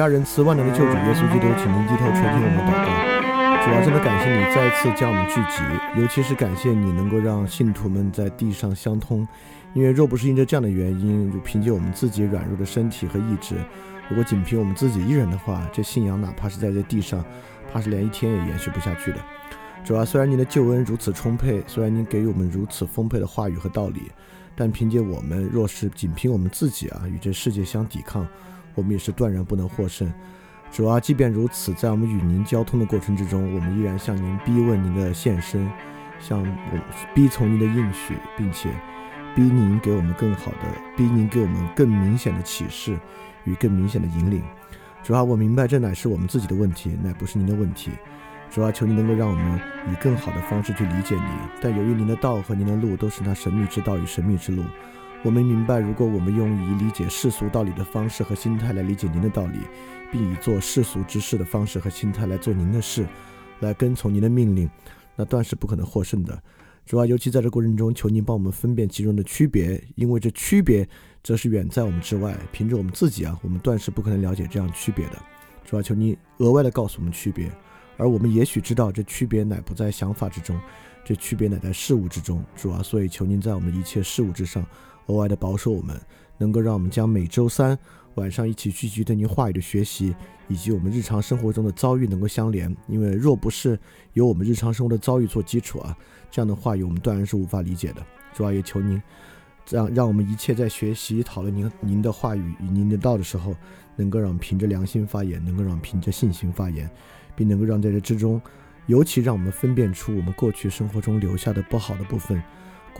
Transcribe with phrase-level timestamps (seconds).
[0.00, 3.66] 伟大仁慈万能的救主耶稣基督，请您低头垂听我们的祷告。
[3.66, 5.62] 主啊，真的感谢你再次将我们聚集，
[6.00, 9.28] 尤其是感谢你能够让信徒们在地上相通。
[9.74, 13.56] 因为若不是因着这样的原因，就凭借我们自己软弱的身体和意志，
[14.08, 17.22] 如果仅凭我们自己一人的话，这信仰哪怕是在这地上，
[17.70, 19.18] 怕是连一天也延续不下去的。
[19.84, 24.10] 主啊，虽然您的救恩如此充沛，虽然您给予我们如此丰沛的话语和道理，
[24.56, 28.26] 但凭借我们若是仅凭我们自己啊，与这世界相抵抗。
[28.74, 30.12] 我们也是断然不能获胜。
[30.70, 35.68] 主啊，即便如此，在我们与您交通的过程之中，我们依然向您逼问您的现身，
[36.20, 36.78] 向我
[37.12, 38.70] 逼从您的应许，并且
[39.34, 42.96] 逼您给我们更好的，逼您给我们更明显的启示
[43.44, 44.42] 与更明显的引领。
[45.02, 47.90] 主啊，我明白这乃是我们自己的问题，乃不是您的问题。
[48.48, 49.60] 主啊，求您能够让我们
[49.90, 51.24] 以更好的方式去理解您。
[51.60, 54.62] 但由于您的道和您的路都是那神秘之道与神秘之路。
[55.22, 59.58] 我们明白，如果我们用以理解世俗道理的方式和心态来理解您的道理，
[60.10, 63.06] 并以做世俗之事的方式和心态来做您的事，
[63.60, 64.68] 来跟从您的命令，
[65.14, 66.42] 那断是不可能获胜的。
[66.86, 70.88] 主要尤其在这过程中，求您帮我们分辨其中的区别，因为这区别
[71.22, 72.34] 则是远在我们之外。
[72.50, 75.18] 凭着我们自己啊，我们断是不可能了解这样区别的。
[75.66, 77.52] 主要求您额外的告诉我们区别，
[77.98, 80.58] 而我们也许知道这区别乃不在想法之中，
[81.04, 82.42] 这区别乃在事物之中。
[82.56, 84.64] 主啊，所以求您在我们一切事物之上。
[85.10, 86.00] 额外的保守我们，
[86.38, 87.76] 能够让我们将每周三
[88.14, 90.14] 晚上一起聚集对您话语的学习，
[90.48, 92.74] 以及我们日常生活中的遭遇能够相连。
[92.86, 93.78] 因为若不是
[94.12, 95.96] 有我们日常生活的遭遇做基础啊，
[96.30, 98.06] 这样的话语我们断然是无法理解的。
[98.32, 99.00] 主要也求您，
[99.66, 103.54] 这样让我们一切在学习讨论您您的话语与您的道的时候，
[103.96, 106.88] 能够让凭着良心发言，能够让凭着信心发言，
[107.34, 108.40] 并能够让在这之中，
[108.86, 112.42] 尤其让我们分辨出我们过去生活中留下的不好的部分。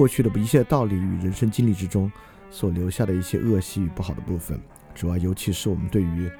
[0.00, 2.10] 过去的一切道理与人生经历之中
[2.48, 4.58] 所留下的一些恶习与不好的部分，
[4.94, 6.30] 主要尤其是我们对于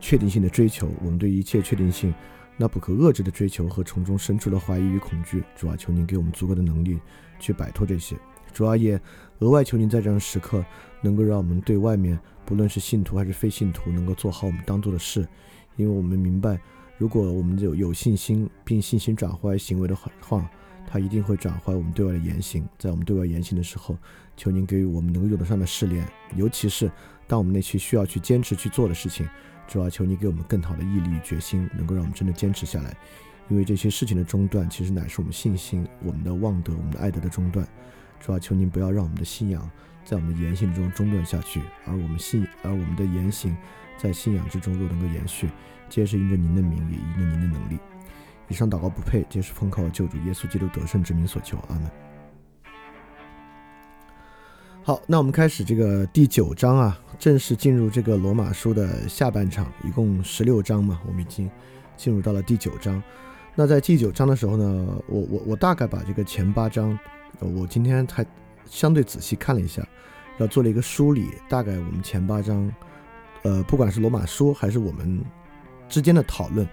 [0.00, 2.12] 确定性的追求，我们对一切确定性
[2.56, 6.98] 那不可遏制的追求和从中生出的怀疑与恐惧，主要求您给我们足够的能力
[7.38, 8.16] 去摆脱这些。
[8.52, 9.00] 主要也
[9.38, 10.64] 额外求您在这样时刻
[11.00, 15.24] 能够让我们对外面不论是信徒还是非信徒能够做好我们当做的事，
[15.76, 16.58] 因为我们明白，
[16.96, 20.50] 如果我们有有信心并信心转化为行为的话。
[20.90, 23.98] 他一定会转化我们对外的言行，在我们对外言行的时候，
[24.38, 26.02] 求您给予我们能够用得上的试炼，
[26.34, 26.90] 尤其是
[27.26, 29.28] 当我们那些需要去坚持去做的事情，
[29.66, 32.96] 主要求您给我们更好的毅力与决心，能够让我们真的坚持下来。
[33.50, 37.68] 因为这些事情的中断，其实乃是我们信心、我们的望德、我们的爱德的中断。
[38.18, 39.70] 主要求您不要让我们的信仰
[40.04, 43.56] 在我们的言行中中断下去，而我们信，而我们的言行
[43.96, 45.48] 在信仰之中若能够延续，
[45.88, 47.78] 皆是因着您的名，也因着您的能力。
[48.48, 51.58] 以上祷告不配，皆是奉靠救主耶稣基督得胜之名所求。
[51.68, 51.90] 阿门。
[54.82, 61.50] 好，那我们开始这个第九章啊，正式进入这个罗马书的下半场，一共十六章嘛，我们已经
[61.94, 63.02] 进入到了第九章。
[63.54, 66.98] 那在第九章的时候呢，我我我大概把这个前八章，
[67.40, 68.24] 我今天还
[68.64, 69.86] 相对仔细看了一下，
[70.38, 72.72] 要做了一个梳理，大概我们前八章，
[73.42, 75.22] 呃，不管是罗马书还是我们
[75.86, 76.66] 之间的讨论。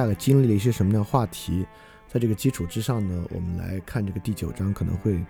[0.00, 1.66] 大概经历了一些什么样的话题，
[2.08, 5.22] 在这个基础之上呢，我们来看这个第九章可能会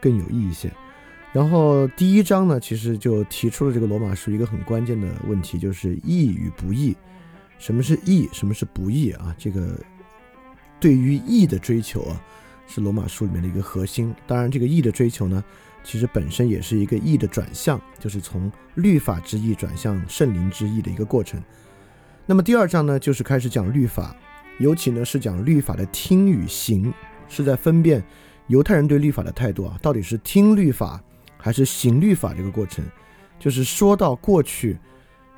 [0.00, 0.70] 更有意义一些。
[1.32, 6.96] 然后第一章呢，其实就提出了这个罗马书一个很关键的问题，就是义与不义。
[7.58, 8.28] 什么是义？
[8.32, 9.34] 什么是不义啊？
[9.36, 9.76] 这个
[10.78, 12.22] 对于义的追求啊，
[12.68, 14.14] 是罗马书里面的一个核心。
[14.28, 15.42] 当然，这个义的追求呢，
[15.82, 21.42] 其实本身也是一个义的转向，就是从律法之义转向圣灵之义的一个过程。
[22.26, 24.16] 那么第二章呢，就是开始讲律法，
[24.58, 26.92] 尤其呢是讲律法的听与行，
[27.28, 28.02] 是在分辨
[28.46, 30.98] 犹太人对律法的态度啊，到底是听律法
[31.36, 32.82] 还是行律法这个过程。
[33.38, 34.78] 就是说到过去，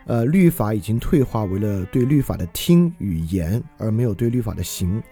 [0.07, 5.03] 呃，律法已经退化为了对律法的听与言，而没有对律法的行，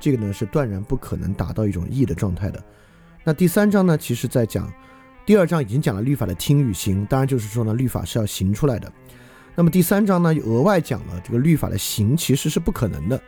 [0.00, 2.60] 这个呢是断然不可能达到一种义的状态的。
[3.22, 4.68] 那第三章呢，其实在讲
[5.24, 8.92] 第二章已经讲了律法的听与行，当然就是说呢，律法是要行出来的。
[9.56, 13.20] 那么第三章呢，额外讲了这个律法的行其实是不可能的，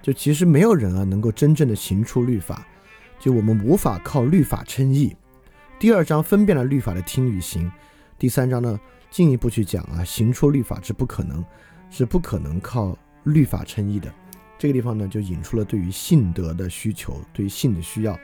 [0.00, 2.66] 就其实没有人啊能够真正的行出律法，
[3.18, 5.14] 就我们无法靠律法称义。
[5.78, 7.70] 第二章分辨了律法的听与行，
[8.18, 8.80] 第三章呢
[9.10, 11.44] 进一步去讲啊，行出律法是不可能，
[11.90, 14.10] 是不可能靠律法称义的。
[14.56, 18.18] 这个地方呢就引出了对于信德的需求，对于信的需要。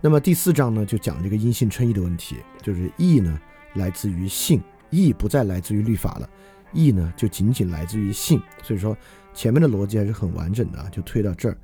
[0.00, 3.38] 那么第四章呢就讲这个因信称义的问题，就是义呢
[3.74, 6.30] 来自于信，义不再来自于律法了。
[6.72, 8.96] 义呢，就仅仅来自于性，所以说
[9.34, 11.56] 前面的逻辑还是很完整的啊，就推到这儿。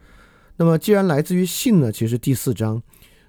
[0.57, 2.83] 那么既然来自于性呢，其实第四章，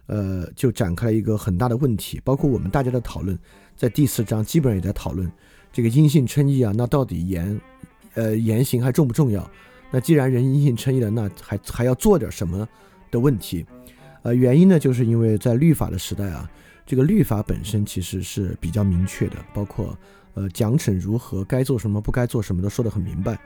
[0.05, 3.37] 呃，就展开了一个很大的问题，包括我们大家的讨论，
[3.75, 5.31] 在第四章基本上也在讨论
[5.71, 7.59] 这个因性称义啊，那到底言，
[8.13, 9.49] 呃，言行还重不重要？
[9.91, 12.67] 那既然人因性称义了，那还还要做点什么
[13.11, 13.65] 的问题？
[14.23, 16.49] 呃，原因呢，就是因为在律法的时代啊，
[16.85, 19.97] 这个律法本身其实是比较明确的，包括。
[20.37, 23.39] 呃，奖惩如何，该做什么，不该做什么，都说得很明白。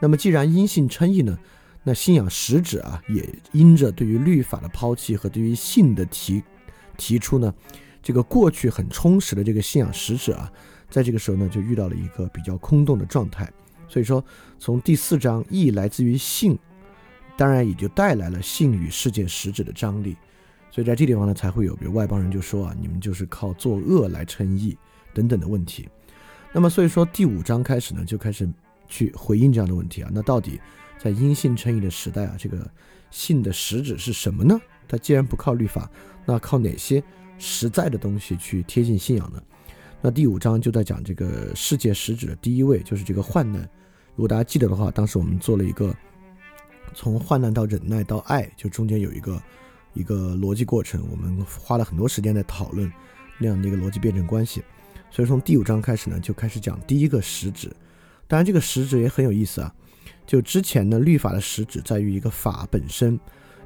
[0.00, 1.38] 那么，既然因信称义呢，
[1.82, 6.42] 那信仰实质啊，也因着对于律法的抛弃和对于信的提
[6.96, 7.54] 提出呢，
[8.02, 10.50] 这个过去很充实的这个信仰实质啊，
[10.88, 13.46] 在这个时候呢，就遇到了一个比较空洞的状态。
[13.86, 14.24] 所以说，
[14.58, 16.58] 从第四章义来自于信，
[17.36, 20.16] 当然也就带来了信与事件实质的张力。
[20.70, 24.78] 所以在这地方呢，才会有比如外邦人就说啊，你们就是靠作恶来称义
[25.12, 25.86] 等等的问题。
[26.52, 28.48] 那么，所以说第五章开始呢，就开始
[28.88, 30.10] 去回应这样的问题啊。
[30.12, 30.60] 那到底
[30.98, 32.68] 在因信称义的时代啊，这个
[33.10, 34.60] 信的实质是什么呢？
[34.88, 35.88] 它既然不靠律法，
[36.26, 37.02] 那靠哪些
[37.38, 39.40] 实在的东西去贴近信仰呢？
[40.02, 43.62] 那第五章就在讲这个世界实质的第一位，就是这个患难。
[44.16, 45.94] 如果大家记得的话，当时我们做了一个
[46.94, 49.40] 从患难到忍耐到爱，就中间有一个
[49.94, 52.90] 一个逻辑过程，我们花了很多时间在讨论
[53.38, 54.62] 那样的一个逻辑辩证关系。
[55.10, 57.70] 所以从第五章开始呢，就开始讲第一个实质。
[58.28, 59.74] 当然，这个实质也很有意思啊。
[60.26, 63.18] 就之前呢，律法的实质在于一个法本身。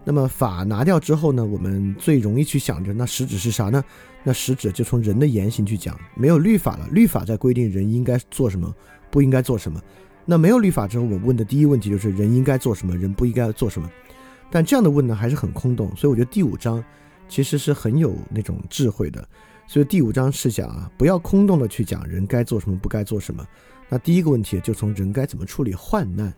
[0.07, 3.83] 那么法拿掉之后呢，我们最容易去想着，那实质是啥呢？
[4.23, 5.99] 那实质就从人的言行去讲。
[6.15, 8.75] 没有律法了，律法在规定人应该做什么，
[9.11, 9.81] 不应该做什么。
[10.25, 13.91] 那没有律法之后，我问的第一问题就是人应该做什么，人不应该做什么。
[14.51, 15.95] 但这样的问呢，还是很空洞。
[15.97, 16.83] 所以我觉得第五章
[17.29, 19.27] 其实是很有那种智慧的。
[19.67, 23.47] 所以第五章是讲啊，不要空洞的去讲人该做什么，不该做什么。
[23.89, 26.33] 那第一个问题就从人该怎么处理患难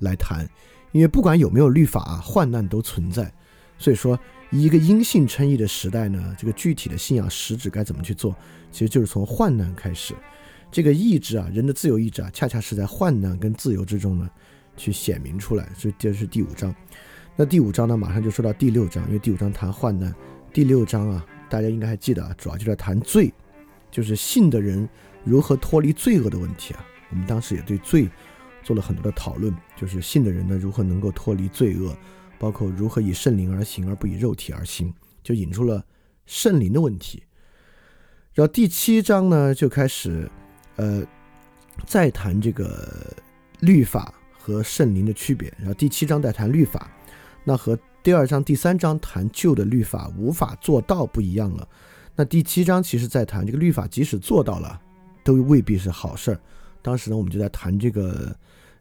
[0.00, 0.48] 来谈，
[0.92, 3.32] 因为不管有没有律法啊，患难都存在。
[3.78, 4.18] 所以说，
[4.50, 8.34] 一个因信称义的时代呢，这个具体的信仰实质该怎么去做，
[8.70, 10.14] 其实就是从患难开始。
[10.70, 14.28] 这个意志啊，人的自由意志啊，恰恰是在患难跟自由之中呢，
[14.76, 15.68] 去显明出来。
[15.74, 16.74] 所以这是第五章。
[17.36, 20.14] 那第五章呢，马上就说到第六章，因为第五章谈患难，
[20.52, 21.24] 第六章啊。
[21.50, 23.30] 大家应该还记得啊，主要就在谈罪，
[23.90, 24.88] 就是信的人
[25.24, 26.86] 如何脱离罪恶的问题啊。
[27.10, 28.08] 我们当时也对罪
[28.62, 31.94] 做了很多的讨论，就是信的人呢如何能够脱离罪恶，
[32.38, 35.84] 包括如何以圣灵而行而不以肉体而行，就引出了
[36.24, 37.22] 圣灵的问题。
[38.32, 40.30] 然后第七章呢就开始，
[40.76, 41.04] 呃，
[41.84, 43.12] 再谈这个
[43.58, 45.52] 律法和圣灵的区别。
[45.58, 46.90] 然后第七章在谈律法，
[47.42, 47.76] 那和。
[48.02, 51.68] 第二章、第三章谈旧的律法无法做到不一样了，
[52.16, 54.80] 那第七章其实在谈这个律法即使做到了，
[55.22, 56.40] 都未必是好事儿。
[56.80, 58.34] 当时呢，我们就在谈这个，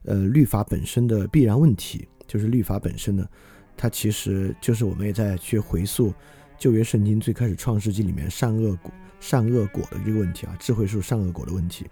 [0.03, 3.27] 呃，律法本身的必然问题，就是律法本身呢，
[3.75, 6.13] 它其实就是我们也在去回溯
[6.57, 11.85] 旧约圣经最开始创世纪里面善恶果、善恶果的这个问题啊，智慧树善恶果的问题。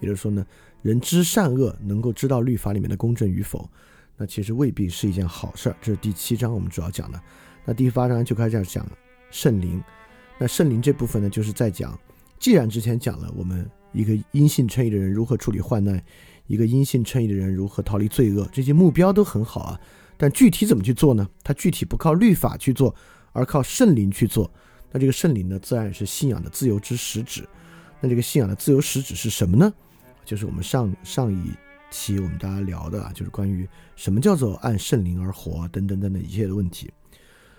[0.00, 0.44] 也就是说呢，
[0.82, 3.66] 人知善恶，能够知道律法里面的公正与否。
[4.16, 7.20] 那其实未必是一件好事儿，这是第七章我们主要讲的。
[7.64, 8.86] 那第八章就开始讲
[9.30, 9.82] 圣灵。
[10.38, 11.98] 那圣灵这部分呢，就是在讲，
[12.38, 16.02] 既然之前讲了我们一个阴性称义的人如何处理患难，
[16.46, 19.80] 一个阴性称义的人如何逃离罪恶，这些目标都很好啊。
[20.16, 21.28] 但具体怎么去做呢？
[21.42, 22.94] 他具体不靠律法去做，
[23.32, 24.48] 而靠圣灵去做。
[24.92, 27.44] 那这个圣灵呢，自然是信仰的自由之实质。
[28.00, 29.72] 那这个信仰的自由实质是什么呢？
[30.24, 31.50] 就是我们上上一。
[31.90, 36.90] 期我们大家聊的啊，就是关于什么叫做按圣灵而活等等等等一切的问题。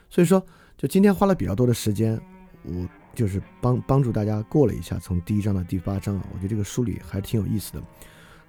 [0.10, 0.46] 所以说，
[0.78, 2.20] 就今天花了比较多的时间，
[2.64, 7.84] 我就是帮帮助大家过了一下从第一章到第八章啊，我觉得这个梳理还挺有意思的。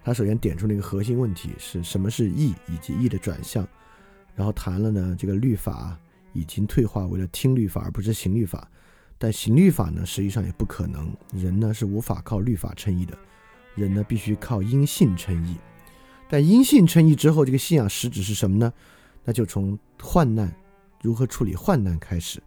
[0.04, 3.66] 他首先点出了一个核心问题是什么是义以及义的转向，
[4.34, 5.98] 然后谈了呢这个律法
[6.32, 8.70] 已经退化为了听律法而不是行律法，
[9.18, 13.18] 但行律法呢实际上也不可能，人呢是无法靠律法称义的，
[13.76, 15.56] 人呢必须靠因信称义。
[16.28, 18.72] 但因信称义之后，这个信仰实质是什么呢？
[19.22, 20.52] 那就从患难
[21.00, 22.42] 如何处理患难开始，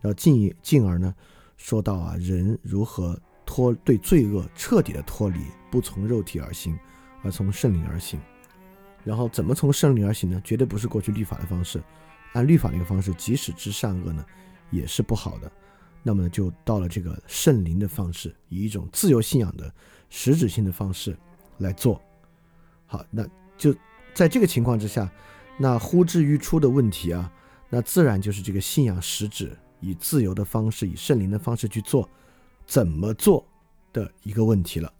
[0.00, 1.14] 然后进进而呢，
[1.56, 5.38] 说到啊，人如何脱对罪恶彻底的脱离，
[5.70, 6.76] 不从肉体而行，
[7.22, 8.18] 而从圣灵而行。
[9.04, 10.40] 然后怎么从圣灵而行呢？
[10.44, 11.82] 绝对不是过去律法的方式，
[12.32, 14.24] 按律法那个方式，即使知善恶呢，
[14.70, 15.50] 也是不好的。
[16.02, 19.72] 那么就到了这个圣灵的方式，以一种自由信仰的
[20.10, 21.16] 实质性的方式
[21.58, 21.98] 来做。
[22.84, 23.26] 好，那
[23.56, 23.74] 就
[24.12, 25.10] 在这个情况之下，
[25.58, 27.32] 那呼之欲出的问题啊，
[27.70, 32.06] 那自然就是这个信仰实质以自由的方式，以圣灵的方式去做，
[32.66, 33.46] 怎么做
[33.92, 34.92] 的一个问题了。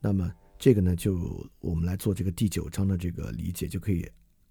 [0.00, 4.10] 那么这个呢，就我们来做这个第九章的这个理解，就可以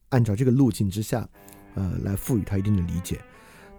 [0.09, 1.27] 按照这个路径之下，
[1.73, 3.19] 呃，来赋予它一定的理解。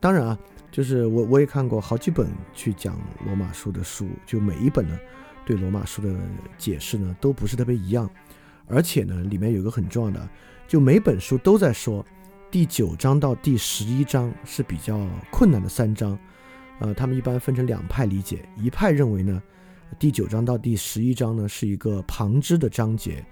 [0.01, 0.39] 当然啊。
[0.73, 4.99] 就是我我也看过好几本去讲罗马书的书，就每一本呢，
[5.47, 6.15] 对罗马书的
[6.57, 8.09] 解释呢都不是特别一样，
[8.67, 10.29] 而且呢里面有个很重要的，
[10.67, 12.05] 就每本书都在说
[12.51, 16.19] 第九章到第十一章是比较困难的三章，
[16.81, 19.43] 呃，他们一般分成两派理解，一派认为呢
[19.99, 23.25] 第九章到第十一章呢是一个旁支的章节，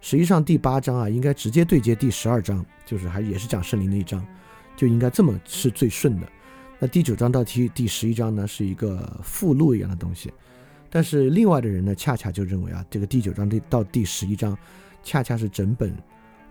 [0.00, 4.26] 实际上第八章啊应该直接对接第十二章，就是还也是讲圣灵的一章，
[4.76, 6.26] 就应该这么是最顺的。
[6.78, 10.32] 那第九章到第第十一章呢，是一个附录一样的东西，
[10.90, 14.58] 但是另外的人呢，恰恰就认为啊，这个第九章第到第十一章，
[15.02, 15.94] 恰恰是整本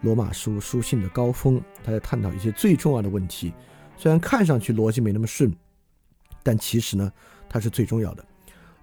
[0.01, 3.53] 罗马书书信的高峰，他在探讨一些最重要的问题，
[3.98, 5.53] 虽然看上去逻辑没那么顺，
[6.41, 7.12] 但其实呢，
[7.50, 8.25] 它是最重要的，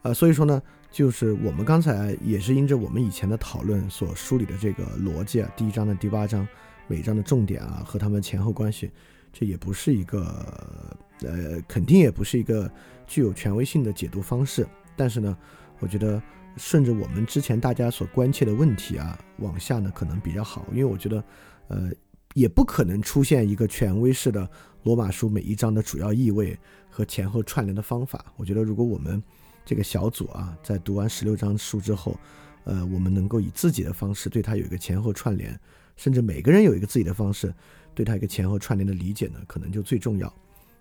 [0.02, 6.46] 啊，所以说呢，就是我们刚才也是因着我们以前的讨论所梳理的这个逻辑啊，第一章的第八章，
[6.86, 8.90] 每章的重点啊和他们前后关系，
[9.32, 10.96] 这也不是一个。
[11.22, 12.70] 呃，肯定也不是一个
[13.06, 15.36] 具有权威性的解读方式，但是呢，
[15.78, 16.20] 我觉得
[16.56, 21.24] 顺着我们之前大家所关切的问题啊，往下呢可能比较好，因为我觉得，
[21.68, 21.90] 呃，
[22.34, 24.48] 也不可能出现一个权威式的
[24.82, 28.24] 罗马书每一章的主要意味和前后串联的方法。
[28.36, 29.22] 我觉得，如果我们
[29.64, 32.18] 这个小组啊，在读完十六章书之后，
[32.64, 35.58] 呃，我们能够以自己的方式对它有一个前后串联，
[35.96, 37.52] 甚至每个人有一个自己的方式
[37.94, 40.26] 对它一个前后串联的理解呢，可能就最重要。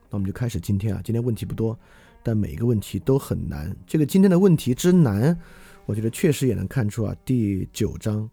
[0.10, 1.78] 那我们就开始今天啊，今天问题不多，
[2.26, 3.72] 但每一个问题都很难。
[3.86, 5.38] 这个今天的问题之难，
[5.86, 8.28] 我觉得确实也能看出啊，第九章，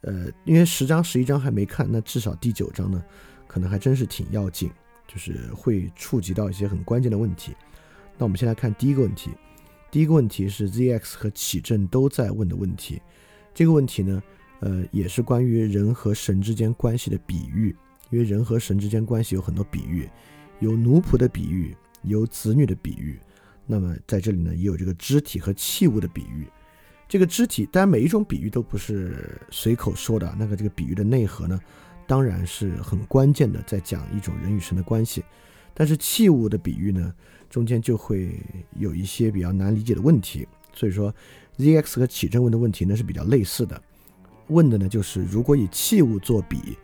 [0.00, 3.04] 呃，因为十章、十一章还没看，那至少第九章呢，
[3.46, 4.70] 可能还真是挺要紧，
[5.06, 7.54] 就是会触及到一些很关键的问题。
[8.16, 9.30] 那我们先来看第一个问题，
[9.90, 13.02] 第一个问题是 ZX 和启正都在问的问题。
[13.52, 14.22] 这个问题呢，
[14.60, 17.76] 呃，也是关于人和神之间关系的比喻，
[18.08, 20.08] 因为人和神之间关系有很多比喻。
[20.60, 23.18] 有奴仆的比喻，有子女的比喻，
[23.66, 26.46] 那么在这里呢，也有这个肢体和器物的比喻。
[27.08, 31.60] 这个肢体，当然每一种比喻都不是随口说的，那个这个比喻的内核呢，
[32.06, 35.22] 当然是很关键的，在讲一种人与神的关系。
[35.74, 37.12] 但是器物的比喻呢，
[37.50, 38.40] 中间就会
[38.78, 40.46] 有一些比较难理解的问题。
[40.72, 41.14] 所以说
[41.58, 43.80] ，ZX 和启正问的问题呢是比较类似的，
[44.48, 46.76] 问的呢就是如果以器物做比。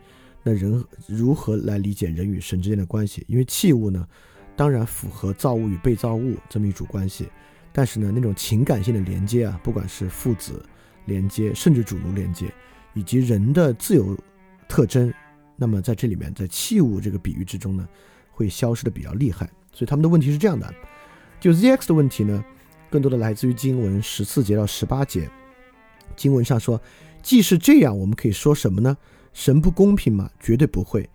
[0.43, 3.23] 那人如何来理解人与神之间的关系？
[3.27, 4.07] 因为器物呢，
[4.61, 7.27] 当然符合造物与被造物这么一组关系，
[7.71, 10.63] 但是呢，那种情感性的连接啊，不管是父子
[11.05, 12.53] 连接，甚至主奴连接，
[12.93, 14.15] 以及人的自由
[14.69, 15.11] 特征，
[15.55, 17.89] 那么在这里面，在器物这个比喻之中呢，
[18.29, 19.49] 会消失的比较厉害。
[19.73, 20.71] 所以他们的问题是这样的：
[21.39, 22.45] 就 ZX 的问题呢，
[22.91, 25.27] 更多的来自于经文十四节到十八节，
[26.15, 26.79] 经文上说，
[27.23, 28.95] 既是这样，我们可以说什么呢？
[29.33, 30.29] 神不公平吗？
[30.39, 31.09] 绝对不会，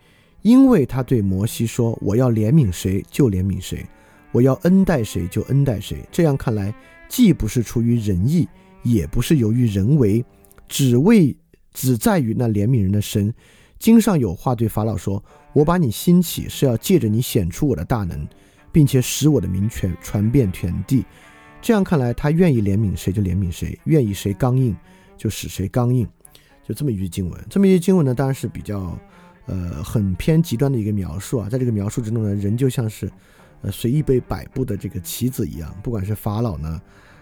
[0.46, 3.84] 因为他对摩西说：“我要怜悯谁就怜悯谁，
[4.30, 6.72] 我要恩待谁就恩待谁。”这样看来，
[7.08, 8.46] 既不是出于仁义，
[8.84, 10.24] 也不是由于人为，
[10.68, 11.36] 只为
[11.72, 13.34] 只在于那怜悯人的神。
[13.80, 15.20] 经上有话对法老说
[15.52, 18.24] ：“我把你兴起，是要借着你显出我的大能，
[18.70, 21.04] 并且使我的名权传遍全地。”
[21.60, 24.76] 这样看来，他愿意怜悯谁就怜悯谁，愿意谁刚硬
[25.16, 26.06] 就使谁刚硬。
[26.62, 28.96] 就这么一句经文，这么一句经文呢，当然是比较，
[29.46, 31.48] 呃，很偏极端的一个描述啊。
[31.48, 33.10] 在这个描述之中呢，人就像是，
[33.62, 35.74] 呃，随意被摆布的这个棋子一样。
[35.82, 36.80] 不管是法老呢，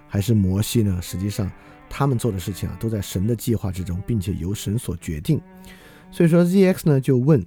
[0.08, 1.50] 还是摩西呢，实际上
[1.88, 5.40] 他们做的事情啊，都在神的计划之中，并且由神所决定。
[6.10, 7.44] 所以说，ZX 呢就问，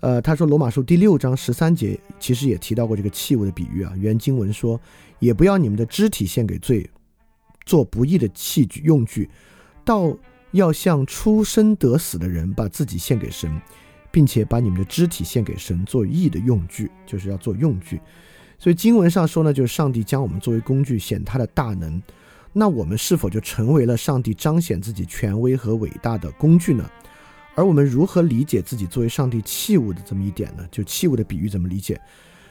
[0.00, 3.92] 呃，他说罗马书第六章十三节其实也提到过这个器物的比喻啊。
[3.96, 4.80] 原经文说，
[5.18, 6.90] 也不要你们的肢体献给罪，
[7.64, 9.30] 做不义的器具用具，
[9.84, 10.16] 到。
[10.52, 13.60] 要向出生得死的人把自己献给神，
[14.10, 18.00] 并且把你们的肢体献给神做义的用具，就是要做用具。
[18.58, 22.02] 所以经文上说呢，就是上帝将我们作为工具显他的大能。
[22.52, 26.90] 那我们是否就成为了上帝彰显自己权威和伟大的工具呢？
[27.54, 30.66] 而我们如何理解自己作为上帝器物的这么一点呢？
[30.70, 32.00] 就器物的比喻怎么理解？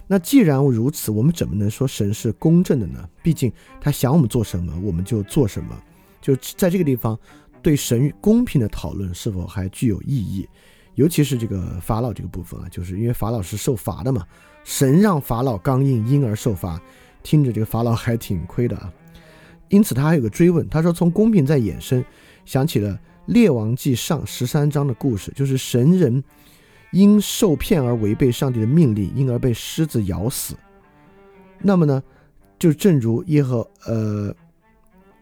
[0.05, 3.09] 那既然如此，我们怎么能说神是公正的呢？
[3.21, 5.77] 毕竟他想我们做什么，我们就做什么。
[6.21, 7.17] 就在这个地方，
[7.61, 10.47] 对神公平的讨论是否还具有意义？
[10.97, 14.25] 尤其是这个法老这个部分啊，就是因为法老是受罚的嘛，
[14.63, 16.81] 神让法老刚硬，因而受罚，
[17.23, 18.91] 听着这个法老还挺亏的啊。
[19.69, 22.03] 因此他还有个追问，他说从公平再衍生，
[22.45, 26.23] 想起了列王记上十三章的故事，就是神人。
[26.91, 30.55] 因受骗而违背上帝的命令，因而被狮子咬死。
[31.59, 32.01] 那么呢，
[32.57, 34.33] 就正如耶和呃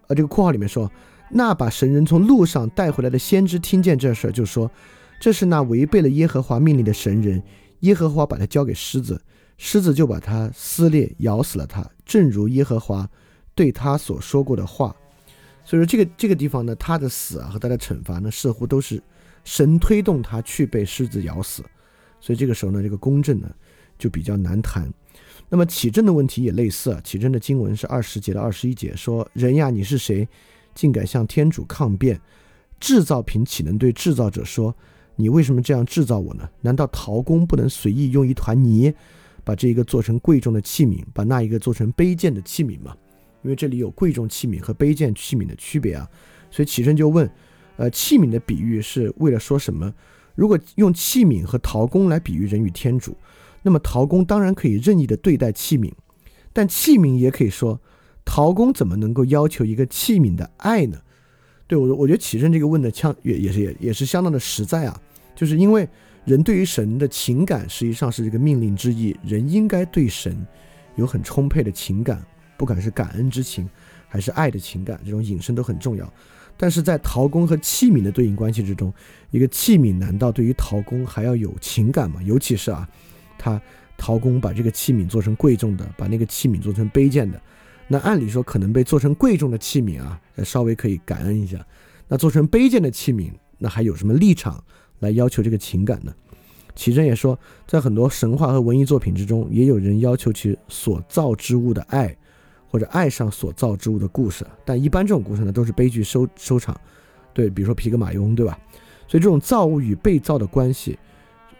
[0.07, 0.89] 呃这个括号里面说，
[1.27, 4.69] 那把神人从路上带回来的先知听见这事儿，就说
[5.25, 7.41] 这是那违背了耶和华命令的神人，
[7.79, 9.19] 耶和华把他交给狮子，
[9.57, 13.09] 狮子就把他撕裂，咬死了他，正如耶和华
[13.55, 14.95] 对他所说过的话。
[15.63, 19.01] 所以说这个这个地方呢，他的死啊和他的惩罚呢，似乎都是。
[19.43, 21.63] 神推动他去被狮子咬死，
[22.21, 23.49] 所以这个时候呢，这个公正呢
[23.97, 24.87] 就比较难谈。
[25.49, 27.01] 那么起正的问题也类似啊。
[27.03, 30.27] 起正的经文是二十节到二十一节，说：“人呀，你是谁，
[30.75, 32.21] 竟敢向天主抗辩？
[32.79, 34.75] 制造品岂能对制造者说：
[35.15, 36.49] 你为什么这样制造我呢？
[36.61, 38.93] 难道陶工不能随意用一团泥，
[39.43, 42.95] 把这一个做成贵重的器皿，把那一个做成卑贱的器皿吗？
[43.43, 46.09] 因为这里有贵重器皿和卑贱器皿的区别啊。
[46.49, 47.29] 所以起身就问。”
[47.77, 49.93] 呃，器皿的比喻是为了说什么？
[50.33, 53.13] 如果用器皿和陶工来比喻人与天主，
[53.63, 55.91] 那么陶工当然可以任意的对待器皿，
[56.53, 57.81] 但器皿也可以说，
[58.23, 60.99] 陶工怎么能够要求一个器皿的爱呢？
[61.67, 65.01] 对我，我觉得启正这个问的枪也也是也也是相当的实在啊，
[65.35, 65.87] 就是因为
[66.23, 70.45] 人对于神的情感实际上是这个命令之意，人应该对神
[70.95, 72.23] 有很充沛的情感，
[72.57, 73.69] 不管是感恩之情
[74.07, 76.11] 还是爱的情感，这种引申都很重要。
[76.57, 78.93] 但是在陶工和器皿的对应关系之中，
[79.29, 82.21] 一个器皿难道对于陶工还要有情感吗？
[82.23, 82.87] 尤其是啊，
[83.37, 83.61] 他
[83.97, 87.41] 陶工把这个器皿做成贵重的，把那个器皿做成卑贱的，
[87.87, 91.65] 那按理说可能被做成贵重的器皿啊，稍微可以感恩一下。
[92.07, 94.63] 那做成卑贱的器皿，那还有什么立场
[94.99, 96.13] 来要求这个情感呢？
[96.75, 102.15] 启真也说，在很多神话和文艺作品之中，也有人要求其所造之物的爱。
[102.67, 106.77] 或者爱上所造之物的故事，但一般这种故事呢都是悲剧收收场。
[107.33, 108.59] 对，比如说皮格马翁，对吧？
[109.07, 110.99] 所以这种造物与被造的关系，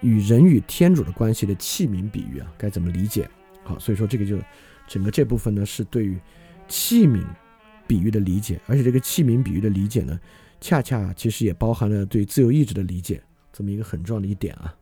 [0.02, 3.30] 与人与天主的关系的器皿比喻啊，该怎么理解？
[3.64, 4.38] 好，所以说这个就
[4.88, 6.20] 整个这部分呢是对于
[6.68, 7.24] 器皿
[7.88, 10.20] 比喻的理解，而且这个器皿比喻的理解呢，
[10.60, 13.22] 恰恰其实也包含了对自由意志的理解，
[13.52, 14.76] 这么一个很重要的一点啊。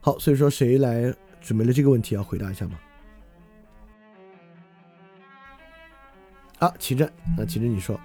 [0.00, 2.78] 好，所以说谁来准备了这个问题要回答一下吗？
[6.58, 7.98] 好，齐正，那齐正你说，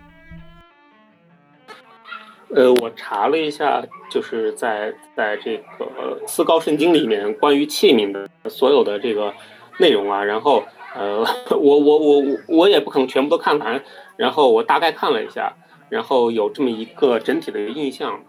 [2.55, 9.33] 呃，我查了一下，就是在在这个四高圣经里面关于器皿的所有的这个
[9.77, 10.63] 内容啊，然后
[10.95, 13.83] 呃， 我我我我也不可能全部都看完，
[14.15, 15.53] 然后我大概看了一下，
[15.89, 18.23] 然后有这么一个整体的印象。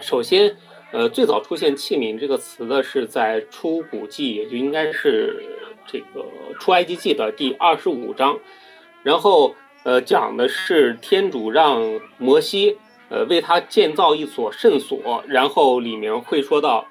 [0.00, 0.56] 首先，
[0.92, 5.44] 呃，最早出现器皿这个词的是在出古记，也就应该是
[5.86, 6.24] 这个
[6.60, 8.38] 出埃及记的第二十五章。
[9.02, 16.86] 然后，呃，讲的是天主让摩西，呃，为他建造一所圣所，然后里面会说到，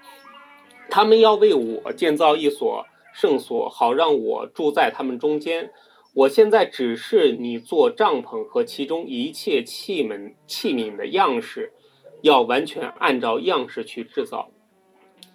[0.89, 2.85] 他们要为我建造一所
[3.19, 5.71] 圣所，好让我住在他们中间。
[6.13, 11.73] 我现在只是你做帐篷和其中一切器皿器皿的样式，
[12.21, 14.51] 要完全按照样式去制造。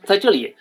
[0.04, 0.54] 在这里，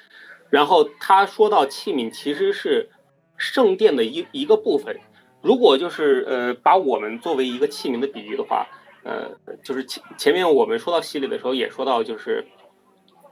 [0.49, 2.89] 然后他说到器皿其实是
[3.37, 4.99] 圣殿的一一个部分。
[5.43, 8.67] 如果就是呃，把我们作为一个器皿的比喻的话，
[9.03, 9.31] 呃，
[9.63, 12.45] 就是前前面我们说到洗礼的时候也说到，就是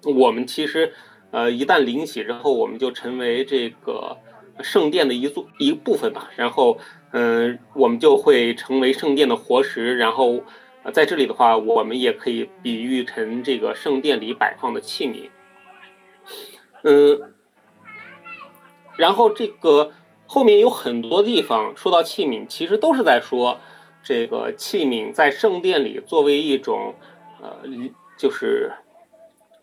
[0.03, 0.93] 我们其实
[1.31, 4.17] 呃，一旦灵洗之后，我们就成为这个
[4.61, 6.29] 圣殿的一座一部分吧。
[6.35, 6.77] 然后
[7.11, 9.97] 嗯，我们就会成为圣殿的活石。
[9.97, 10.43] 然后
[10.93, 15.29] 在这里的话，我们也可以比喻成这个圣殿里摆放的器皿。
[16.83, 17.33] 嗯，
[18.97, 19.91] 然后这个。
[20.31, 23.59] 后面有很多地方说到器皿，其实都是在说
[24.03, 26.93] 这个器皿在圣殿里作为一种
[27.41, 27.63] 呃，
[28.15, 28.71] 就是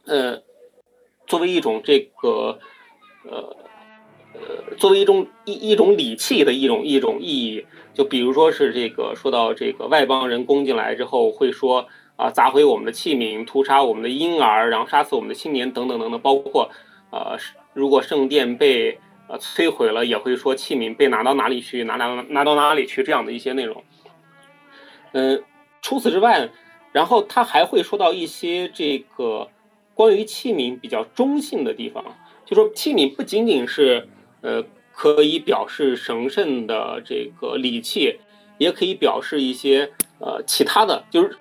[0.06, 0.42] 呃，
[1.26, 2.58] 作为一种这个
[3.24, 3.56] 呃
[4.32, 7.66] 呃，作为一种一一种礼器的一种一种意义。
[7.94, 16.70] 就比如说是这个说到这个外邦人攻进来之后，会说啊，砸毁我们的器皿，屠杀我们的婴儿，然后杀死我们的青年等等等等，包括
[17.10, 17.38] 呃，
[17.72, 23.82] 如果圣殿被呃，摧毁了也会说器皿被拿到哪里去，拿拿拿到哪里去这样的一些内容。
[25.12, 25.42] 嗯，
[25.80, 26.50] 除此之外，
[26.92, 29.48] 然后他还会说到一些这个
[29.96, 32.04] 关于器皿比较中性的地方，
[32.44, 34.06] 就说器皿不仅仅是
[34.42, 38.18] 呃，可以表示神圣的这个礼器，
[38.58, 41.38] 也可以表示一些呃其他的，就是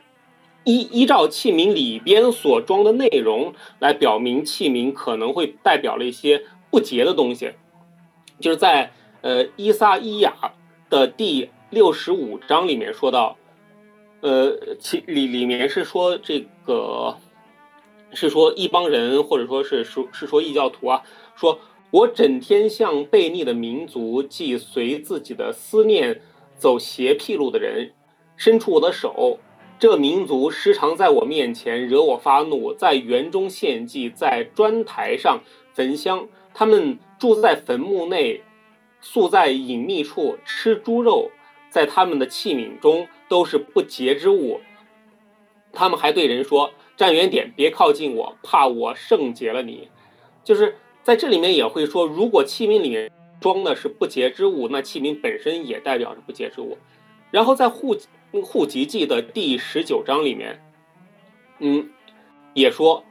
[0.64, 6.42] 依依照器皿里边所装的内容来表明器皿可能会代表了一些
[6.72, 7.52] 不洁的东西。
[8.40, 10.34] 就是在呃伊撒伊雅
[10.90, 13.36] 的第六十五章里面说到，
[14.22, 17.18] 呃，其里里面是说这个。
[18.16, 21.04] 是说一帮人，或者说是说，是说异教徒啊，
[21.36, 21.60] 说
[21.92, 26.22] 我整天向悖逆的民族，即随自己的思念
[26.58, 27.92] 走邪僻路的人，
[28.38, 29.40] 伸出我的手。
[29.78, 35.42] 这民族时常在我面前惹我发怒，在园中献祭，在砖台上
[35.74, 36.28] 焚香。
[36.54, 38.42] 他们住在坟墓内，
[39.02, 41.30] 宿在隐秘处，吃猪肉，
[41.70, 44.62] 在他们的器皿中都是不洁之物。
[45.74, 46.72] 他们还对人说。
[46.98, 49.90] 站远点，别靠近我，怕我圣洁了你。
[50.44, 56.78] 就是在这里面也会说，如果器皿里面装的是不洁之物，那器皿本身也代表着不洁之物。
[57.32, 57.98] 然后在户
[58.44, 60.64] 户籍记的第十九章里面，
[61.60, 61.90] 嗯，
[62.54, 63.04] 也说，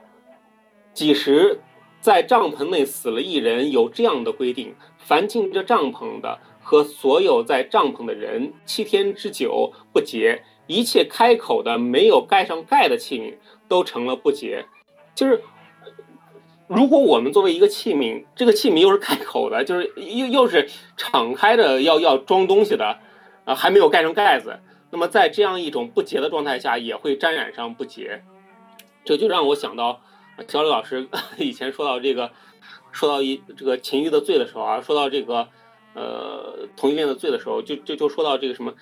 [0.92, 1.60] 几时
[2.00, 13.34] 在帐篷内死了一人，有这样的规定：凡进这帐篷的和所有在帐篷的人，七天之久不洁；一切开口的没有盖上盖的器皿。
[13.68, 14.66] 都成了不洁，
[15.14, 15.42] 就是
[16.66, 22.98] 如果我们作为一个器皿，这个器皿又是开口的，就是又又是敞开的，要要装东西的，
[23.44, 28.22] 啊，还没有盖上盖子，那么在这样一种不洁的状态下，也会沾染上不洁。
[29.04, 30.00] 这就让我想到
[30.48, 32.30] 小李老师 以前说到这个，
[32.92, 35.48] 说到一这个情欲的罪的时候啊，说到这个
[35.94, 38.74] 呃同性恋的罪的时候，就就就说到这个什么。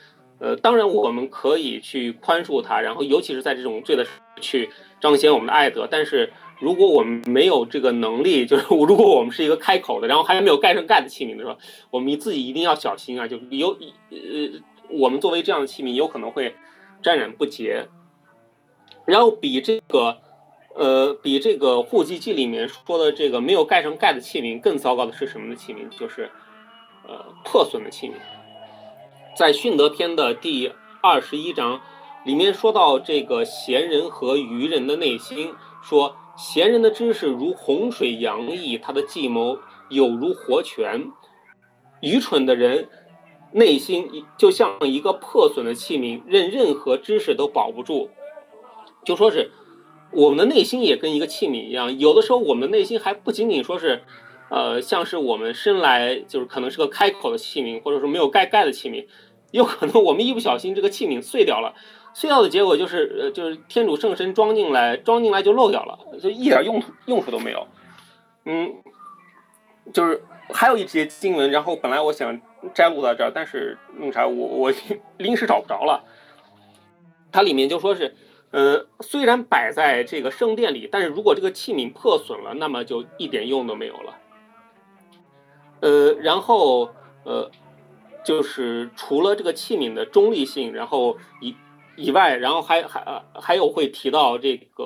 [0.42, 4.04] 呃，当然我们可以去宽恕他，然后尤其是在这种罪的
[4.40, 4.68] 去
[5.00, 5.86] 彰显我们的爱德。
[5.88, 11.56] 但是如果我们没有这个能力， 就是如果我们是一个开口的，然后还没有盖上盖的器皿的时候，
[11.92, 13.28] 我们自己一定要小心啊！
[13.28, 13.68] 就有
[14.10, 14.18] 呃，
[14.90, 16.56] 我们作为这样的器皿，有可能会
[17.00, 17.86] 沾染不洁。
[19.04, 20.18] 然后比这个
[20.74, 25.88] 呃，比这个户籍记里面说的这个没有盖上盖的器皿更糟糕的是什么的器皿？
[25.96, 26.28] 就是
[27.06, 28.12] 呃，破损的器皿。
[29.34, 31.80] 在训德篇的第二十一章
[32.24, 41.10] 里面说到这个贤人和愚人的内心，说贤人的知识如洪水洋溢，他的计谋有如活泉；
[42.02, 42.90] 愚蠢的人
[43.52, 48.10] 内心就像一个破损的器皿，任任何知识都保不住。
[49.02, 49.50] 就说是
[50.12, 54.02] 我们的内心也跟一个器皿一样，有的时候我们内心还不仅仅说是。
[54.52, 59.06] 呃，像是我们生来就是可能是个开口的器皿，或者说没有盖盖的器皿，
[59.50, 61.74] 有可能我们一不小心这个器皿碎掉了，
[62.12, 67.66] 碎掉的结果就是呃就是天主圣神装进来，装进来就漏掉了，就一点用途用处都没有。
[68.44, 68.74] 嗯，
[69.90, 72.38] 就是还有一节经文，然后本来我想
[72.74, 74.72] 摘录到这儿，但是那啥，我我
[75.16, 76.04] 临时找不着了。
[77.32, 78.14] 它里面就说是，
[78.50, 84.18] 呃，虽然摆在这个圣殿里，但是如果这个器皿破损了，那么就一点用都没有了。
[85.82, 86.90] 呃，然后
[87.24, 87.50] 呃，
[88.24, 91.56] 就是除了这个器皿的中立性，然后以
[91.96, 94.84] 以外，然后还还还有会提到这个，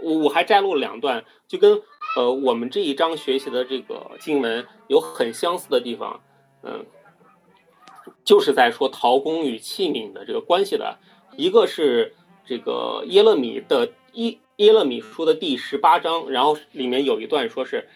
[0.00, 1.82] 我我还摘录了两段，就跟
[2.16, 6.22] 呃我们这一章学习的这个经文有很相似的地方，
[6.62, 6.86] 嗯，
[8.24, 10.96] 就是在说陶工与器皿的这个关系的，
[11.36, 12.14] 一个是
[12.46, 17.86] 这个耶勒米的耶耶勒米书的第十八章，然后里面有一段说是。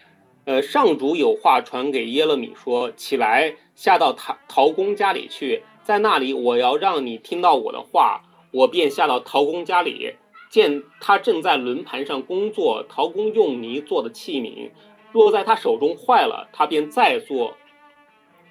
[0.45, 10.13] 呃，上主有话传给耶勒米说：“起来，下到陶陶工家里去，在那里我要让你听到我的话。”我便下到陶工家里，
[10.47, 14.69] 见他正在轮盘上工作，陶工用泥做的器皿，
[15.11, 17.57] 若在他手中坏了，他便再做，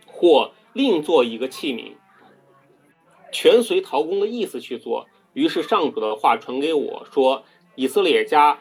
[0.05, 1.93] 或另做一个器皿，
[3.31, 5.07] 全随陶工的意思去做。
[5.35, 7.45] 于是上主的话传给我说
[7.77, 8.59] ：“以色列家。”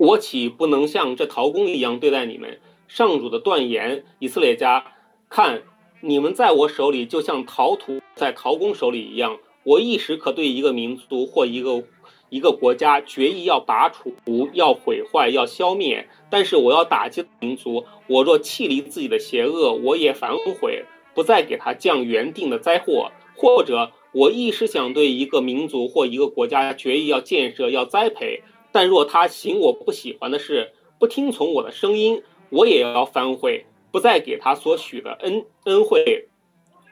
[0.00, 2.58] 我岂不能像这陶工一样对待你们？
[2.88, 4.94] 上主的断言，以色列家，
[5.28, 5.62] 看
[6.00, 9.36] 你们在我手里，就像陶土在陶工手里一样。
[9.62, 11.84] 我一时可对一个民族或一个
[12.30, 14.14] 一个国家决意要拔除、
[14.54, 17.84] 要毁坏、要消灭，但是我要打击民族。
[18.06, 28.42] 我若弃离自己的邪恶，我也反悔，不再给他降原定的灾祸；或者我一时想对一个民族或一个国家决意要建设、要栽培。
[28.72, 36.28] 但若他行我不喜欢的事，不听从我的声音，我也要反悔，不再给他所许的恩恩惠。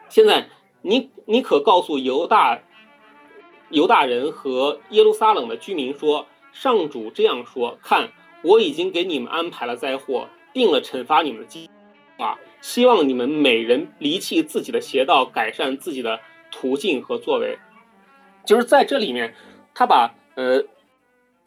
[0.09, 0.49] 现在，
[0.83, 2.63] 你你可告诉犹大
[3.71, 8.11] 犹大人和耶路撒冷的居民说：上主这样说：看，
[8.43, 11.69] 我已经给你们安排了灾祸，定了惩罚你们的计
[12.17, 16.19] 划，希望你们每人离弃自己的邪道，改善自己的
[16.51, 17.59] 途径和作为。
[18.47, 19.35] 就是在这里面，
[19.75, 20.65] 他把呃，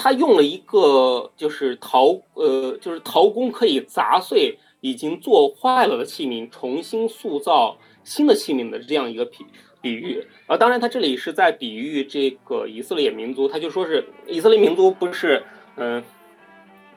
[0.03, 9.45] 他用了一个就是陶呃，就是陶工可以砸碎已经做坏了的器皿，重新塑造新的器皿的这样一个比
[9.79, 10.25] 比喻。
[10.47, 15.43] 啊，当然他这里是在比喻这个以色列民族，他就说是以色列民族不是
[15.75, 16.03] 嗯，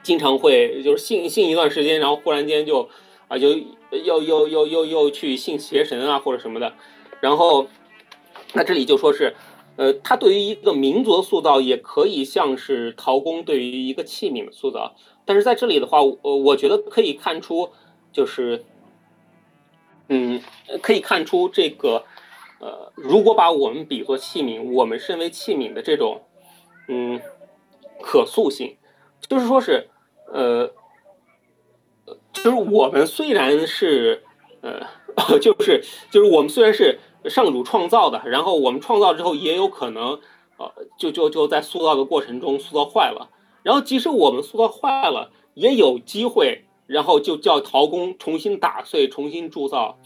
[0.03, 2.88] 经常会就是信信一段时间，然后忽然间就
[3.29, 3.51] 啊就
[3.90, 6.73] 又又又又又去信邪神啊或者什么的，
[7.21, 7.67] 然后
[8.55, 9.35] 那这里就说是。
[9.77, 14.95] 呃，它对于一个民族的塑造，也可以像是陶工对于一个器皿的塑造。
[15.25, 17.71] 但是在这里的话，我我觉得可以看出，
[18.13, 18.65] 就是，
[20.09, 20.41] 嗯，
[20.81, 22.05] 可以看出这个，
[22.61, 26.23] 呃，如果把我们比作器皿，我们身为器皿的这种，
[26.87, 27.21] 嗯，
[28.01, 28.77] 可塑性，
[29.29, 29.89] 就是说是，
[30.33, 30.73] 呃，
[32.33, 34.23] 就是我们虽然是，
[34.61, 34.87] 呃，
[35.43, 35.83] 就是
[36.13, 37.01] 就是我们虽然是。
[37.31, 40.21] 上主创造的，然后我们创造之后也有可能，
[40.59, 43.31] 呃，就就就在塑造的过程中塑造坏了。
[43.63, 49.99] 然后即使我们塑造坏了，也有机会，然后就叫陶工重新打碎、重新铸造、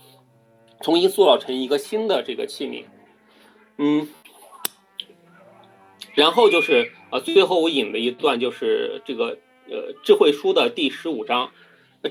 [0.81, 2.85] 重新塑造成一个新的这个器皿。
[3.79, 4.09] 嗯，
[6.15, 11.51] 然后就是呃，最后我引了一段就是这个呃智慧书的第十五章，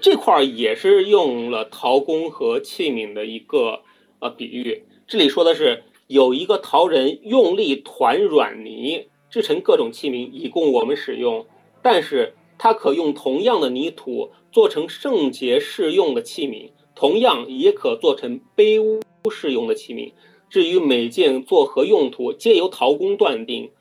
[0.02, 3.84] 这块儿也是用了陶工和器皿的一个
[4.20, 4.84] 呃比喻。
[5.08, 11.46] 这里说的是有一个陶人用力团软泥制成各种器皿以供我们使用，
[11.82, 19.00] 但是他可用同样的泥土做成圣洁适用的器皿，同样也可做成卑污
[19.32, 20.12] 适用的器皿。
[20.50, 23.72] 至于每件作何用途，皆由陶工断定。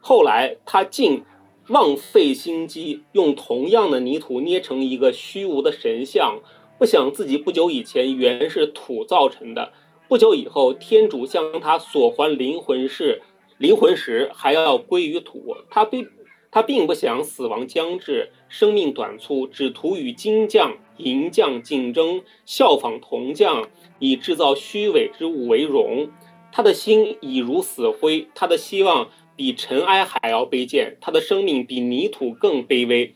[0.00, 1.24] 后来他竟
[1.70, 6.38] 枉费心机，用同样的泥土捏成一个虚无的神像，
[6.78, 9.72] 不想自己不久以前原是土造成的。
[10.08, 13.20] 不久以后，天主向他所还灵魂时，
[13.58, 15.54] 灵魂时还要归于土。
[15.68, 16.08] 他并
[16.50, 23.68] 他并不想死亡将至，生命短促，只图与金匠、银匠竞争，效仿铜匠，
[23.98, 26.08] 以制造虚伪之物为荣。
[26.50, 33.14] 他的心已如死灰，他的希望比尘埃还要卑贱，他的生命比泥土更卑微。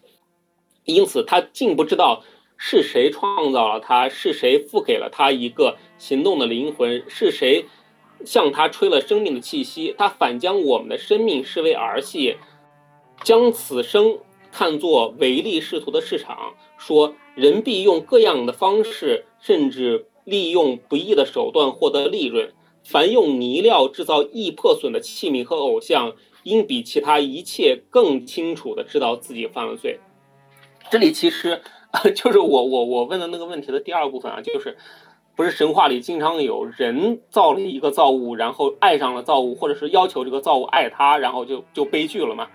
[0.85, 2.22] 因此，他竟不知道。
[2.64, 4.09] 是谁创造了他？
[4.09, 7.04] 是谁赋给了他一个行动的灵魂？
[7.06, 7.66] 是谁
[8.24, 9.94] 向他吹了生命的气息？
[9.96, 12.38] 他反将我们的生命视为儿戏，
[13.22, 14.18] 将此生
[14.50, 22.52] 看作唯利是图的市场，说人必用各样的方式，甚至利用不义的手段获得利润。
[22.82, 30.00] 凡用泥料制造易破损的器皿和偶像，应比其他一切更清楚地知道自己犯了罪。
[30.90, 31.62] 这里其实。
[32.16, 34.78] 就是我我我问的那个问题的第二部分啊，就是
[35.35, 42.49] 不是神话里经常有人造了一个造物，然后爱上了造物，或者是要求这个造物爱他，然后就就悲剧了嘛？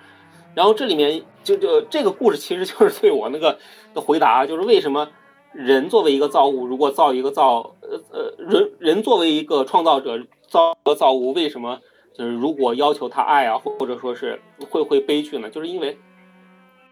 [0.53, 3.57] 然后这里面就就这个故事其实就是对我那个
[3.93, 5.09] 的回答，就是为什么
[5.53, 11.79] 人作为一个造物，如果造一个造呃呃人人作为一个创造者造造物，为什么
[12.13, 15.49] 就是如果要求他爱啊，或者说是会会悲剧呢？
[15.49, 15.97] 就是因为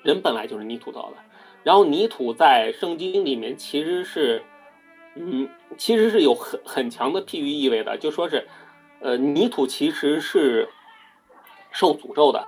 [0.04, 1.18] 人本来就是泥土造的。
[1.64, 4.44] 然后泥土在圣经里面其实是，
[5.16, 8.48] 嗯，其实是有很很强的譬喻意味的，就说是，
[9.00, 10.70] 呃，泥土其实是
[11.72, 12.48] 受诅咒的，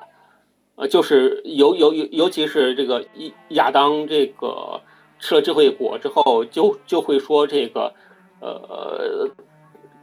[0.75, 3.05] 呃，就是尤尤尤尤其是这个
[3.49, 4.81] 亚当这个
[5.19, 7.93] 吃了智慧果之后，就就会说这个，
[8.39, 9.29] 呃，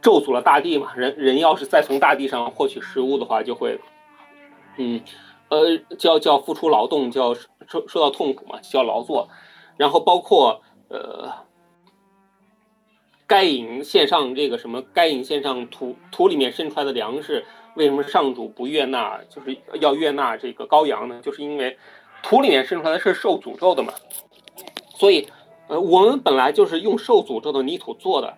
[0.01, 0.93] 咒诅了大地嘛。
[0.95, 3.79] 人人要是再从大地上获取食物的话，就会，
[4.77, 5.01] 嗯。
[5.47, 7.35] 呃，叫叫付出劳动，叫
[7.67, 9.29] 受受到痛苦嘛，叫劳作。
[9.77, 11.31] 然后包括呃，
[13.27, 14.83] 该隐献上这个什么？
[14.93, 17.43] 该隐献上土土里面生出来的粮食，
[17.75, 19.19] 为什么上主不悦纳？
[19.29, 21.19] 就是要悦纳这个羔羊呢？
[21.23, 21.75] 就是因为
[22.21, 23.91] 土里面生出来的是受诅咒的嘛。
[24.95, 25.27] 所以，
[25.67, 28.37] 呃，我们本来就是用受诅咒的泥土做的，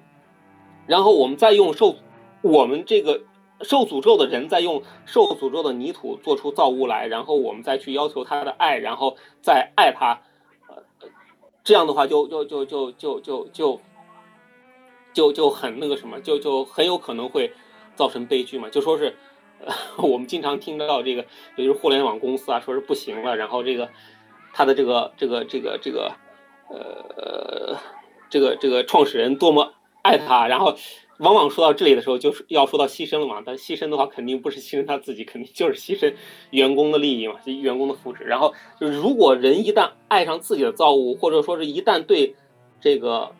[0.85, 1.95] 然后我们再用受
[2.41, 3.21] 我们这个
[3.63, 10.21] 受诅咒的人再用受诅咒的泥土做出造物来，然后我们再去要求他的爱，然后再爱他。
[10.69, 10.81] 呃，
[11.65, 13.81] 这样的话就就就就就就就。
[15.17, 17.51] 就就很那个什么，就就很有可能会
[17.95, 18.69] 造成悲剧嘛。
[18.69, 19.17] 就说是
[19.97, 21.25] 我们经常听到这个，
[21.55, 23.89] 也就是互联网公司啊，说是不行了，然后这个
[24.53, 26.11] 他的这个这个这个这个
[26.69, 27.75] 呃
[28.29, 30.75] 这个这个创始人多么爱他，然后。
[31.19, 33.41] 往往说到这里的时候，就是要说到牺牲了嘛。
[33.43, 36.13] 但牺牲的话，肯定不是牺牲他自己，肯定就是牺牲
[36.51, 38.21] 员工的利益嘛，员工的福祉。
[38.21, 42.35] 然后，就是如果人一旦爱上自己的造物，或者说是一旦对
[42.79, 43.31] 这个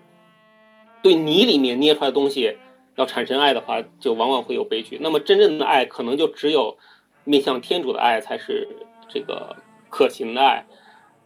[1.02, 2.58] 对泥里面捏出来的东西
[2.96, 4.98] 要产生爱的话，就往往会有悲剧。
[5.02, 6.78] 那么，真正的爱可能就只有
[7.24, 8.68] 面向天主的爱才是
[9.08, 9.56] 这个
[9.90, 10.66] 可行的爱。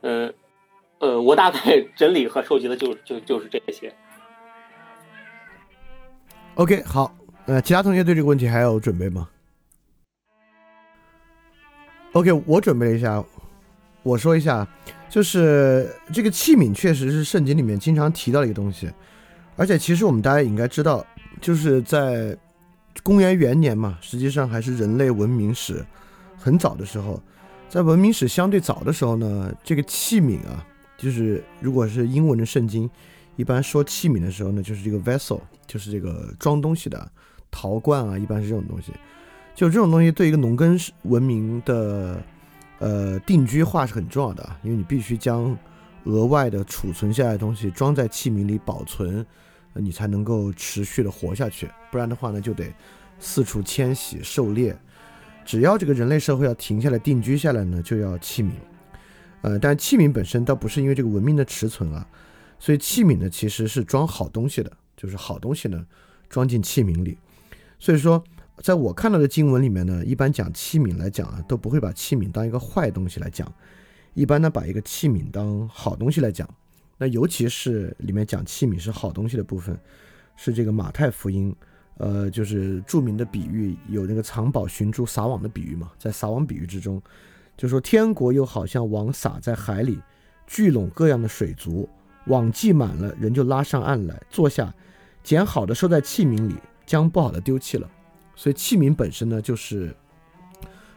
[0.02, 0.34] 嗯，
[1.00, 1.60] 呃，我大概
[1.96, 3.94] 整理和收集的就就就是这些。
[6.56, 9.30] OK，好，呃，其他同学对这个问题还有准备吗
[12.12, 13.24] ？OK，我准备了一下，
[14.04, 14.68] 我说一下，
[15.10, 18.92] 就是这个器皿确实是圣经里面经常提到的一个东西，
[19.62, 21.06] 而且其实我们大家也应该知道，
[21.40, 22.36] 就是在
[23.04, 25.86] 公元元年嘛，实际上还是人类文明史
[26.36, 27.22] 很早的时候，
[27.70, 30.66] 在文明史相对早的时候呢，这个器皿啊，
[30.98, 32.90] 就是如果是英文的圣经。
[33.36, 37.12] 一般说器皿的时候呢，就是这个 vessel，就是这个装东西的
[37.52, 38.92] 陶罐啊，一般是这种东西。
[39.54, 42.20] 就这种东西对一个农耕文明的
[42.80, 45.56] 呃定居化是很重要的，因为你必须将
[46.06, 49.26] 额外的储存下来的东西装在器皿里保存，
[49.76, 51.70] 你才能够持续的活下去。
[51.92, 52.74] 不然的话呢，就得
[53.20, 54.78] 四处迁徙狩猎。
[55.44, 58.52] 只要这个人类社会要停下来定居下来呢，就要器皿。
[59.42, 62.08] 呃，但器皿本身倒不是因为这个文明的持存啊。
[62.60, 65.84] 所以器皿呢，其实是装好东西的，就是好东西呢，
[66.30, 67.18] 装进器皿里。
[67.80, 68.24] 所以说，
[68.58, 73.52] 在我看到的经文里面呢，一般讲器皿来讲啊，都不会把器皿当一个坏东西来讲，
[74.14, 76.48] 一般呢把一个器皿当好东西来讲。
[77.02, 79.76] 那尤其是里面讲器皿是好东西的部分，
[80.36, 81.52] 是这个马太福音，
[81.98, 87.02] 呃，就是著名的比喻，有那个藏宝寻珠撒网的比喻嘛，在撒网比喻之中，
[87.58, 90.00] 就说天国又好像网撒在海里，
[90.46, 91.90] 聚拢各样的水族。
[92.28, 94.72] 网系满了，人就拉上岸来，坐下，
[95.24, 97.90] 捡好的收在器皿里，将不好的丢弃了。
[98.36, 99.92] 所以器皿本身呢，就是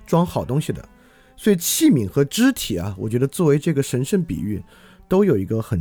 [0.05, 0.87] 装好东西的。
[1.35, 4.63] 所以器皿和肢体啊，我觉得作为这个神圣比喻，
[5.15, 5.81] 都有一个很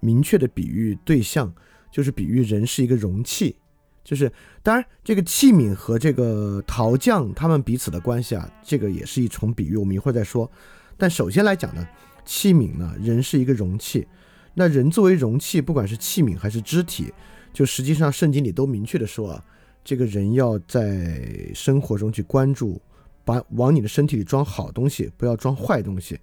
[0.00, 1.54] 明确的比喻对象，
[1.88, 3.54] 就是比喻人是一个容器。
[4.02, 4.28] 就是
[4.60, 10.50] 当然，这个器皿和这个陶匠他们彼此的关系啊，这个也是一重比喻，我们一会儿再说。
[10.98, 11.88] 但首先来讲呢，
[12.24, 14.04] 器皿呢，人是一个容器。
[14.52, 17.12] 那人作为容器，不管是器皿还是肢体，
[17.52, 19.44] 就实际上圣经里都明确的说啊，
[19.84, 21.22] 这个人要在
[21.54, 22.82] 生活中去关注，
[23.24, 26.18] 把往你的身体里装好东西，不要装坏东西。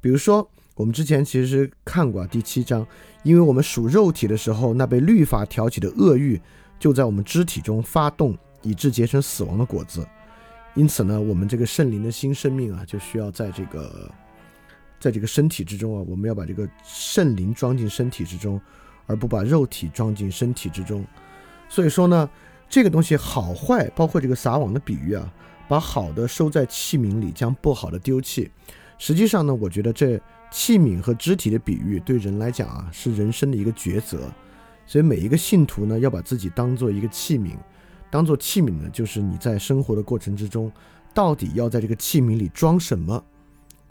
[0.00, 2.86] 比如说，我们之前其实看过啊第七章，
[3.22, 6.40] 因为我们属肉体的时候，那被律法挑起的恶欲
[6.78, 10.06] 就在我们肢体中发动，以致结成死亡的果子。
[10.74, 14.08] 因此呢，我们这个圣灵的新生命啊，就需要在这个。
[14.98, 18.58] 在这个身体之中啊，我们要把这个圣灵装进身体之中，
[19.06, 21.04] 而不把肉体装进身体之中。
[21.68, 22.28] 所以说呢，
[22.66, 25.30] 这个东西好坏，包括这个撒网的比喻啊，
[25.68, 28.50] 把好的收在器皿里，将不好的丢弃。
[28.96, 30.18] 实际上呢，我觉得这
[30.56, 34.32] 器皿和肢体的比喻对人来讲啊，是人生的一个抉择。
[34.86, 37.50] 所以每一个信徒呢，要把自己当做一个器皿，
[38.10, 40.72] 当做器皿呢，就是你在生活的过程之中，
[41.12, 43.22] 到底要在这个器皿里装什么。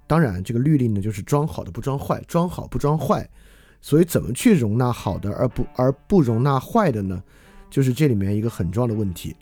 [0.08, 3.30] 当然，这个律令呢，就是装好的不装坏，装好不装坏。
[3.80, 7.22] 所以，怎么去容纳好的而不而不容纳坏的呢？
[7.70, 9.36] 就是这里面一个很重要的问题。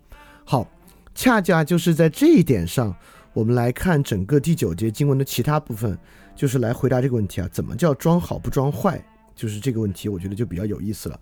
[0.43, 0.67] 好，
[1.15, 2.93] 恰恰就是在这一点上，
[3.31, 5.97] 我们来看整个第九节经文的其他部分，
[6.35, 9.03] 就是来回答这个问题啊，怎么叫装好不装坏？
[9.35, 11.19] 就是这个问题，我觉得就比较有意思了。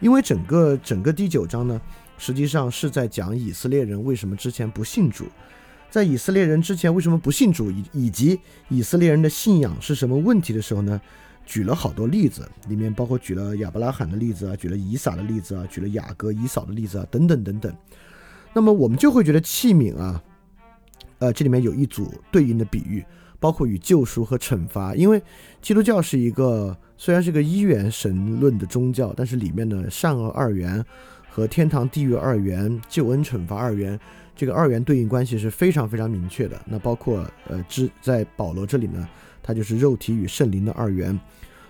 [0.00, 1.80] 因为整个整个第九章呢，
[2.16, 5.26] 实际上是在讲以色列人为什么之前不信主。
[5.90, 11.00] 在以色列人之前为什么不信主，以以及以色列人的信仰是什么问题的时候呢？
[11.46, 17.74] 举了好多例子，里面包括举了亚伯拉罕的例子啊，举了以撒的例子啊，举了雅各、以扫的例子啊，等等等等。
[18.52, 20.22] 那么我们就会觉得器皿啊，
[21.18, 23.04] 呃，这里面有一组对应的比喻，
[23.40, 24.94] 包括与救赎和惩罚。
[24.94, 25.20] 因为
[25.60, 30.84] 基督教是一个虽然是个一元神论的宗教，但是里面的善恶二元
[31.28, 33.98] 和天堂地狱二元、救恩惩罚二元。
[34.36, 36.58] 这个二元对应关系是非常非常明确的。
[36.64, 39.06] 那包括呃，之在保罗这里呢，
[39.42, 41.18] 它就是肉体与圣灵的二元。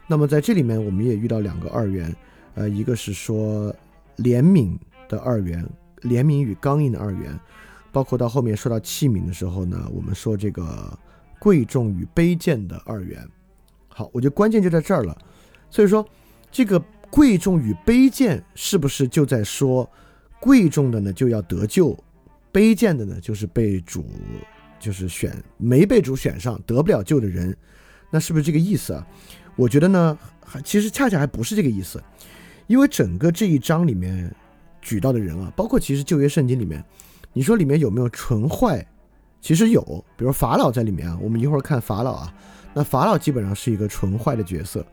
[0.07, 2.15] 那么在这里面，我们也遇到两个二元，
[2.55, 3.75] 呃，一个是说
[4.19, 4.77] 怜悯
[5.09, 5.69] 的二元，
[6.03, 7.37] 怜悯与刚硬的二元。
[7.91, 10.97] 包括到后面说到器皿的时候呢，我们说这个
[11.41, 13.29] 贵重与卑贱的二元。
[13.89, 15.19] 好，我觉得关键就在这儿了。
[15.69, 16.07] 所以说，
[16.53, 16.79] 这个
[17.11, 19.91] 贵重与卑贱是不是就在说
[20.41, 21.99] 贵重的呢就要得救？
[22.53, 24.05] 卑贱的呢，就是被主
[24.79, 27.57] 就是选没被主选上得不了救的人，
[28.11, 29.07] 那是不是这个意思啊？
[29.57, 32.03] 我觉得呢，还其实恰恰还不是这个意思，
[32.67, 34.35] 因为整个这一章里面，
[34.81, 36.85] 举到的人啊，包括其实旧约圣经里面，
[37.33, 38.85] 你说里面有没有纯坏？
[39.41, 39.83] 其实有，
[40.17, 41.19] 比如法老在里面啊。
[41.21, 42.35] 我们一会儿看法老啊，
[42.75, 44.85] 那法老基本上是一个纯坏的角色。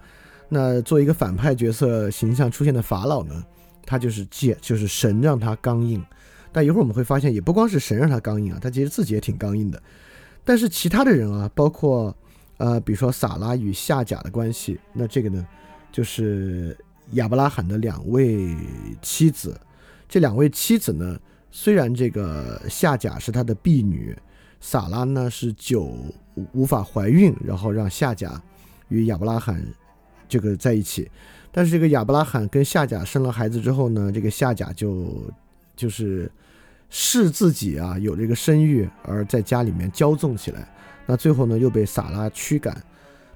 [0.49, 3.43] 那做一个反派角色形象出现的法老呢，
[3.85, 6.01] 他就是借就是神让他刚硬。
[6.53, 9.83] 但一会儿我们会发现，也不光是神让他刚硬啊，他其实自己也挺刚硬的。
[10.45, 12.15] 但是其他的人啊，包括
[12.55, 15.45] 呃，比如说撒拉与夏甲的关系，那这个呢，
[15.91, 16.75] 就是
[17.11, 18.55] 亚伯拉罕的两位
[19.01, 19.59] 妻子。
[20.07, 21.19] 这两位妻子呢，
[21.51, 24.17] 虽然这个夏甲是他的婢女。
[24.59, 25.95] 撒拉呢是久
[26.53, 28.41] 无法怀孕，然后让夏甲
[28.89, 29.63] 与亚伯拉罕
[30.27, 31.09] 这个在一起。
[31.51, 35.23] 但是这个亚伯拉罕跟夏甲生了孩子之后呢，这个夏甲就
[35.75, 36.31] 就是
[36.89, 40.67] 视自己啊有这个生育，而在家里面骄纵起来。
[41.05, 42.79] 那最后呢又被撒拉驱赶，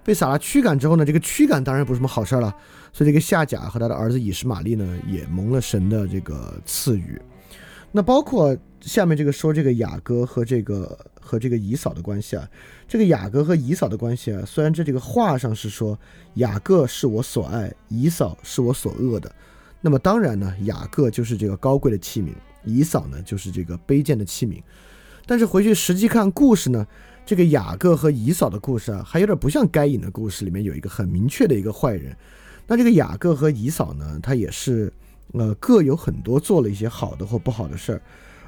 [0.04, 2.54] 被撒拉驱赶之后呢，这个驱赶当然不是什么好事了。
[2.94, 7.20] 所以这个夏甲和他的儿子以实玛利呢也蒙了神的这个赐予。
[7.92, 10.98] 那包括下面这个说这个雅各和这个。
[11.24, 12.50] 和这个姨嫂的关系啊，
[12.88, 15.98] 这个雅各和姨嫂的关系啊，虽然这这个话上是说
[16.34, 19.34] 雅各是我所爱，姨嫂是我所恶的，
[19.80, 22.34] 那么当然呢，雅各就是这个高贵的器皿，
[22.66, 24.62] 姨嫂呢就是这个卑贱的器皿。
[25.26, 26.86] 但是回去实际看故事呢，
[27.26, 32.14] 这个雅各和姨嫂的故事啊，还有点不像该隐的故事里面有一个很明确的一个坏人。
[32.68, 34.92] 那这个雅各和姨嫂呢，他也是
[35.34, 38.02] 呃各有很多做了一些好的或不好的事儿。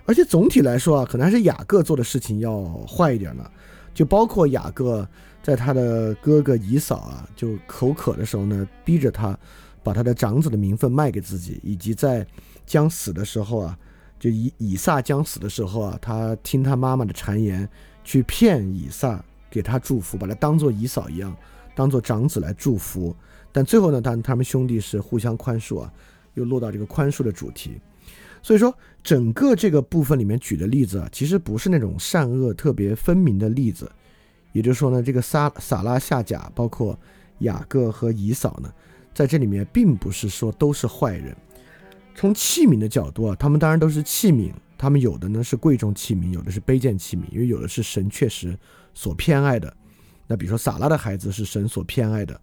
[0.05, 3.49] 而且总体来说啊，可能还是雅各做的事情要坏一点呢。
[3.93, 5.07] 就包括雅各
[5.43, 9.37] 在他的哥哥以扫啊，就口渴的时候呢，逼着他
[9.83, 12.25] 把他的长子的名分卖给自己，以及在
[12.65, 13.77] 将死的时候啊，
[14.19, 17.69] 就以以撒将死的时候啊，他听他妈妈的谗言，
[18.03, 21.35] 去骗以撒给他祝福，把他当做以扫一样，
[21.75, 23.15] 当做长子来祝福。
[23.51, 25.93] 但最后呢，他他们兄弟是互相宽恕啊，
[26.33, 27.79] 又落到这个宽恕的主题。
[28.43, 33.91] 所以说，整个这个部分里面举的例子啊，其实不是那种善恶特别分明的例子。
[34.51, 36.99] 也就是说呢，这个撒撒拉夏甲，包括
[37.39, 38.71] 雅各和以扫呢，
[39.13, 41.35] 在这里面并不是说都是坏人。
[42.13, 48.55] 从器皿的角度啊，他们当然都是器皿，他们有的呢是贵重器皿，有的是卑贱器皿，因为有的是神确实
[48.93, 49.73] 所偏爱的。
[50.27, 52.39] 那比如说撒拉的孩子是神所偏爱的，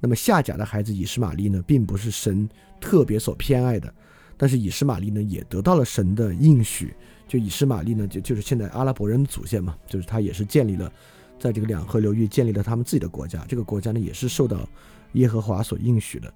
[0.00, 2.48] 那么夏甲的孩子以实玛利呢，并不是神
[2.80, 3.94] 特别所偏爱的。
[4.36, 6.94] 但是以实玛利呢，也得到了神的应许。
[7.26, 10.92] 就以实玛利呢，就就是现在阿拉伯人的祖先嘛，就是他也是建立了，
[11.38, 13.44] 在这个两河流域建立了他们自己的国家。
[13.48, 14.68] 这个国家呢，也是受到
[15.12, 16.32] 耶和华所应许的。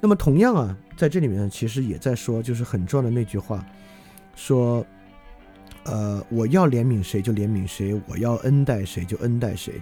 [0.00, 3.64] 那么同样啊，在这里面其实也在说，就是很重要的那句话，
[4.34, 4.84] 说，
[5.84, 9.74] 呃，我要怜悯谁就怜悯谁，我要恩待谁就恩待谁。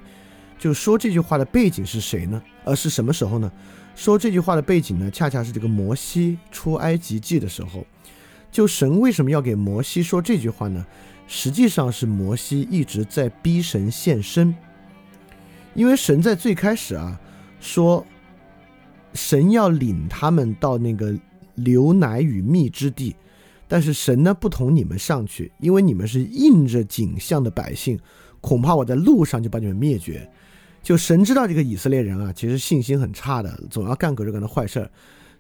[0.59, 2.43] 就说这句话的背景是谁呢？
[2.65, 3.51] 呃，是什么时候呢？
[3.95, 7.87] 说这句话的背景呢，恰恰是这个摩西出埃及记的时候。
[8.51, 10.85] 就神为什么要给摩西说这句话呢？
[11.27, 14.55] 实际上是摩西一直在逼神现身。
[15.75, 17.19] 因为神在最开始啊，
[17.59, 18.07] 说
[19.13, 21.13] 神要领他们到那个
[21.57, 23.17] 流奶与蜜之地，
[23.67, 27.99] 但是神呢不同你们上去，因为你们是印着景象的百姓，
[28.41, 30.31] 恐怕我在路上就把你们灭绝。
[30.85, 34.91] 就神知道这个以色列人啊，其实信心很差的，总要干各种各样的坏事儿，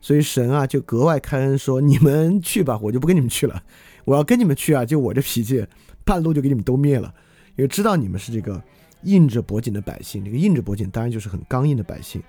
[0.00, 3.62] 所以神啊就格外开恩说：“你们去吧，我就不跟你们去了。
[4.06, 5.62] 我要跟你们去啊，就我这脾气，
[6.02, 7.12] 半路就给你们都灭了。
[7.56, 8.60] 因为知道你们是这个
[9.02, 12.22] 硬着脖颈的百姓，这个硬着脖颈当然就是很刚硬的百姓。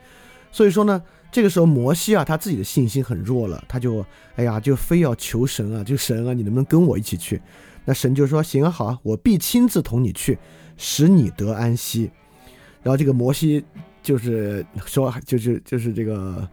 [0.52, 1.02] 所以说呢，
[1.32, 4.06] 这个时候摩西啊，他自己的信心很弱了，他就
[4.36, 7.42] 哎呀，就非要求神啊，就神啊，你能不能跟我一起去？
[7.86, 10.38] 那神就说：行啊，好啊，我必亲自同你去，
[10.76, 12.12] 使你得安息。”
[12.86, 13.66] 然后这个摩西
[14.04, 16.48] 就是说，就是就是这个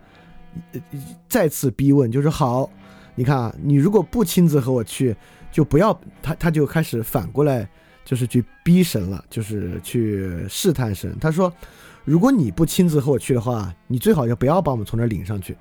[1.28, 2.70] 再次逼问，就是好，
[3.14, 5.14] 你看啊，你如果不亲自和我去，
[5.50, 7.68] 就不要他，他就开始反过来，
[8.02, 11.14] 就是去逼神了，就是去试探神。
[11.20, 11.52] 他说，
[12.06, 15.54] 如果你不亲自和我去的话，你最好就不要把我们从这领上去，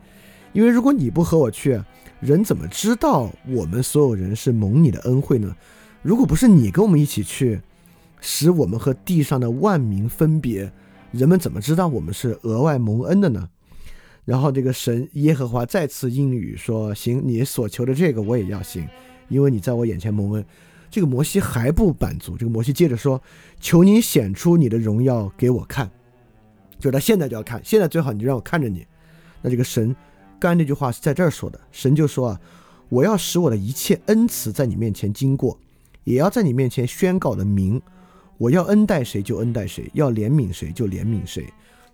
[0.53, 1.77] 因为如果你不和我去，
[2.21, 5.53] 人怎么知道我们所有人是蒙你的恩惠呢？
[6.01, 7.59] 如果不是你跟我们一起去。
[8.21, 10.71] 使我们和地上的万民分别，
[11.11, 13.49] 人们怎么知道我们是额外蒙恩的呢？
[14.23, 18.87] 然后这个神耶和华再次应允说：“行，你所求的这个我也要行，
[19.27, 20.45] 因为你在我眼前蒙恩。”
[20.91, 23.21] 这个摩西还不满足，这个摩西接着说
[23.59, 25.89] ：“求你显出你的荣耀给我看。”
[26.79, 28.85] 就他现在就要看，现在最好你就让我看着你。
[29.41, 29.95] 那这个神
[30.39, 32.41] 刚才那句话是在这儿说的，神就说啊
[32.89, 35.57] ：“我要使我的一切恩慈在你面前经过，
[36.03, 37.81] 也要在你面前宣告的明。”
[38.41, 41.45] 我要恩待谁就恩待谁，要怜悯谁就怜悯谁。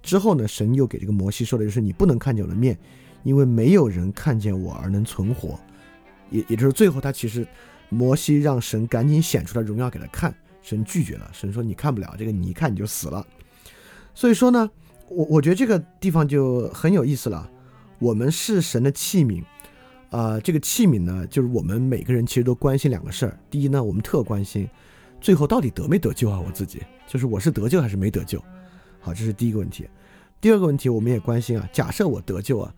[0.01, 2.79] 之后呢，神又给这个摩西说的就是：你不能看见我的面，
[3.23, 5.59] 因为没有人看见我而能存活。
[6.29, 7.45] 也也就是最后他其实
[7.89, 13.27] 摩西让神赶紧显出来荣耀给他看，神拒绝了，神说你看不了这个，你一看你就死了。
[14.15, 14.71] 所以说呢，
[15.09, 17.51] 我我觉得这个地方就很有意思了。
[17.99, 19.43] 我们是神的器皿，
[20.11, 23.37] 啊，这个器皿呢，就是我们每个人其实都关心两个事儿。
[23.51, 24.65] 第一呢，我们特关心
[25.19, 26.39] 最后到底得没得救啊？
[26.39, 28.43] 我自己就是我是得救还是没得救？
[28.99, 29.87] 好，这是第一个问题。
[30.39, 32.73] 第二个问题，我们也关心啊，假设我得救啊，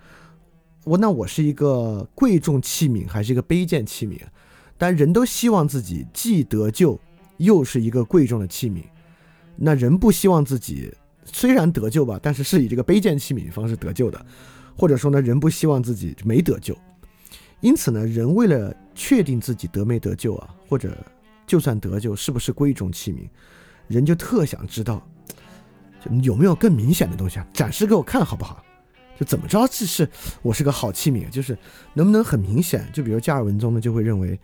[0.83, 4.19] 我那我是一个贵重器皿还是一个卑贱器皿？
[4.77, 6.99] 但人都希望自己既得救
[7.37, 8.83] 又是一个贵重的器皿，
[9.55, 10.93] 那人不希望自己
[11.25, 14.25] 虽然得救吧，但是是以这个卑贱器皿方式得救的。
[14.77, 16.73] 或者说呢，人不希望自己没得救，
[17.59, 20.97] 因此呢，人为了确定自己得没得救啊，或者
[21.49, 23.27] 就算得救是不是贵重器皿，
[23.87, 25.01] 人就特想知道，
[25.99, 28.63] 就有没有更明显的东西啊，展示给我看好不好？
[29.19, 30.07] 就怎么着这是
[30.43, 31.57] 我是个好器皿，就是
[31.95, 32.87] 能不能很明显？
[32.93, 34.39] 就比如加尔文宗呢，就会认为，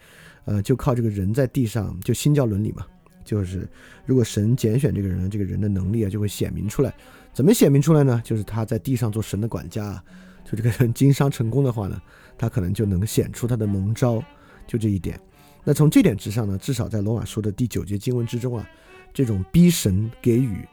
[0.45, 2.83] 呃，就靠这个人在地上，就新教伦理嘛，
[3.23, 3.69] 就是
[4.07, 6.91] 如果神拣选这个人，这个人的能力啊就会显明出来。
[7.31, 8.19] 怎么显明出来呢？
[8.25, 10.03] 就是他在地上做神的管家。
[10.43, 12.01] 就这个人经商成功的话呢，
[12.35, 14.23] 他可能就能显出他的蒙招，
[14.65, 15.19] 就这一点。
[15.65, 18.65] 那从这点之上呢，至少在罗马书的第九节经文之中啊，
[19.13, 20.65] 这种逼神给予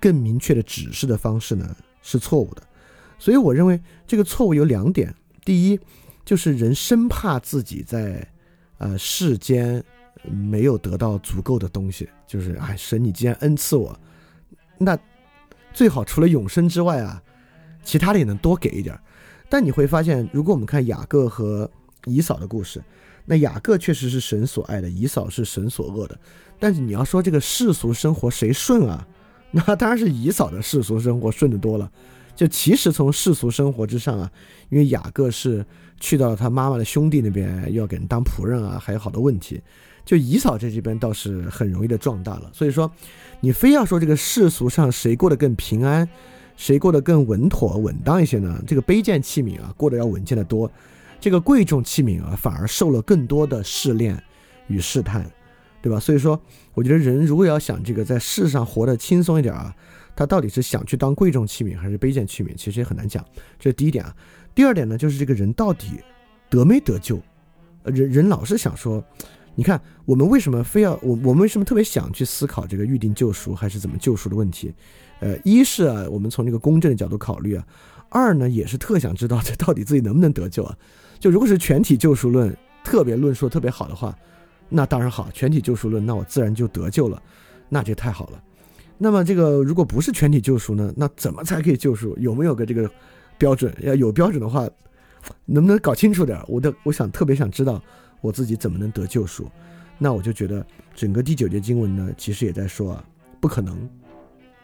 [0.00, 2.62] 更明确的指示的方式呢是错误的。
[3.18, 5.14] 所以我认为这个错误有两点：
[5.44, 5.78] 第一，
[6.24, 8.26] 就是人生怕自己在
[8.78, 9.84] 呃世间
[10.24, 13.96] 没有得到足够的东西，就是哎神，你既然恩赐我，
[14.78, 14.98] 那
[15.72, 17.22] 最好除了永生之外啊。
[17.86, 18.98] 其他的也能多给一点，
[19.50, 21.70] 但你会发现，如果我们看雅各和
[22.06, 22.82] 以扫的故事，
[23.24, 26.18] 那雅各确实是神所爱的，以扫是神所恶的。
[26.58, 29.06] 但是你要说这个世俗生活谁顺啊？
[29.50, 31.90] 那 当然是以扫的世俗生活顺得多了。
[32.36, 34.30] 就其实从世俗生活之上啊，
[34.68, 35.64] 因为雅各是
[36.00, 39.60] 去到了他妈妈的兄弟那边，要给人当仆人啊，还有好多问题。
[40.04, 42.50] 就以扫在这边倒是很容易的壮大了。
[42.52, 42.90] 所以说，
[43.40, 46.08] 你非要说这个世俗上谁过得更平安？
[46.56, 48.62] 谁过得更稳妥稳当一些呢？
[48.66, 50.68] 这个卑贱器皿啊，过得要稳健的多；
[51.24, 54.22] 这个贵重器皿啊，反而受了更多的试炼
[54.66, 55.24] 与试探，
[55.80, 55.98] 对吧？
[55.98, 56.38] 所以说，
[56.74, 59.74] 我觉得人如果要想这个在世上活得轻松一点啊，
[60.14, 63.24] 他到底是想去当贵重器皿还是卑贱器皿，其实也很难讲。
[63.58, 64.14] 这是第一点啊。
[64.54, 65.92] 第二点呢，就是这个人到底
[66.50, 67.18] 得没得救？
[67.84, 69.02] 人人老是想说，
[69.54, 74.74] 你看我们为什么非要我我们为什么特别想去思考这个预定救赎还是怎么救赎的问题？
[75.20, 77.64] 呃，一是啊，我们从这个公正的角度考虑啊；
[78.10, 80.76] 二呢，也是特想知道这到底自己能不能得救啊。
[81.24, 82.54] 就如果是全体救赎论
[82.84, 84.14] 特别论述特别好的话，
[84.68, 87.22] 那当然好，全体救赎论，那我自然就得救了，
[87.70, 88.44] 那就太好了。
[88.98, 92.14] 那么这个如果不是全体救赎呢，那怎么才可以救赎？
[92.18, 92.90] 有没有个这个
[93.38, 93.74] 标准？
[93.80, 94.68] 要有标准的话，
[95.46, 96.38] 能不能搞清楚点？
[96.46, 97.82] 我的，我想特别想知道
[98.20, 99.50] 我自己怎么能得救赎。
[99.96, 103.04] 那我就觉得整个第九节经文呢，其实也在说啊，
[103.40, 103.88] 不可能。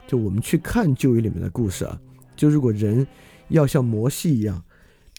[0.06, 1.98] 就我们去看旧约里面的故事啊，
[2.36, 3.06] 就如果人
[3.48, 4.62] 要像摩西一样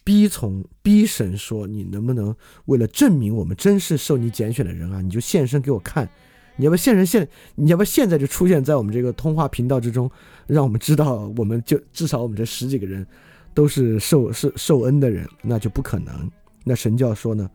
[0.03, 2.35] 逼从逼神说，你能不能
[2.65, 6.09] 为了证明我们真是受你拣选的人啊，你就现身给我看，
[6.55, 10.09] 你要不现身现，你要不现在就出现在我们这个通话频道之中，
[10.47, 13.05] 让我们知道，我们就至少我们这十几个人
[13.53, 16.29] 都是受是受恩的人，那就不可能。
[16.63, 17.49] 那神教说呢，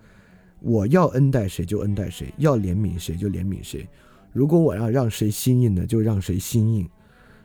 [0.60, 3.86] 我要恩待谁就恩待谁，要怜悯谁就怜悯谁，
[4.32, 6.88] 如果我要让谁心硬呢，就让谁心硬。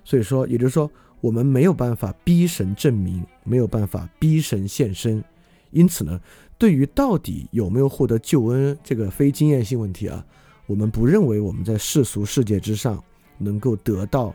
[0.03, 0.89] 所以说，也就是说，
[1.21, 5.23] 我们没有办法逼神证明，没有办法逼神现身。
[5.69, 6.19] 因此呢，
[6.57, 10.25] 对于到底有没有获得救恩这个非经验性问题啊，
[10.65, 13.01] 我们不认为我们在世俗世界之上
[13.37, 14.33] 能够得到，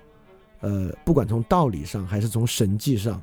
[0.61, 3.21] 呃，不管从道理上还是从神迹上，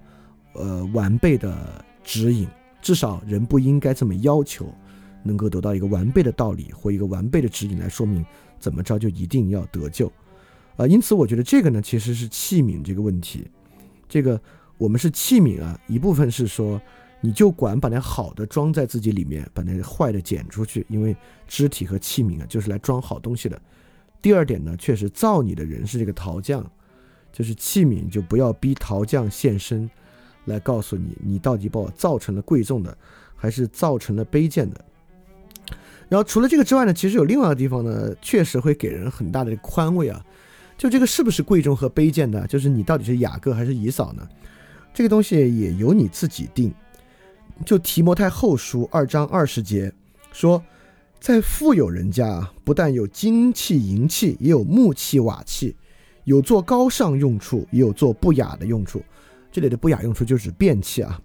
[0.54, 2.48] 呃，完备的指引。
[2.82, 4.68] 至少人不应该这么要求，
[5.24, 8.26] 能够得到一个完备的道理或一个完备的指引来说明
[8.60, 10.12] 怎么着就一定要得救。
[10.76, 13.48] 啊，因此我觉得这个呢，其实是器皿这个问题。
[14.10, 14.40] 这个
[14.78, 16.82] 我们是器皿啊，一部分是说，
[17.22, 21.16] 你就管把那好的装在自己里面，把那坏的捡出去，因为
[21.48, 23.62] 肢体和器皿啊，就是来装好东西的。
[24.22, 26.66] 第二点呢，确实造你的人是这个陶匠，
[27.32, 29.90] 就是器皿就不要逼陶匠现身，
[30.46, 32.98] 来告诉你你到底把我造成了贵重的，
[33.36, 34.84] 还是造成了卑贱的。
[36.10, 40.24] 然后除了这个之外呢，其实有另外一个地方呢，确实会给人很大的宽慰啊。
[40.84, 42.46] 就这个是不是贵重和卑贱的？
[42.46, 44.28] 就是你到底是雅各还是以扫呢？
[44.94, 46.74] 这个东西也由你自己定。
[47.66, 49.90] 就提摩太后书二章二十节
[50.34, 50.62] 说，
[51.22, 55.74] 在富有人家，不但有金器银器，也有木器瓦器，
[56.26, 59.02] 有做高尚用处，也有做不雅的用处。
[59.54, 61.18] 这里的不雅用处就是便器啊。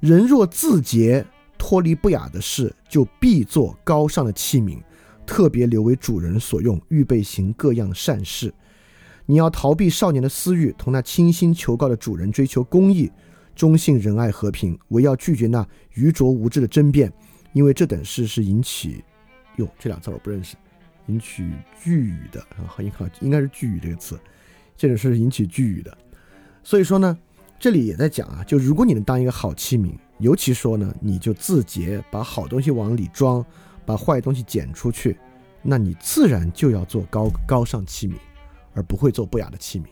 [0.00, 1.24] 人若自洁，
[1.56, 4.82] 脱离不雅的事，就必做高尚的器皿，
[5.24, 8.52] 特别留为主人所用，预备行各样善事。
[9.30, 13.12] 你要逃避少年的私欲，同那倾心求告的主人追求公义、
[13.54, 17.12] 忠信、仁爱、和平，唯要拒绝那愚拙无知的争辩，
[17.52, 19.04] 因为这等事是引起，
[19.56, 20.56] 哟，这俩字我不认识，
[21.08, 21.46] 引起
[21.78, 24.18] 惧语的啊，应该应该是惧语这个词，
[24.78, 25.94] 这种是引起惧语的。
[26.64, 27.14] 所以说呢，
[27.58, 33.44] 这里也在讲啊，就如果你能当一个好器皿，尤其说呢，你就自洁，把好东西往里装，
[33.84, 35.18] 把坏东西捡出去，
[35.60, 38.14] 那你自然就要做高高尚器皿。
[38.78, 39.86] 而不会做不雅的器皿，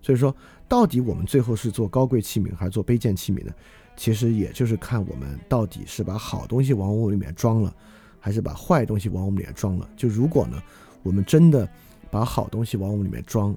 [0.00, 0.34] 所以说，
[0.66, 3.52] 到底我们最后是做高贵器皿还是做卑贱器皿呢？
[3.94, 7.74] 其实也就是看我们到底是把好东西往我们里面装了，
[8.18, 9.86] 还是把坏东西往我们里面装了。
[9.94, 10.56] 就如果呢，
[11.02, 11.68] 我们真的
[12.10, 13.54] 把好东西往我们里面装，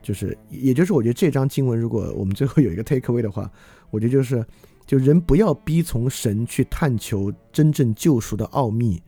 [0.00, 3.50] 就是也就是我觉得这章经文，如果我们最后有一个 take away 的话，
[3.90, 4.46] 我觉得就是，
[4.86, 9.02] 就人不要逼从神去探求真正救赎的奥秘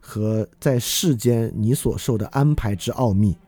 [0.00, 3.38] 和在世间你所受的安排之奥秘。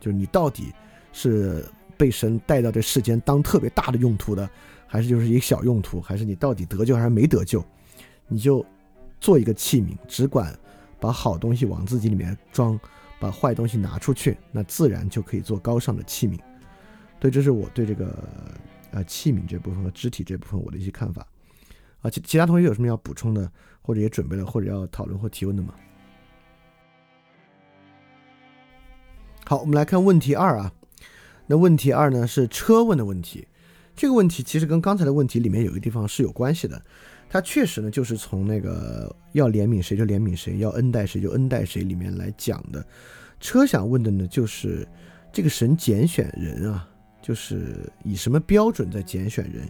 [0.00, 0.72] 就是你到底
[1.12, 1.64] 是
[1.96, 4.48] 被神带到这世间当特别大的用途的，
[4.86, 7.64] 还是就是一个小用途，还是你到底得救还是没得救？
[8.26, 8.64] 你就
[9.20, 10.58] 做一个器皿，只管
[10.98, 12.78] 把好东西往自己里面装，
[13.18, 16.38] 把坏东西拿出去，那自然就可以做高尚的器皿。
[17.18, 18.28] 对，这是我对这个
[18.92, 21.26] 呃器皿这部分和肢体这部分我的一些看法。
[22.00, 23.50] 啊，其其他同学有什么要补充的，
[23.82, 25.74] 或者也准备了，或者要讨论或提问的吗？
[29.46, 30.72] 好，我们来看问题二啊。
[31.46, 33.46] 那问题二呢是车问的问题。
[33.96, 36.80] 这个问题其实跟刚才的问题里面有一个地方是有关系的。
[37.28, 42.84] 它确实呢就是从那个要怜悯谁就怜悯谁，要恩待谁就恩待谁里面来讲的。
[43.40, 44.86] 车想问的呢就是
[45.32, 46.88] 这个神拣选人啊，
[47.20, 49.68] 就是以什么标准在拣选人，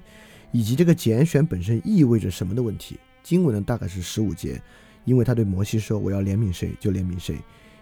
[0.52, 2.98] 以及这个拣选本身意味着什么的问题。
[3.22, 4.60] 经文呢大概是十五节，
[5.04, 7.36] 因为他对摩西说：“我要怜悯谁就怜悯谁，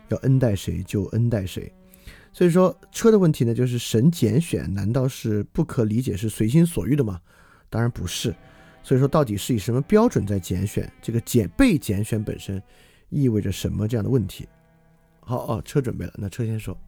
[0.08, 1.72] 要恩待谁就恩待谁。”
[2.32, 7.20] 所以说车的问题呢，就是神拣选，难道是不可理解是随心所欲的吗？
[7.70, 8.34] 当然不是。
[8.82, 10.90] 所以说到底是以什么标准在拣选？
[11.02, 12.62] 这个拣被拣选本身
[13.08, 13.88] 意味着什么？
[13.88, 14.48] 这样的问题。
[15.20, 16.78] 好哦，车准备了，那车先说。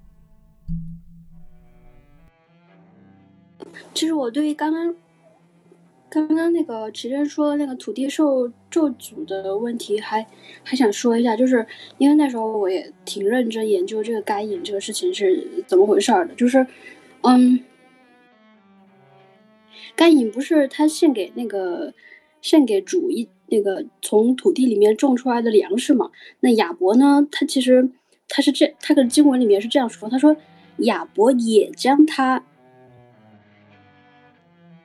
[3.93, 4.95] 其实我对于刚刚。
[6.11, 10.27] 刚刚那个直接说那个土地受咒诅的问题，还
[10.65, 11.65] 还想说一下，就是
[11.99, 16.67] 因为那时候我也挺认真研究这个该隐这个事情是怎么回事儿的，就是，
[17.23, 17.61] 嗯，
[19.95, 21.95] 该隐不是他献给那个
[22.43, 26.11] 献给主一那个从土地里面种出来的粮食嘛？
[26.41, 27.25] 那亚伯呢？
[27.31, 27.89] 他其实
[28.29, 30.37] 他是这他的经文里面是这样说，他说
[30.79, 32.45] 亚伯也将他。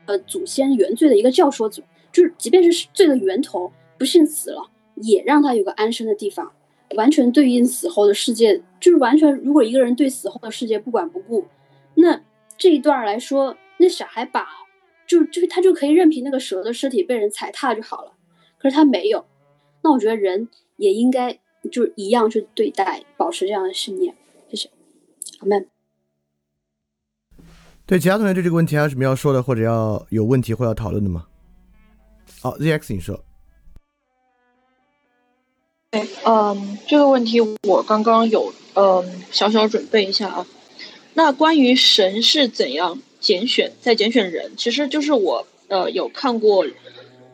[0.06, 1.82] 呃，祖先原罪的一个教说者，
[2.12, 6.51] 就是即便是罪的源头，不幸死了，也让他有个安身的地方，
[6.95, 11.45] 完全对应死后的世界，就是完全，如果一个人对死后的世界不管不顾，
[11.95, 12.22] 那
[12.58, 14.47] 这一段来说，那小孩把，
[15.08, 18.14] 就就是他就可以任凭那个蛇的尸体被人踩踏就好了，
[18.58, 19.26] 可是他没有，
[19.84, 20.47] 那我觉得人
[20.78, 21.39] 也应该
[21.72, 24.16] 就是一样去对待，保持这样的信念，
[24.49, 24.70] 谢谢，
[25.39, 25.74] 好们。
[27.88, 31.28] 对其他同学对这个问题还有什么要说的，或者要有问题或要讨论的吗？
[32.42, 33.24] 好，ZX，你说。
[35.92, 40.48] 哎，嗯，这个问题我刚刚有嗯小小准备一下啊。
[41.14, 46.66] 那关于神是怎样拣选在拣选人，其实就是我呃有看过，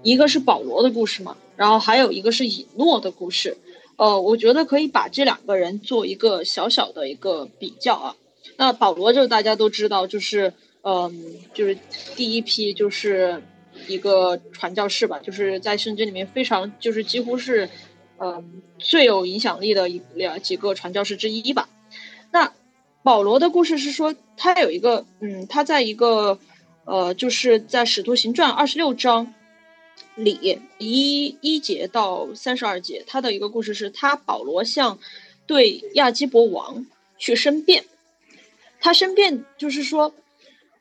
[0.03, 3.57] 一个是保罗的故事嘛，然后还有一个是以诺的故事。
[3.95, 8.15] 呃，我觉得可以把这两个人做一个小小的一个比较啊。
[8.61, 10.53] 那保罗就大家都知道，就是
[10.83, 11.75] 嗯，就是
[12.15, 13.41] 第一批就是
[13.87, 17.67] 一个传教士吧，就是在圣经里面非常就是几乎是
[18.19, 21.69] 嗯最有影响力的一两几个传教士之一吧。
[22.31, 22.53] 那
[23.01, 26.37] 保罗的故事是说，他有一个嗯，他在一个
[26.85, 29.33] 呃，就是在使徒行传二十六章
[30.13, 34.99] 里一一节到三十二节，他的一个故事是他保罗向
[35.47, 36.85] 对亚基伯王
[37.17, 37.85] 去申辩。
[38.81, 40.13] 他申辩就是说，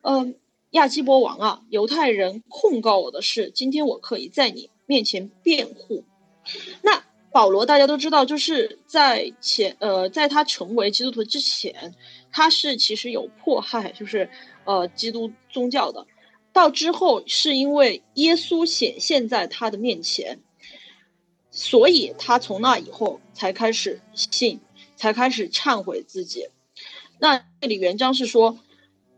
[0.01, 0.35] 嗯，
[0.71, 6.03] 亚基伯王啊，犹太人控告我的事，今天我可以在你面前辩护。
[6.83, 11.95] 那保罗大家都知道，就是在前呃，在他成为基督徒之前，
[12.33, 14.29] 他是其实有迫害，就是
[14.65, 16.07] 呃基督宗教的。
[16.53, 20.41] 到之后是因为耶稣显现在他的面前，
[21.51, 24.59] 所以他从那以后才开始信，
[24.97, 26.49] 才开始忏悔自己。
[27.23, 28.59] 那这里原章是说，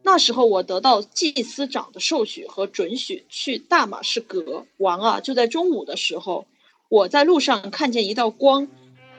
[0.03, 6.47] 那时候我得到祭司长的授许和准许去大马士革王啊，就在中午的时候，
[6.89, 8.67] 我在路上看见一道光，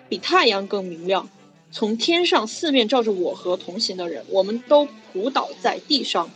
[0.09, 1.29] 比太阳更明亮，
[1.71, 6.29] 从天上四面照着我和同行的人，我们都仆倒在地上。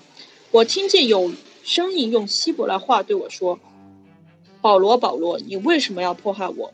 [0.51, 1.33] 我听见有
[1.63, 3.59] 声音用希伯来话对我说
[4.61, 6.73] ：“保罗，保罗，你为什么要迫害我？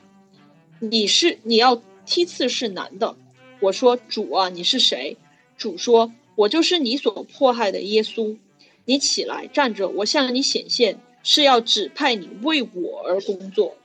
[0.79, 3.15] 你是你要梯次是男的。”
[3.59, 5.17] 我说：“主啊，你是谁？”
[5.57, 8.37] 主说：“我就是你所迫害的耶稣。
[8.85, 13.75] 你起来站着，我向你显现，是要指派你为我而工作。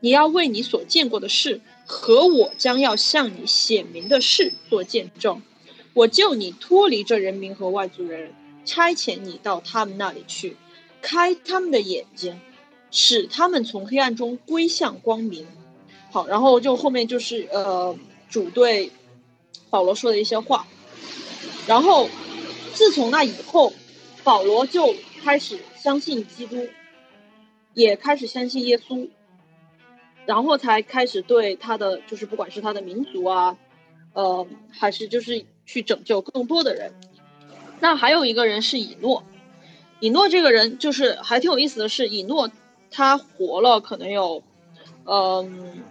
[0.00, 5.40] 你要为你所见过的事和我将要向你显明的事做见证。
[5.92, 8.32] 我救你脱离这人民和外族人，
[8.64, 10.56] 差遣你到他们那里去，
[11.00, 12.40] 开他们的眼睛，
[12.90, 15.46] 使他们从黑暗中归向光明。”
[16.10, 17.96] 好，然后就后面就是呃，
[18.28, 18.90] 主对。
[19.70, 20.68] 保罗说的一些话，
[21.66, 22.08] 然后
[22.74, 23.72] 自从那以后，
[24.22, 26.68] 保罗就开始相信基督，
[27.72, 29.08] 也开始相信耶稣，
[30.26, 33.56] 然后才开始对他的就是不管是他的民族啊，
[34.12, 36.92] 呃，还是就是去拯救更多的人。
[37.80, 39.24] 那还有一个人是以诺，
[40.00, 42.50] 以诺这个人就是还挺有意思的是，以诺
[42.90, 44.42] 他活了可能有，
[45.06, 45.82] 嗯，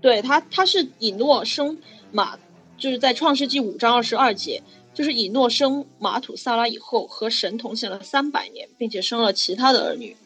[0.00, 1.78] 对他他是以诺生
[2.10, 2.38] 马。
[2.78, 4.62] 就是在创世纪五章二十二节，
[4.94, 10.16] 就是以诺生马土萨拉以后，和神同行了三百年，并且生了其他的儿女。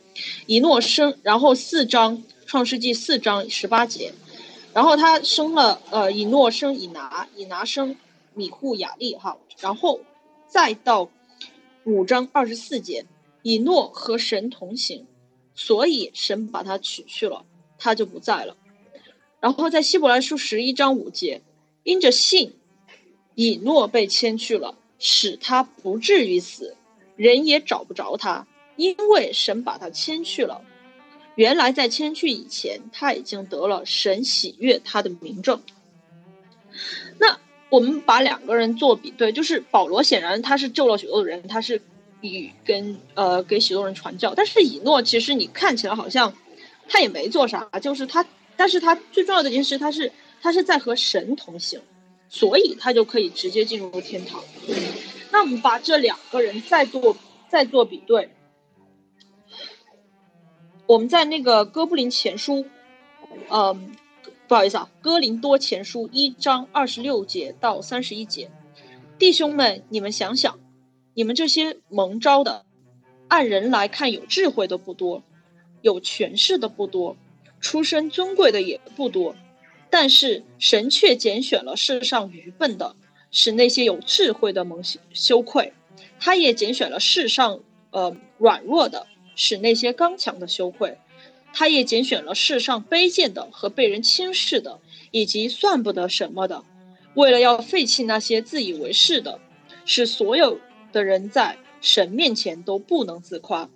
[0.46, 4.12] 以诺生，然后四章创世纪四章十八节，
[4.74, 7.96] 然后他生了呃以诺生以拿，以拿生
[8.34, 10.00] 米户雅利哈，然后
[10.46, 11.08] 再到
[11.84, 13.06] 五章二十四节，
[13.40, 15.06] 以诺和神同行，
[15.54, 17.46] 所以神把他取去了，
[17.78, 18.56] 他就不在了。
[19.40, 21.40] 然后在希伯来书十一章五节。
[21.84, 22.52] 因着信，
[23.34, 26.76] 以诺被迁去了，使他不至于死，
[27.16, 30.62] 人也找不着他，因为神把他迁去了。
[31.34, 35.60] 原来在迁去以前，他已经得了神喜悦他的名证。
[37.18, 41.82] 那我们把两个人做比对，就是保罗显然他是救了许多人，他是
[42.20, 46.32] 与跟呃给许多人传教，但是以诺其实你看起来好像
[46.88, 48.24] 他也没做啥，就是他，
[48.56, 50.12] 但是他最重要的一件事，他是。
[50.42, 51.80] 他是在和神同行，
[52.28, 54.42] 所以他就可以直接进入天堂。
[55.30, 57.16] 那我们把这两个人再做
[57.48, 58.28] 再做比对，
[60.86, 62.66] 我们在那个哥布林前书，
[63.50, 63.92] 嗯，
[64.48, 68.50] 不好意思啊，哥林多前书一章二十六节到三十一节，
[69.18, 70.58] 弟兄们，你们想想，
[71.14, 72.66] 你们这些蒙招的，
[73.28, 75.22] 按人来看有智慧的不多，
[75.82, 77.16] 有权势的不多，
[77.60, 79.36] 出身尊贵的也不多。
[79.92, 82.96] 但是神却拣选了世上愚笨的，
[83.30, 84.82] 使那些有智慧的蒙
[85.12, 85.74] 羞愧；
[86.18, 90.96] 他也拣选了世上呃软弱的，使那些刚强的羞愧；
[91.52, 94.80] 他也拣选了世上卑贱的和被人轻视的，
[95.10, 96.64] 以及算不得什么的，
[97.12, 99.40] 为了要废弃那些自以为是的，
[99.84, 100.58] 使所有
[100.90, 103.68] 的人在神面前都不能自夸。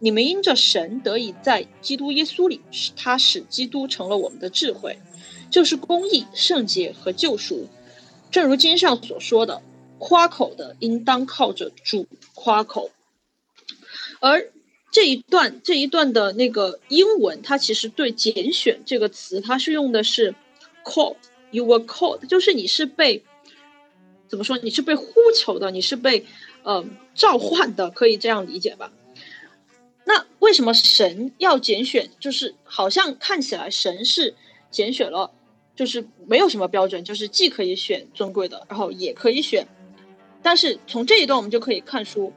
[0.00, 4.98] 你们因着神得以在基督耶稣里，使他使基督成了我们的智慧。
[5.52, 7.68] 就是公义、圣洁和救赎，
[8.30, 9.62] 正如经上所说的
[10.00, 12.90] ：“夸口的应当靠着主夸口。”
[14.18, 14.50] 而
[14.90, 20.34] 这一段这一段的那个英文，它其实对“拣选”这个词，它是用的是
[20.84, 23.22] “call”，you were called，就是你是被
[24.28, 24.56] 怎么说？
[24.58, 26.24] 你是被呼求的，你是被
[26.62, 26.84] 呃
[27.14, 28.90] 召唤的，可以这样理解吧？
[30.04, 32.10] 那为什么神要拣选？
[32.18, 34.34] 就是好像看起来神是
[34.70, 35.30] 拣选了。
[35.74, 39.66] 就是没有什么标准，就是既可以选尊贵的，然后也可以选。
[40.42, 42.32] 但是从这一段我们就可以看出，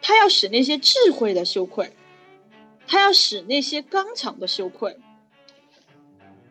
[0.00, 1.92] 他要使那些智慧的羞愧，
[2.86, 4.96] 他要使那些刚强的羞愧。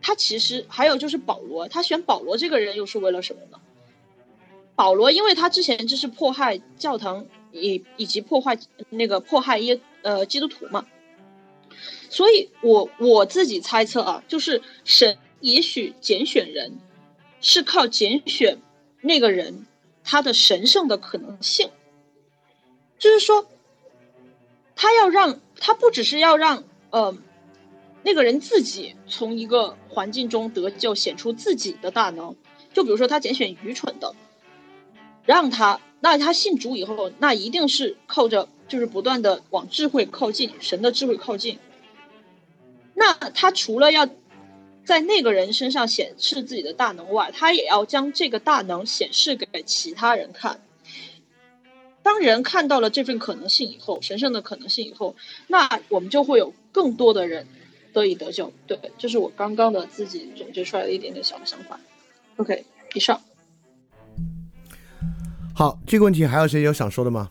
[0.02, 3.60] 他其实还有就是保罗，他选保罗这个人又是为了什么呢？
[4.76, 8.58] 保罗因为他之前就是迫害教堂，以以及破坏
[8.90, 10.86] 那个迫害耶呃基督徒嘛，
[12.10, 15.18] 所以我我自己猜测啊，就是神。
[15.42, 16.78] 也许拣选人
[17.42, 18.60] 是靠拣选
[19.02, 19.66] 那个人
[20.04, 21.72] 他的神圣的可能性，
[23.00, 23.48] 就是说，
[24.76, 27.18] 他要让他不只是要让呃
[28.04, 32.36] 那个人自己从一个环境中得救，显出自己的大能。
[32.74, 34.16] 就比如说他拣选愚蠢的，
[35.26, 41.58] 让他那他信主以后，那一定是靠着就是不断的往智慧靠近，神的智慧靠近。
[42.94, 44.08] 那他除了要。
[44.84, 50.60] 在那个人身上显示自己的大能外，他也要将这个大能显示给其他人看。
[52.04, 55.16] 当人看到了这份可能性以后，神圣的可能性以后，
[55.48, 57.46] 那我们就会有更多的人
[57.94, 58.52] 得以得救。
[58.66, 61.80] 对，这是我刚刚的自己总结出来的一点点小的想法。
[62.38, 62.66] OK，
[62.96, 63.22] 以上。
[65.54, 67.30] 好，这个问题还有谁有想说的吗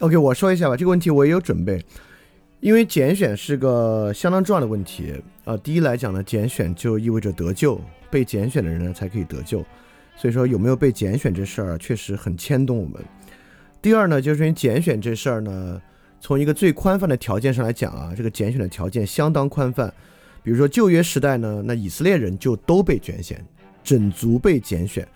[0.00, 0.76] ？OK，我说一下吧。
[0.76, 1.84] 这个问题我也有准备，
[2.62, 5.12] 因为拣选是个相当重要的问题
[5.44, 5.56] 啊。
[5.56, 9.64] 第一来讲呢，拣选就意味着得救，被拣选的人呢才可以得救。
[10.16, 13.02] 所以说有没有被拣选这事儿确实很牵动我们。
[13.82, 15.82] 第二呢，就是因为拣选这事儿呢，
[16.20, 19.92] 从一个最宽泛的条件上来讲啊，这个拣选的条件相当宽泛。
[20.44, 23.44] 比如说旧约时代呢，那以色列人就都被拣选，
[23.82, 25.06] 整族被拣选。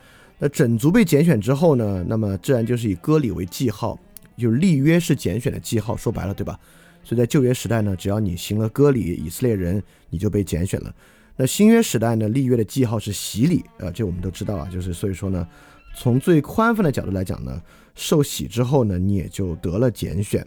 [0.40, 3.97] 那整族被拣选之后呢，那么自然就是以割礼为记号，
[4.36, 5.97] 就是立约是拣选的记号。
[5.97, 6.59] 说白了，对吧？
[7.07, 9.81] 所以在旧约时代呢，只要你行了割礼，以色列人
[10.11, 10.93] 你就被拣选了。
[11.37, 14.69] 那新约时代呢，立约的记号是洗礼，呃，这我们都知道啊。
[14.69, 15.47] 就是所以说呢，
[15.95, 17.63] 从最宽泛的角度来讲呢，
[17.95, 20.45] 受洗之后呢，你也就得了拣选。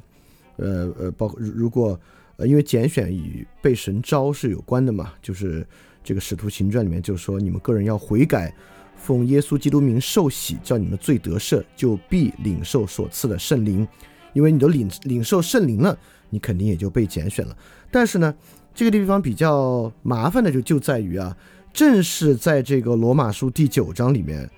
[0.58, 1.98] 呃呃，包括如果。
[2.42, 5.68] 呃，因为拣选与被神招是有关的嘛，就是
[6.02, 8.56] 这个使徒行传里面就说，你们个人要悔改，
[8.96, 13.86] 奉耶稣基督名受洗，叫你们罪得赦，就必领受所赐的圣灵。
[14.32, 16.00] 因为你都领领受圣灵了，
[16.30, 17.56] 你肯定也就被拣选了。
[17.92, 18.34] 但是呢，
[18.74, 21.36] 这个地方比较麻烦的就就在于啊，
[21.74, 24.50] 正是在这个罗马书第九章里面，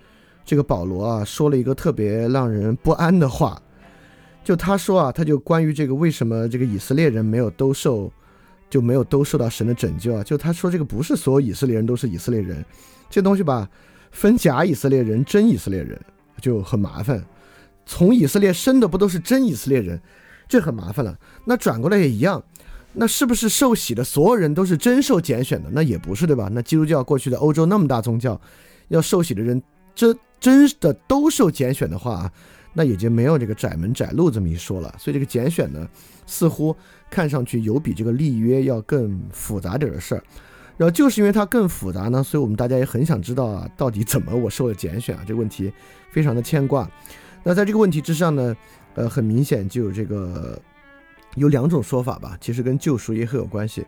[0.44, 3.62] 这个保罗啊说了一个特别让人不安的话。
[4.44, 8.12] 就他说啊，他就关于这个为什么这个以色列人没有都受，
[8.72, 10.24] 就没有都受到神的拯救啊？
[10.24, 12.66] 就他说这个不是所有以色列人都是以色列人，
[13.08, 13.70] 这东西吧，
[14.10, 16.00] 分假以色列人、真以色列人
[16.42, 17.24] 就很麻烦。
[17.86, 20.02] 从以色列生的不都是真以色列人，
[20.52, 21.18] 这很麻烦了。
[21.46, 22.44] 那转过来也一样，
[22.92, 25.70] 那是不是受洗的所有人都是真受拣选的？
[25.72, 26.50] 那也不是对吧？
[26.52, 28.40] 那基督教过去的欧洲那么大宗教，
[28.90, 29.64] 要受洗的人
[29.96, 32.30] 真真的都受拣选的话。
[32.74, 35.86] 那也就没有这个窄门窄路这么一说了，所以这个拣选呢，
[36.26, 36.74] 似乎
[37.10, 40.24] 看上去有比这个立约要更复杂点的事儿。
[40.78, 45.24] 然后就是因为它更复杂呢，所以我们大家也很想知道啊，到底怎么我受了拣选啊？
[45.28, 45.70] 这个问题
[46.12, 46.90] 非常的牵挂。
[47.44, 48.56] 那在这个问题之上呢，
[48.96, 50.60] 呃，很明显就有这个
[51.36, 53.86] 有两种说法吧，其实跟救赎也很有关系。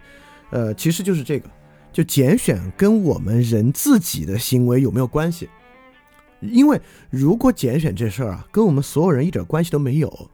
[0.49, 1.49] 呃，其实就是这个，
[1.91, 5.49] 就拣选跟我们人自己的行为有没有关系？
[6.41, 6.79] 因为
[7.09, 10.29] 如果拣选这事儿啊，跟我们所有人一点关系都没有，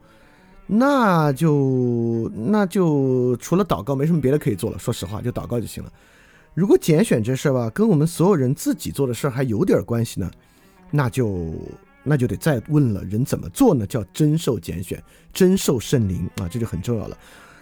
[0.66, 4.78] 那就那就除了祷告没什么别的可以做了。
[4.78, 5.92] 说实话，就祷告就行了。
[6.56, 10.30] 如果拣选这事儿吧，跟我们所有人自己做的事儿还有点关系呢，
[10.92, 11.54] 那就
[12.10, 13.86] 那就得再问了，人怎么做呢？
[13.86, 15.02] 叫真受拣选，
[15.32, 17.16] 真受圣灵啊，这就很重要了。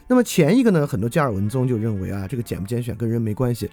[0.07, 3.69] 那么前一个呢，很多加尔文宗就认为啊，这个拣不拣选跟人没关系。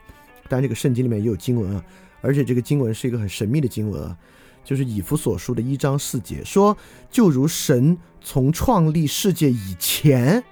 [0.48, 1.84] 当然，这个圣经里面也有经文啊，
[2.20, 4.18] 而且这个经文是一个很神秘的经文啊。
[4.64, 6.76] 就是以弗所书的一章四节说，
[7.10, 10.42] 就如神从创立世界以前，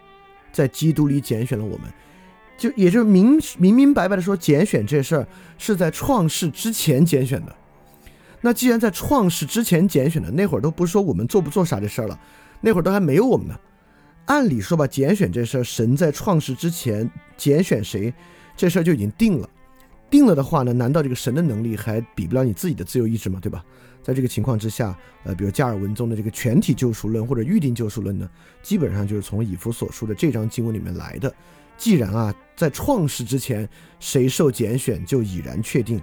[0.52, 1.90] 在基督里拣选了我们，
[2.56, 5.26] 就也就是明明明白白的说，拣选这事儿
[5.58, 7.56] 是在创世之前拣选的。
[8.43, 12.20] 那既然在创世之前拣选的，那会儿都不是说我们做不做啥这事儿了，
[12.61, 13.59] 那会儿都还没有我们呢。
[14.26, 18.12] 按理说吧，拣选这事儿，神在创世之前拣选谁，
[18.57, 19.49] 这事儿就已经定了。
[20.11, 23.38] 定了的话呢，难道这个神的能力还比不了你自己的自由意志吗？
[23.40, 23.64] 对吧？
[24.03, 28.28] 在这个情况之下，呃，比如加尔文宗的这个全体救赎论或者预定救赎论呢，
[28.61, 31.32] 基本上就是从以弗所书的这张经文里面来的。
[31.78, 33.68] 既然啊，在创世之前
[34.01, 36.03] 谁受拣选就已然确定，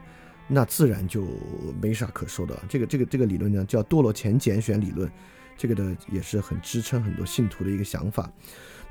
[0.50, 1.26] 那自然就
[1.82, 2.60] 没啥可说的。
[2.68, 5.10] 这个这个这个理论呢，叫堕落前拣选理论，
[5.56, 8.30] 这个的也是很支撑很多信徒的一个想法。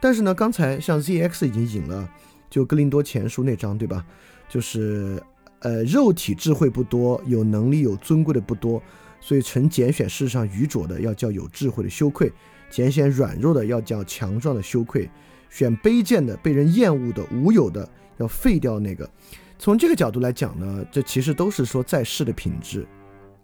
[0.01, 2.09] 但是呢，刚才像 ZX 已经引了，
[2.49, 4.07] 就哥林多前书那章，对吧？
[4.49, 5.23] 就是。
[5.61, 8.81] 呃，肉体智慧不多，有能力有尊贵的不多，
[9.21, 12.29] 所以曾拣选世上愚拙的，要叫有智慧的羞愧；
[12.71, 15.09] 拣选软弱的，要叫强壮的羞愧；
[15.51, 19.11] 选卑贱的、被人厌恶的、无有的，要废掉那个。
[19.59, 22.87] 从这个角度来讲呢，这其实都是说在世的品质。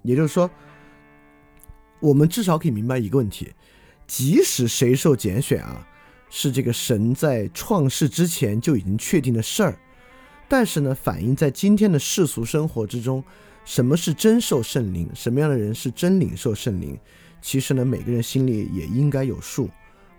[0.03, 0.49] 也就是说，
[1.99, 3.53] 我们至少可以明白一个问题：
[4.07, 5.87] 即使谁受拣选啊，
[6.31, 9.79] 是这个神在创世之前就已经确定的事儿。
[10.47, 13.25] 但是呢，反映在今天的世俗生活之中，
[13.65, 15.09] 什么是真受圣灵？
[15.15, 16.99] 什么样的人是真领受圣灵？
[17.41, 19.71] 其实呢，每个人心里也应该有数，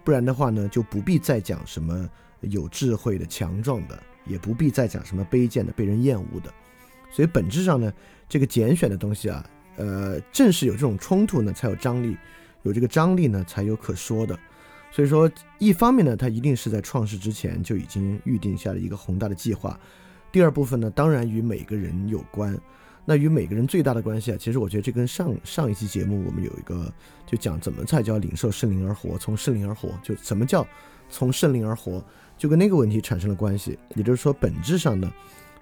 [0.04, 2.10] 不然的话呢，就不必再讲什么
[2.42, 6.54] 有智慧的、强壮的，也不必再讲什么卑贱的、被人厌恶的。
[7.12, 7.94] 所以本质上呢，
[8.28, 12.18] 这个拣选的东西啊，呃，正是有这种冲突呢，才有张力，
[12.64, 14.38] 有这个张力呢，才有可说的。
[14.92, 19.80] 所以说，一方面呢，它一定是在创世之前就已经预定下了一个宏大的计划。
[20.32, 22.58] 第二部分呢，当然与每个人有关。
[23.08, 26.92] 那与每个人最大的关系啊，其实我觉得这跟上上一期节目我们有一个
[27.26, 30.66] 就讲怎么才叫领受圣灵而活，从圣灵而活，就什么叫
[31.08, 32.04] 从圣灵而活？
[32.38, 33.78] 就跟那个问题产生了关系。
[33.96, 35.12] 也就是说，本质上呢，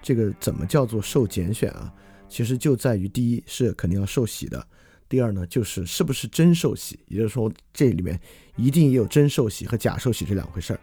[0.02, 1.92] 这个怎么叫做受拣选啊？
[2.28, 4.66] 其实就在于第一是肯定要受洗的，
[5.08, 6.98] 第二呢就是是不是真受洗。
[7.08, 8.18] 也就是说，这里面
[8.56, 10.80] 一定也有真受洗和假受洗这两回事儿。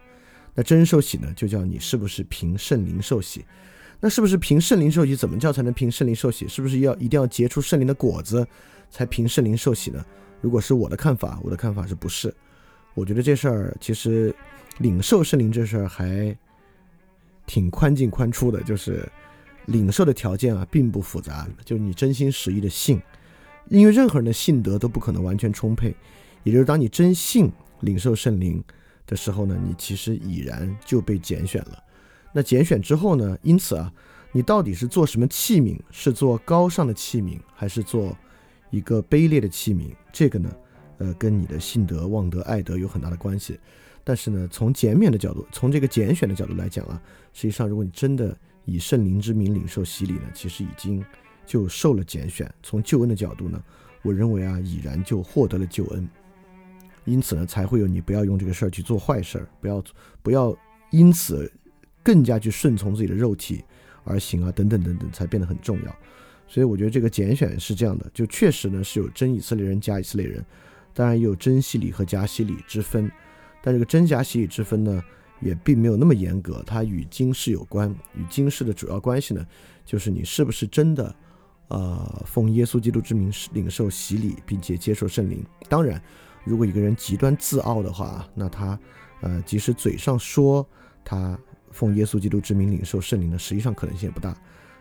[0.54, 3.44] 那真受洗呢，就叫你是不是凭圣灵受洗。
[4.00, 5.14] 那是不是凭圣灵受洗？
[5.14, 6.48] 怎么叫才能凭圣灵受洗？
[6.48, 8.46] 是不是要一定要结出圣灵的果子
[8.90, 10.04] 才凭圣灵受洗呢？
[10.40, 12.34] 如果是我的看法，我的看法是不是？
[12.94, 14.34] 我觉得这事儿其实
[14.78, 16.36] 领受圣灵这事儿还
[17.46, 19.08] 挺宽进宽出的，就是
[19.66, 23.00] 领受的条件啊并不复杂，就是你真心实意的信，
[23.68, 25.94] 因为任何人的信德都不可能完全充沛，
[26.42, 27.50] 也就是当你真信
[27.80, 28.62] 领受圣灵
[29.06, 31.82] 的时候呢，你其实已然就被拣选了。
[32.32, 33.36] 那拣选之后呢？
[33.42, 33.92] 因此啊，
[34.32, 35.78] 你到底是做什么器皿？
[35.90, 38.16] 是做高尚的器皿，还是做
[38.70, 39.94] 一个卑劣的器皿？
[40.10, 40.50] 这个呢，
[40.96, 43.60] 呃，跟你的信德、望德、爱德有很大的关系。
[44.04, 47.00] 但是呢，从减免的角度，从这个拣选的角度来讲啊，
[47.32, 51.04] 实际上，如果你真的以圣灵之名领受洗礼呢，其实已经
[51.46, 52.52] 就受了拣选。
[52.62, 53.62] 从救恩的角度呢，
[54.02, 56.08] 我认为啊，已然就获得了救恩。
[57.04, 59.84] 因此呢，才会有你不要用这个事儿去做坏事儿，不要
[60.22, 60.56] 不要
[60.90, 61.50] 因此。
[62.04, 63.62] 更加去顺从自己的肉体
[64.02, 65.96] 而行啊，等等等等，才变得很重要。
[66.48, 70.44] 所以我觉得这个拣选是这样的，就确实呢是有真以色列人、假以色列人，
[70.92, 73.08] 当然也有真洗礼和假洗礼之分。
[73.62, 75.02] 但这个真假洗礼之分呢，
[75.40, 77.88] 也并没有那么严格，它与经世有关。
[78.14, 79.46] 与经世的主要关系呢，
[79.84, 81.14] 就是你是不是真的，
[81.68, 85.44] 呃，奉耶稣基督之名领受洗礼，并且接受圣灵。
[85.68, 86.02] 当然，
[86.44, 88.78] 如果一个人极端自傲的话，那他，
[89.20, 90.68] 呃，即使嘴上说
[91.04, 91.38] 他。
[91.74, 94.28] 奉耶稣基督之名领受圣灵的，实际上可能性也不大，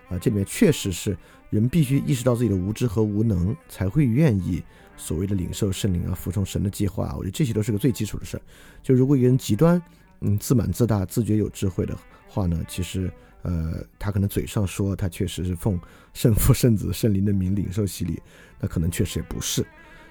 [0.09, 1.17] 啊，这里面确实是
[1.49, 4.61] 人必须意识到自己的无知和无能，才会愿意
[5.01, 7.15] 所谓的领受圣灵啊，服从神的计划。
[7.17, 8.41] 我觉得这些都是个最基础的事儿。
[8.83, 9.81] 就如果一个人极端，
[10.19, 11.97] 嗯，自满自大，自觉有智慧的
[12.27, 15.79] 话呢，其实，呃，他可能嘴上说他确实是奉
[16.13, 18.21] 圣父、圣子、圣灵的名领受洗礼，
[18.59, 19.65] 那可能确实也不是。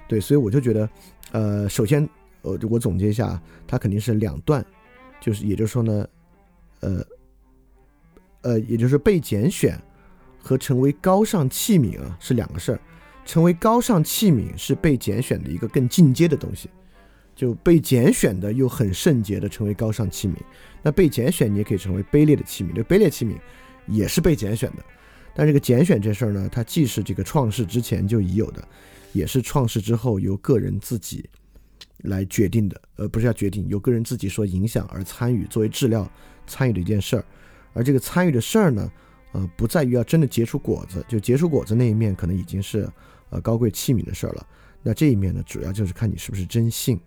[0.07, 0.89] 对，所以我就觉得，
[1.31, 2.07] 呃，首先，
[2.41, 4.65] 呃，我总结一下，他肯定是两段，
[5.21, 6.05] 就是也就是说呢。
[6.81, 7.05] 呃，
[8.41, 9.79] 呃，也就是被拣选
[10.39, 12.81] 和成为高尚器皿啊，是两个事儿。
[13.25, 16.69] 成为高尚器皿是被拣选的一个更进阶的东西，
[17.35, 20.33] 就被拣选的又很圣洁的成为高尚器皿。
[20.81, 23.35] 那被拣选你也可以成为卑劣的器皿，这卑劣器皿
[23.87, 24.83] 也是被拣选的。
[25.33, 28.67] 但这个拣选这事儿呢，它既是这个创世之前就已有的，
[29.13, 31.29] 也是创世之后由个人自己
[31.99, 36.09] 来决定的，呃，不是要决定，由个人自己所影响而参与作为治料。
[36.47, 37.23] 参与的一件事儿，
[37.71, 38.91] 而这个参与的事儿呢，
[39.31, 42.89] 呃，不在于要真的结出果子，就结出果子那一面可能已经是
[43.31, 44.45] 呃高贵器皿的事儿了。
[44.83, 46.99] 那这一面呢，主要就是看你是不是真信，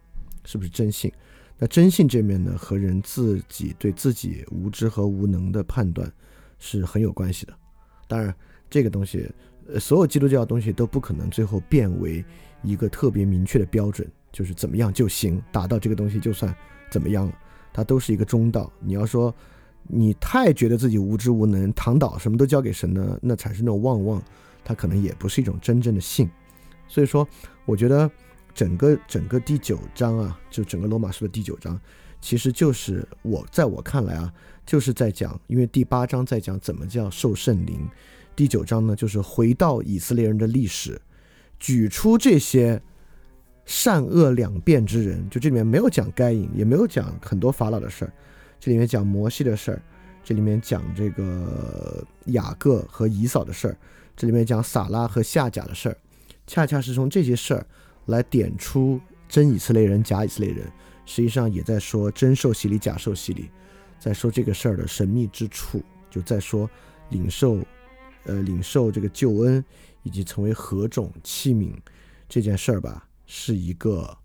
[0.45, 1.12] 是不是真信。
[1.57, 6.12] 那真信这面呢，和人自己对自己无知和无能的判断
[6.59, 7.55] 是很有关系的。
[8.09, 8.35] 当然，
[8.68, 9.31] 这个东西，
[9.68, 12.25] 呃，所有基督教的东西都不可能最后变为
[12.62, 16.53] 一个特别明确的标准，就是怎么样就行，达到这个东西就算
[16.91, 17.39] 怎么样了。
[17.72, 18.72] 它都是一个中道。
[18.81, 19.35] 你要说
[19.87, 24.22] 你太觉得自己无知无能，躺倒什么都交给神呢，那产生那种妄妄，
[24.65, 26.29] 它可能也不是一种真正的信。
[26.89, 27.27] 所以说，
[27.65, 28.11] 我觉得
[28.55, 31.79] 整个整个第九章啊，就整个罗马书的第九章，
[32.21, 34.33] 其实就是我在我看来啊，
[34.65, 37.89] 就是在讲，因为第八章在讲怎么叫受圣灵，
[38.35, 41.01] 第九章呢就是回到以色列人的历史，
[41.59, 42.81] 举出这些。
[43.67, 48.12] 善恶两变之人，就这里面没有讲该隐，也没有讲很多法老的事儿，
[48.61, 49.83] 这里面讲摩西的事儿，
[50.23, 53.77] 这里面讲这个雅各和以扫的事儿，
[54.17, 55.97] 这里面讲撒拉和夏甲的事儿，
[56.47, 57.67] 恰恰是从这些事儿
[58.07, 60.71] 来点出真以色列人、假以色列人，
[61.07, 63.51] 实际上也在说真受洗礼、假受洗礼，
[63.99, 66.69] 在说这个事儿的神秘之处，就在说
[67.11, 67.59] 领受，
[68.25, 69.65] 呃，领受这个救恩
[70.03, 71.73] 以及成为何种器皿
[72.29, 73.09] 这件事儿吧。
[73.27, 74.17] 是一个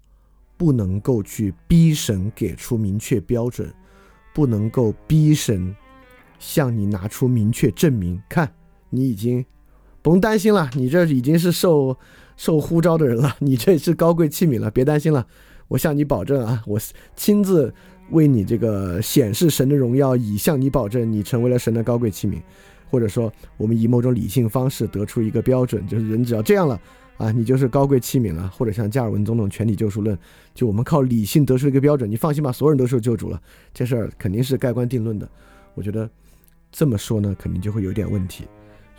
[0.58, 3.74] 不能够去逼神给出明确标准，
[4.34, 5.74] 不能够逼神
[6.38, 8.22] 向你拿出明确证明。
[8.28, 8.54] 看
[8.90, 9.44] 你已经
[10.10, 11.96] 甭担心了，你这已经是受
[12.36, 15.24] 受呼召的人了，你这是高贵器皿了，别担心了。
[15.68, 16.80] 我向你保证啊，我
[17.16, 17.72] 亲自
[18.10, 22.42] 为你这个显示神的荣耀，以向你保证，你成为了神的高贵器皿。
[22.90, 26.82] 或者说，我们以某种理性方式得出一个标准，就是人只要这样了。
[27.18, 30.18] 啊，你就是高贵器皿了，或者像加尔文总统全体救赎论，
[30.56, 33.40] 就我们靠理性得出一个标准，你放心吧，所有人都受救主了，
[33.76, 35.30] 这事儿肯定是盖棺定论的。
[35.76, 36.10] 我觉得
[36.72, 38.46] 这么说呢，肯定就会有点问题。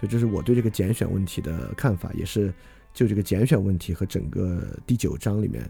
[0.01, 2.51] 所以这是我对这个拣选问题的看法，也是
[2.95, 5.63] 就这个拣选问题和整个第九章里面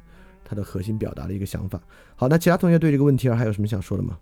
[0.45, 1.83] 它的核心表达的一个想法。
[2.15, 4.17] 好，那其他同学对这个问题还有什么想说的吗？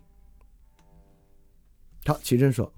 [2.07, 2.73] 好，齐正说。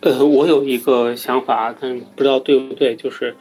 [0.00, 3.36] 呃，我有一个想法，但不知道对不对，就是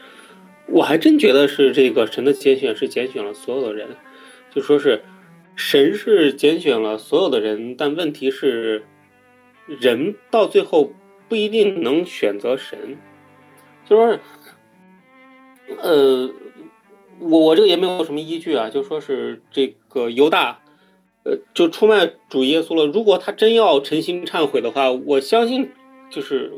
[0.68, 3.96] 我还真觉得是这个神的拣选是拣选了所有的人，
[4.54, 5.02] 就说是
[5.56, 8.84] 神是拣选了所有的人，但问题是
[9.68, 10.92] 人到最后
[11.28, 12.98] 不一定能选择神，
[13.86, 14.20] 就说是，
[15.80, 16.30] 呃，
[17.20, 20.60] 我我这个也没有什么依据啊，就说是这个犹大。
[21.26, 22.86] 呃，就出卖主耶稣了。
[22.86, 25.72] 如果他真要诚心忏悔的话，我相信
[26.10, 26.52] 就是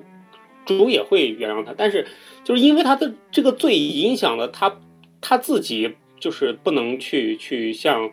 [0.66, 1.72] 主也会原谅他。
[1.78, 2.08] 但是，
[2.44, 4.82] 就是因为他的这个罪影响了他
[5.22, 8.10] 他自己，就是不能去去向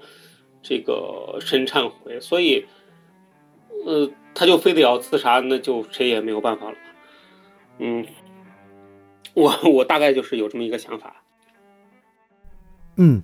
[0.63, 2.67] 这个神忏悔，所以，
[3.87, 6.77] 呃，他就非得要自杀，那就谁也没有办法了。
[7.79, 8.07] 嗯，
[9.35, 11.17] 我我大概就是有这么一个想法。
[12.97, 13.23] 嗯，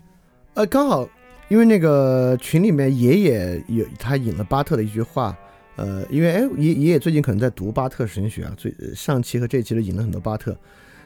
[0.55, 1.09] 呃，刚好。
[1.51, 5.35] 因为那个群里面爷爷有他引了巴特的一句话，
[5.77, 10.55] 呃，因为哎爷爷最近可能在读巴特神学啊，最上期和这期都引了很多巴特。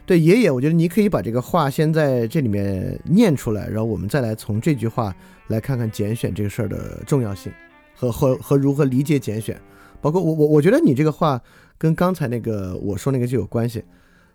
[0.05, 5.15] 对爷爷，我觉得你可以把这个话先在这里面念出来，然后我们再来从这句话
[5.47, 7.49] 来看看拣选这个事儿的重要性
[7.95, 9.57] 和和和如何理解拣选。
[10.03, 11.41] 包括我我我觉得你这个话
[11.77, 13.83] 跟刚才那个我说那个就有关系。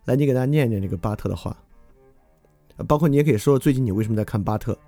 [0.06, 1.54] 来，你给大家念念这个巴特的话，
[2.88, 4.78] 包括你也可以说最近你为什么在看巴特。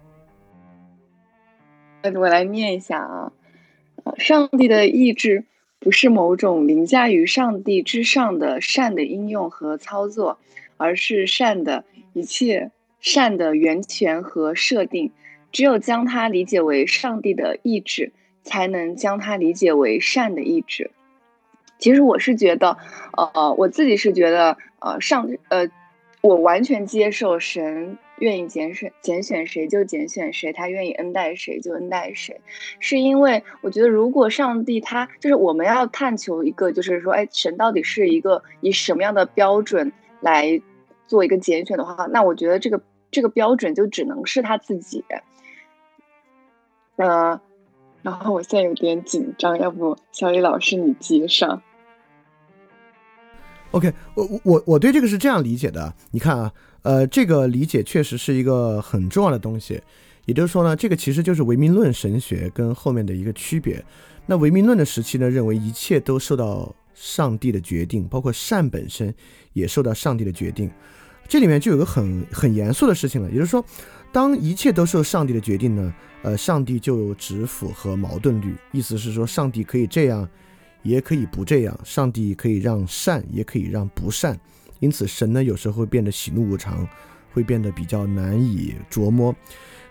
[2.15, 3.31] 我来念一下啊，
[4.17, 5.45] 上帝的意志
[5.79, 10.39] 不是某种凌驾于上帝之上的善的应用和操作，
[10.79, 12.71] 而是善的一切
[13.01, 15.13] 善的源泉和设定。
[15.53, 18.13] 只有将它理解为上帝的意志，
[18.43, 20.91] 才能将它理解为善的意志。
[21.79, 22.77] 其实我是觉得，
[23.17, 25.69] 呃，我自己是觉得，呃，上呃，
[26.21, 27.99] 我完全接受神。
[28.21, 32.39] 愿意拣选拣选谁就拣选谁，他愿意恩待谁就恩待谁，
[32.79, 40.61] 是因为我觉得如果上帝他就是我们要探求一个，就是说，哎，神到底是一个以什么样的标准来
[41.07, 45.03] 做一个拣选的话，那我觉得这个这个标准就只能是他自己。
[46.97, 47.41] 呃，
[48.03, 51.63] 然后我现在有点紧张，要不小李老师你接上。
[53.71, 56.53] OK，我我我对这个是这样理解的，你看啊。
[56.83, 59.79] 呃，这个理解确实是一个很重要的东西，
[60.25, 63.85] 也就是说呢，这个其实就是唯名论神学跟后面的一个区别。
[64.25, 69.15] 那唯名论的时期呢，认为一切都受到上帝的决定，包括善本身
[69.53, 70.71] 也受到上帝的决定。
[71.29, 73.63] 这里面就有个很很严肃的事情了，也就是说，
[74.13, 80.29] 当一切都受上帝的决定呢，呃，上帝就只符合矛盾律，意思是说，上帝可以这样，
[80.83, 84.39] 也可以不这样，上帝可以让善，也可以让不善。
[84.81, 86.87] 因此，神呢有时候会变得喜怒无常，
[87.33, 89.35] 会变得比较难以琢磨。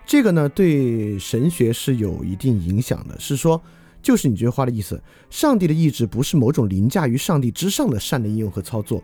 [0.06, 3.18] 这个呢对神学是有一定影响的。
[3.20, 3.62] 是说，
[4.02, 9.02] 就是你这句话的意思：上帝的意志不是某种凌驾于上帝之上的善的应用和操作。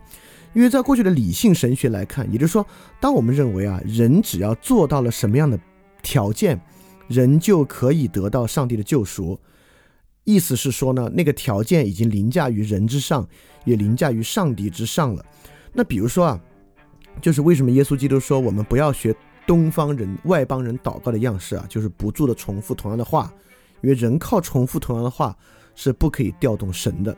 [0.56, 2.66] 因为在过去的理性神学来看，也就是说，
[2.98, 5.60] 当我们认为啊，人只要做到了什么样的
[6.02, 6.58] 条件，
[7.08, 9.38] 人就可以得到上帝的救赎。
[10.24, 13.28] 意思是说呢，那个条件已经凌驾于人之上，
[13.66, 15.22] 也凌驾于上帝之上了。
[15.74, 16.40] 那比如说啊，
[17.20, 19.14] 就是为什么耶稣基督说我们不要学
[19.46, 23.30] 东方人、外邦人祷告的样式啊，就是不住的重复同样的话，
[23.82, 25.36] 因为人靠重复同样的话
[25.74, 27.14] 是不可以调动神的。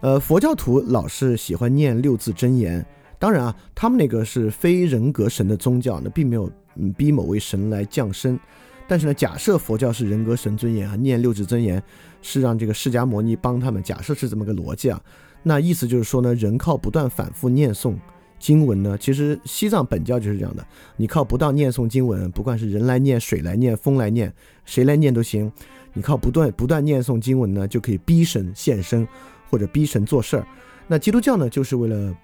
[0.00, 2.84] 呃，佛教徒老是喜欢念六字真言，
[3.18, 8.38] 当然啊，他们那个是非人格神的宗教，那并没有嗯逼某位神来降生。
[8.86, 11.82] 但是呢，假设佛教是人格神尊严啊，念六字真言
[12.22, 15.00] 是让这个释迦牟尼帮他们，假设是这么个逻辑啊。
[15.42, 17.96] 那意思就是说呢，人靠不断反复念诵
[18.38, 20.64] 经文呢，其实西藏本教就是这样的。
[20.96, 24.32] 你靠不断念诵经文，不管是人来念、水来念、风来念，
[24.64, 25.50] 谁来念都行。
[25.92, 29.06] 你靠不断不断念诵经文呢，就可以逼神现身
[29.50, 30.46] 或者逼神做事儿。
[30.86, 32.14] 那基督教呢，就是为了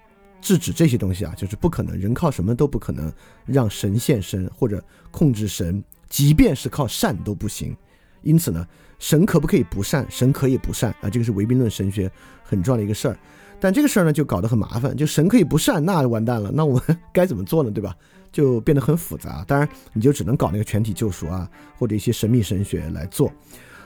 [0.41, 3.11] 制止这些东西啊，就是不可能，人靠什么都不可能
[3.45, 7.75] 让神现身或者控制神，即便是靠善都不行。
[8.21, 8.67] 因此呢。
[8.97, 10.07] 神可不可以不善？
[10.09, 12.09] 神可以不善啊，这个是唯兵论神学
[12.41, 13.19] 很重要的一个事儿。
[13.59, 14.95] 但这个事儿呢，就搞得很麻烦。
[14.95, 16.49] 就神可以不善，那完蛋了。
[16.49, 17.69] 那我们该怎么做呢？
[17.69, 17.93] 对吧？
[18.31, 19.43] 就变得很复杂。
[19.45, 21.47] 当然，你就只能搞那个全体救赎啊，
[21.77, 23.29] 或者一些神秘神学来做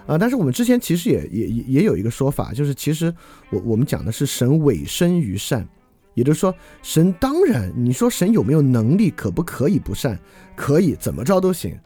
[0.10, 0.18] 啊。
[0.18, 3.14] 但是我们之前其实也也也有一个说法，就是其实
[3.50, 5.66] 我我们讲的是神委身于善，
[6.16, 10.20] 也就是说，神当然你说神有没有能力，可不可以不善？
[10.56, 11.78] 可以，怎么着都行。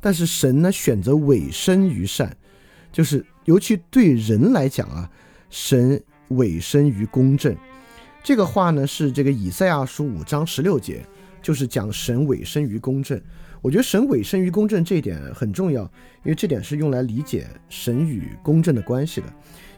[0.00, 2.36] 但是神呢，选择委身于善。
[2.92, 5.08] 就是，尤其对人来讲啊，
[5.48, 7.56] 神委身于公正，
[8.22, 11.04] 这个话呢是这个以赛亚书五章十六节，
[11.42, 13.20] 就是讲神委身于公正。
[13.62, 15.82] 我觉得神委身于公正这一点很重要，
[16.24, 19.26] 因为这点是用来理解神与公正的关系的。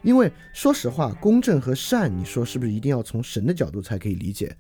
[0.02, 4.56] 因为说实话，公正和善，你说是不是一定要从神的角度才可以理解？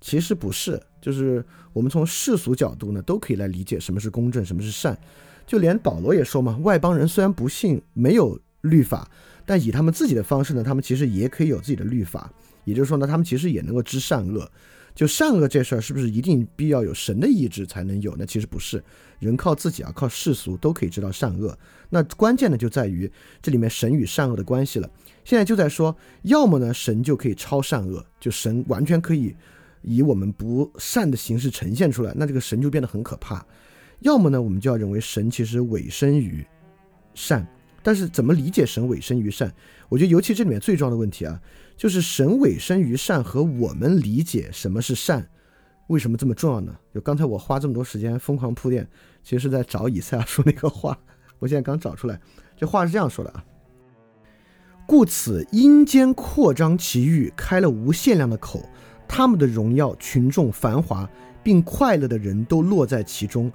[0.00, 4.96] 其实不是，就是我们从世俗角度呢，都可以来理解什么是公正，什么是善。
[5.46, 9.10] 就连保罗也说嘛，外邦人虽然不信，没有律法，
[9.46, 12.30] 但以他们自己的方式呢，他们其实也可以有自己的律法。
[12.64, 14.50] 也就是说呢，他们其实也能够知善恶。
[14.96, 18.16] 就善恶这事儿，是不是一定必要有神的意志才能有？
[18.16, 18.82] 呢其实不是，
[19.18, 21.56] 人靠自己啊，靠世俗都可以知道善恶。
[21.90, 23.08] 那关键呢，就在于
[23.42, 24.90] 这里面神与善恶的关系了。
[25.22, 29.36] 现在就在说，要么呢，神就可以超善恶，就神完全可以
[29.82, 33.46] 以我们不善的形式呈现出来，那这个神就变得很可怕；
[34.00, 36.42] 要么呢，我们就要认为神其实委身于
[37.14, 37.46] 善。
[37.82, 39.54] 但是怎么理解神委身于善？
[39.90, 41.38] 我觉得尤其这里面最重要的问题啊。
[41.76, 45.28] 就是神委身于善和我们理解什么是善，
[45.88, 46.74] 为什么这么重要呢？
[46.94, 48.88] 就刚才我花这么多时间疯狂铺垫，
[49.22, 50.98] 其实是在找以赛亚说那个话，
[51.38, 52.18] 我现在刚找出来，
[52.56, 53.44] 这话是这样说的啊：
[54.86, 58.66] 故此阴间扩张其域，开了无限量的口，
[59.06, 61.08] 他们的荣耀、群众繁华，
[61.42, 63.52] 并快乐的人都落在其中，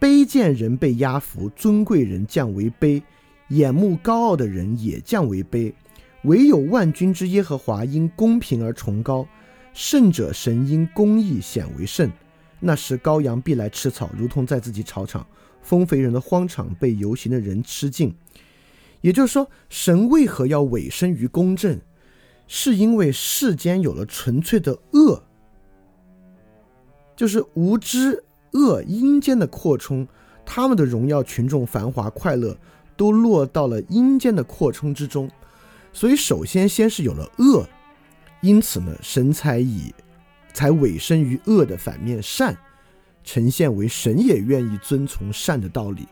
[0.00, 3.00] 卑贱人被压服，尊贵人降为卑，
[3.48, 5.72] 眼目高傲的人也降为卑。
[6.24, 9.26] 唯有万军之耶和华因公平而崇高，
[9.72, 12.10] 圣者神因公义显为圣。
[12.60, 15.22] 那时羔羊必来吃草，如同在自己草场；
[15.60, 18.14] 丰肥人的荒场被游行的人吃尽。
[19.02, 21.78] 也就是说，神为何要委身于公正？
[22.46, 25.22] 是因为世间有了纯粹的恶，
[27.16, 28.22] 就是无知
[28.52, 30.06] 恶阴间的扩充，
[30.44, 32.56] 他们的荣耀、群众、繁华、快乐，
[32.96, 35.30] 都落到了阴间的扩充之中。
[35.94, 37.66] 所以，首先先是有了恶，
[38.42, 39.94] 因此呢，神才以
[40.52, 42.54] 才委身于恶的反面善，
[43.22, 46.08] 呈现为神也愿意遵从善的道理。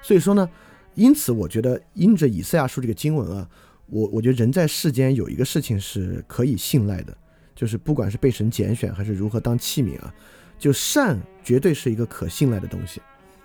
[0.00, 0.48] 所以说呢，
[0.94, 3.46] 因此我觉得，因着以赛亚书这个经文啊，
[3.86, 7.14] 我我觉得人在世间有一个事情是可以信赖的，
[7.54, 10.12] 就是不管是被神拣选还是如何当器皿啊，
[10.58, 13.02] 就善绝对是一个可信赖的东西，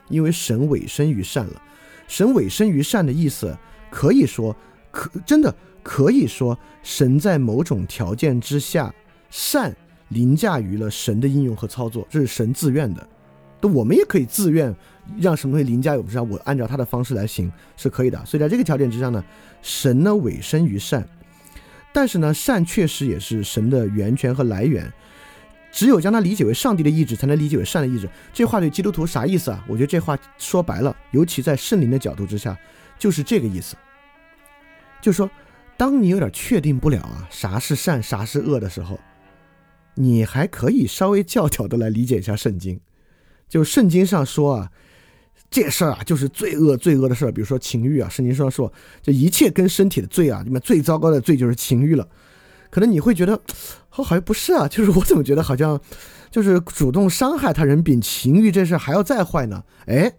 [0.07, 1.61] 因为神委身于善了。
[2.07, 3.53] 神委身于善的意思，
[3.91, 4.55] 可以说
[4.89, 5.53] 可真的。
[5.83, 8.93] 可以说，神在某种条件之下，
[9.29, 9.75] 善
[10.07, 13.07] 凌驾于了神的应用和操作，这是神自愿的。
[13.61, 14.73] 那我们也可以自愿
[15.19, 18.25] 让什么东西凌驾于我们身上，我按照他的方式来行是可以的。
[18.25, 19.23] 所以在这个条件之上呢，
[19.61, 21.07] 神呢委身于善，
[21.91, 24.91] 但是呢，善确实也是神的源泉和来源。
[25.71, 28.07] 只有将它理解为上帝的意志，才能理解为善的意志。
[28.31, 29.63] 这话对基督徒啥意思啊？
[29.67, 32.57] 我觉得这话说白了，尤其在圣灵的角度之下，
[32.99, 33.75] 就是这个意思，
[35.01, 35.29] 就是说。
[35.83, 38.97] 当你有点确定不了啊，啥是善，啥是恶的时候，
[39.95, 42.79] 你还可以稍微教条的来理解一下圣经。
[43.49, 44.71] 就圣经上说啊，
[45.49, 52.07] 这事儿啊就是罪恶，罪恶的事儿，比如说情欲啊，圣经上说，这一切跟身体的罪啊，里面最糟糕的罪就是情欲了。
[52.69, 53.33] 可能你会觉得，
[53.97, 55.77] 哦，好像不是啊，就是我怎么觉得好像，
[56.31, 59.61] 就是主动伤害他人比情欲这事还要再坏呢？
[59.87, 60.13] 哎，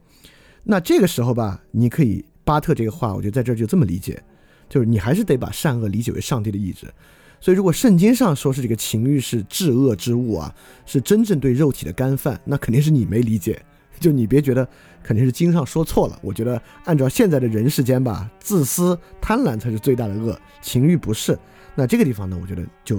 [0.65, 4.23] 那这个时候吧，你可以巴特这个话，我就在这儿就这么理解。
[4.69, 6.87] 就是你还是得把善恶理解为上帝的意志，
[7.41, 10.55] 所以如果圣经上说是这个情欲是至恶之物啊，
[10.87, 13.61] 是真正对肉体的干犯，那肯定是你没理解。
[14.01, 14.69] 就你别觉得
[15.05, 16.19] 肯定是经上说错了。
[16.21, 21.39] 我觉得按照现在的人世间吧，自私贪婪才是最大的恶，情欲不是。
[21.77, 22.99] 那这个地方呢，我觉得就，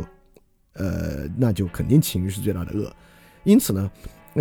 [0.74, 2.96] 呃，那就肯定情欲是最大的恶。
[3.44, 3.92] 因此呢，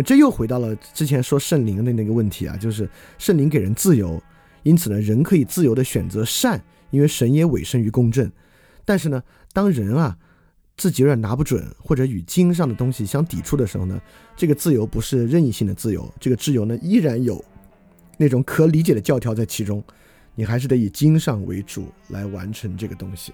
[0.05, 4.21] 这又回到了之前说圣灵的那个问题啊，就是圣灵给人自由，
[4.63, 6.59] 因此呢，人可以自由的选择善。
[6.91, 8.31] 因为神也委身于公正，
[8.83, 10.17] 但是呢，当人啊
[10.77, 14.01] 自己有点拿不准，或者与经上的东西相抵触的时候呢，
[14.35, 17.43] 这个自由不是任意性的自由，这个自由呢依然有
[18.17, 19.83] 那种可理解的教条在其中，
[20.35, 23.33] 你还是得以经上为主来完成这个东西。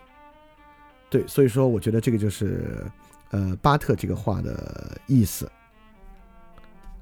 [1.09, 2.85] 对，所以说我觉得这个就是
[3.31, 5.51] 呃巴特这个话的意思。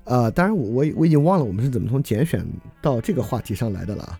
[0.05, 2.43] 啊，当然我我我已经忘了我们是怎么从拣选
[2.81, 4.19] 到这个话题上来的了啊。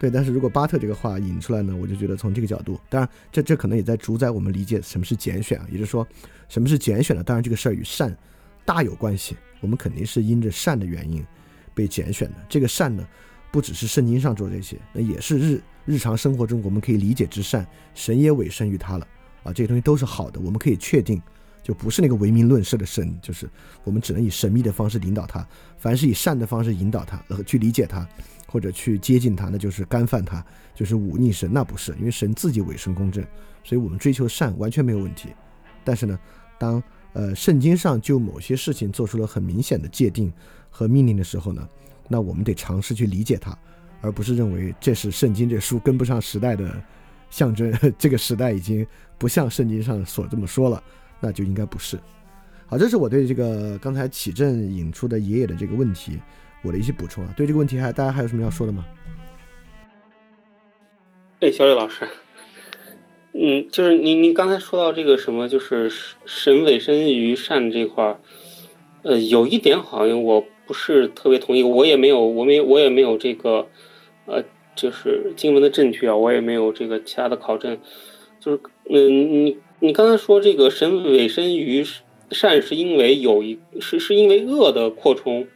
[0.00, 6.08] 对，但是如果巴特这个话引出来呢，我就觉得从这个角度，当然这这可能也在主宰我们理解什么是拣选啊，也就是说
[6.48, 7.22] 什么是拣选呢？
[7.22, 8.16] 当然这个事儿与善
[8.64, 11.22] 大有关系，我们肯定是因着善的原因
[11.74, 12.36] 被拣选的。
[12.48, 13.06] 这个善呢，
[13.52, 19.06] 不只是圣经上做这些，那也是日日常生活中我们可以理解之善，神也委身于他了
[19.42, 21.20] 啊，这些东西都是好的，我们可以确定，
[21.62, 23.46] 就不是那个唯名论社的神，就是
[23.84, 25.46] 我们只能以神秘的方式引导他，
[25.76, 28.08] 凡是以善的方式引导他，呃，去理解他。
[28.50, 30.44] 或者去接近他，那就是干犯他，
[30.74, 33.24] 就是忤逆神，那不是，因为神自己委身公正，
[33.62, 35.28] 所以我们追求善完全没有问题。
[35.84, 36.18] 但是呢，
[36.58, 36.82] 当
[37.12, 40.32] 呃，圣经上就某些事情做出了很明显的界定
[40.68, 41.68] 和命令的时候呢，
[42.08, 43.56] 那我们得尝试去理解它，
[44.00, 46.82] 而不是认为这是圣经这书跟不上时代的
[47.30, 48.86] 象征， 这个时代已经
[49.16, 50.82] 不像圣经上所这么说了，
[51.20, 51.98] 那就应该不是。
[52.66, 56.20] 好，这是我对这个刚才启正引出的爷爷的这个问题，
[56.62, 57.34] 我的一些补充啊。
[57.36, 58.84] 对这个问题还大家还有什么要说的吗？
[61.40, 62.06] 哎，小李老师。
[63.32, 65.90] 嗯，就是您您刚才说到这个什么，就是
[66.26, 68.20] 神委身于善这块儿，
[69.02, 73.68] 呃，有一点好像我不是特别同意，我也没有，我没我也没有这个，
[74.26, 74.42] 呃，
[74.74, 77.78] 就是经文的证据啊，我也没有这个其他的考证，
[78.40, 78.60] 就是
[78.90, 81.86] 嗯，你你刚才说这个神委身于
[82.32, 85.46] 善是因为有一是是因为恶的扩充，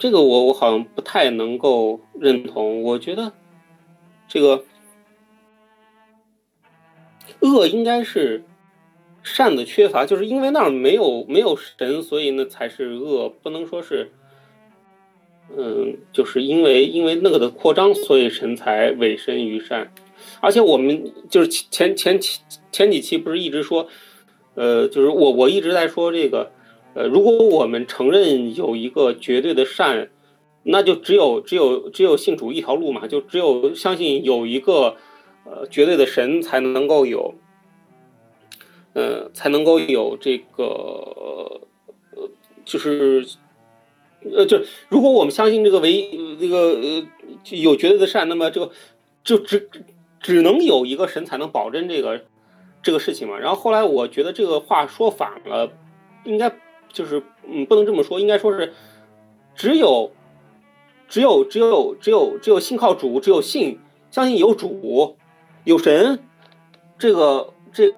[0.00, 3.32] 这个我我好像不太能够认同，我觉得
[4.26, 4.64] 这个。
[7.40, 8.44] 恶应该是
[9.22, 14.10] 善的缺乏，就是因为那儿没有没有神，所以那才是恶，不能说是，
[15.56, 19.90] 嗯，就是因为因为那个的扩张，所以神才委身于善。
[20.40, 22.40] 而且我们就是前前前
[22.70, 23.88] 前几期不是一直说，
[24.54, 26.52] 呃，就是我我一直在说这个，
[26.94, 30.10] 呃，如果我们承认有一个绝对的善，
[30.62, 34.96] 那就只有只有只有信主一条路嘛，就只有相信有一个。
[35.42, 37.34] 呃，绝对的神才能够有，
[38.92, 40.64] 呃，才能够有这个，
[42.12, 42.30] 呃，
[42.64, 43.26] 就是，
[44.22, 44.60] 呃，就
[44.90, 47.06] 如果我们相信这个唯一这个呃
[47.50, 48.70] 有绝对的善，那么这个
[49.24, 49.68] 就只
[50.20, 52.22] 只能有一个神才能保证这个
[52.82, 53.36] 这个事情嘛。
[53.38, 55.72] 然后后来我觉得这个话说反了，
[56.24, 56.52] 应该
[56.92, 58.72] 就是嗯，不能这么说，应该说是
[59.54, 60.12] 只有
[61.08, 63.78] 只有只有只有只有信靠主，只有信
[64.10, 65.16] 相信有主。
[65.64, 66.18] 有神，
[66.98, 67.94] 这个这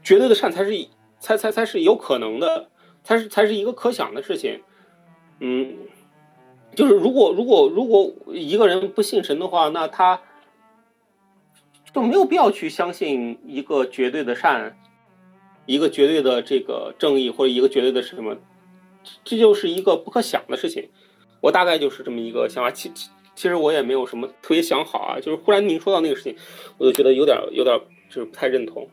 [0.00, 0.70] 绝对的善才是
[1.18, 2.68] 才才才是有可能的，
[3.02, 4.62] 才是才是一个可想的事情。
[5.40, 5.76] 嗯，
[6.76, 10.20] 就是如果如果如果一个人不信神的话，那他
[11.92, 14.78] 就没有必要去相信一个绝对的善，
[15.66, 18.36] 一个绝对的这个正义或者一个绝对的什么，
[19.24, 20.88] 这就是一个不可想的事情。
[21.40, 22.70] 我大概就是这么一个想法。
[22.70, 23.08] 其其。
[23.36, 26.36] 其实我也没有什么特别想好啊，就是忽然您说到那个事情，
[26.76, 27.80] 我就觉得有点有点
[28.10, 28.86] 就是不太认同。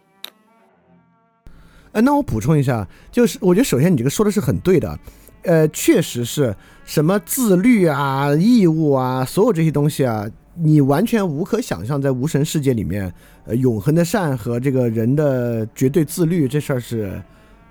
[1.91, 4.98] 哎，那我补充一下，就是我觉得首先你这个说的是很对的，
[5.44, 10.26] 呃，确实是什么自律啊、义务啊，所有这些东西啊，
[10.59, 13.13] 你完全无可想象，在无神世界里面，
[13.45, 17.21] 呃，永恒的善和这个人的绝对自律这事儿是。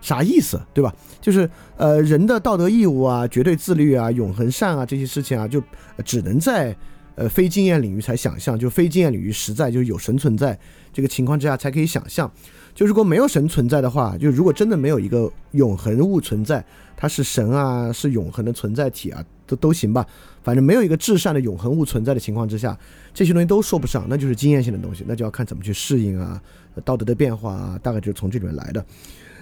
[0.02, 0.94] 啥意思，对吧？
[1.20, 5.60] 就是呃，人的道德义务啊，绝对自律啊，永恒善啊，这些事情啊，就
[6.04, 6.76] 只能在
[7.16, 10.56] 呃非经验领域才想象，就非经验领域实在，就有神存在
[10.92, 12.30] 这个情况之下才可以想象。
[12.77, 16.62] 就如果没有神存在的话，就如果真的没有一个永恒物存在，
[16.94, 20.07] 它是神啊，是永恒的存在体啊，都都行吧。
[20.43, 22.78] 反正没有一个至善的永恒物存在的情况之下，
[23.15, 26.39] 这些东西都说不上，那就是经验性的东西，那就要看怎么去适应啊，
[26.85, 28.85] 道德的变化啊，大概就是从这里面来的。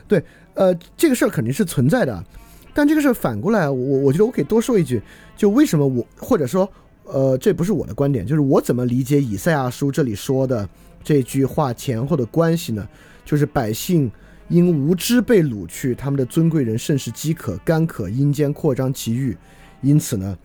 [0.06, 0.22] 对，
[0.54, 2.24] 呃，这个事儿肯定是存在的，
[2.72, 5.02] 但这个事儿反过来，我我觉得我可以多说一句，
[5.36, 6.70] 就为什么我或者说，
[7.02, 10.68] 呃，这不是我的观点，就是我怎么理解以赛亚书这里说的
[11.02, 12.88] 这句话前后的关系呢？
[13.24, 14.10] 就是百姓
[14.48, 19.36] 因无知被掳去，他们的尊贵人甚是饥渴干渴，阴间扩张其欲，
[19.80, 20.36] 因此呢，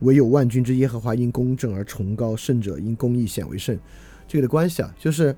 [0.00, 3.78] 唯有万军之耶和华因公正而崇高，圣者因公义显为圣，
[4.26, 5.36] 这个的关系啊，就是，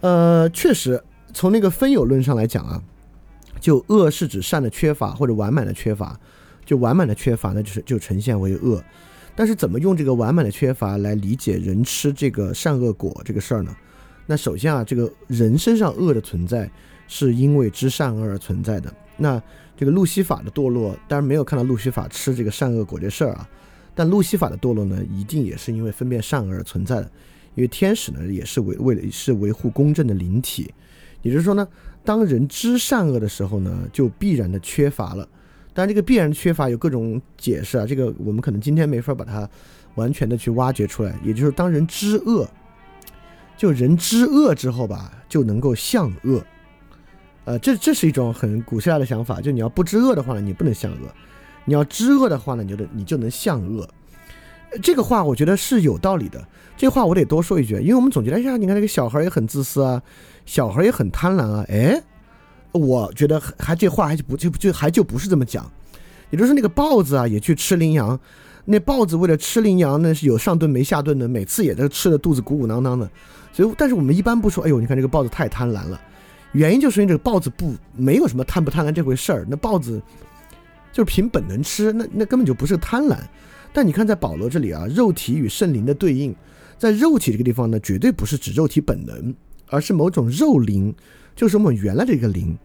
[0.00, 1.02] 呃，确实。
[1.34, 2.82] 从那个分有论上来讲啊，
[3.60, 6.18] 就恶是指善的缺乏或者完满的缺乏，
[6.64, 8.82] 就完满的缺乏，那就是就呈现为恶。
[9.34, 13.76] 但是怎么用这个完满的缺乏来理解人吃这个善恶果这个事儿呢？
[14.26, 16.70] 那首先啊，这个人身上恶的存在
[17.06, 18.92] 是因为知善恶而存在的。
[19.16, 19.40] 那
[19.76, 23.48] 这个路西法的堕落，当然没有看到路西法吃这个善恶果这事儿啊，
[23.94, 27.10] 但路西法的堕落呢，一定也是因为分辨善恶而存在的。
[27.54, 30.70] 因为天使呢，也是为为了是维护公正的灵体。
[31.22, 31.66] 也就是说呢，
[32.04, 35.26] 当人知善恶的时候呢，就必然的缺乏了。
[35.72, 39.48] 当然，这个必然缺乏有各种解释啊，这个我们可能今天没法把它
[39.94, 41.18] 完全的去挖掘出来。
[41.24, 42.48] 也就是当人知恶，
[43.56, 46.44] 就人知恶之后吧，就能够向恶。
[47.44, 51.08] 呃，这这是一种很古希腊的想法，就你要不知恶的话呢，你不能向恶；
[51.64, 53.88] 你要知恶的话呢，你就得你就能向恶。
[54.82, 56.44] 这个话我觉得是有道理的。
[56.76, 60.02] 这话我得多说一句，因为我们总觉得，哎呀，你看那个小孩也很自私啊。
[60.44, 62.00] 小孩也很贪婪啊，哎，
[62.70, 65.68] 我觉得还这话还就不就就还就不是这么讲，
[66.30, 68.16] 也就是那个豹子啊也去吃羚羊，
[68.64, 73.10] 那豹子为了吃羚羊呢是有上顿没下顿的，每次也都吃的肚子鼓鼓囊囊的，
[73.56, 75.98] 所以但是我们一般不说，哎呦你看这个豹子太贪婪了，
[76.52, 79.98] 原因就是因为这个豹子不没有什么贪不贪婪这回事儿，那豹子
[80.92, 83.16] 就是凭本能吃，那那根本就不是贪婪。
[83.72, 86.36] 但你看在保罗这里啊，肉体与圣灵的对应，
[86.76, 89.34] 在肉体这个地方呢，绝对不是指肉体本能，
[89.68, 90.94] 而是某种肉灵，
[91.34, 92.58] 就是我们原来的一个灵。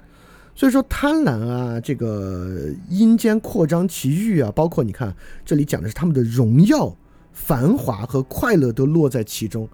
[0.54, 5.16] 所以说贪婪啊，这个阴间扩张其欲啊，包括你看
[5.46, 6.94] 这里讲的是他们的荣耀、
[7.32, 9.70] 繁华和快乐都落在其中，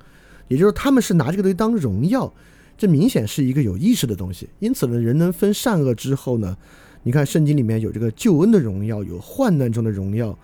[0.47, 2.31] 也就是他们是拿这个东西当荣耀，
[2.77, 4.49] 这明显是一个有意识的东西。
[4.59, 6.55] 因此呢，人能分善恶之后呢，
[7.03, 10.37] 你看圣经里面有这个救恩的荣耀，有患难中的荣耀，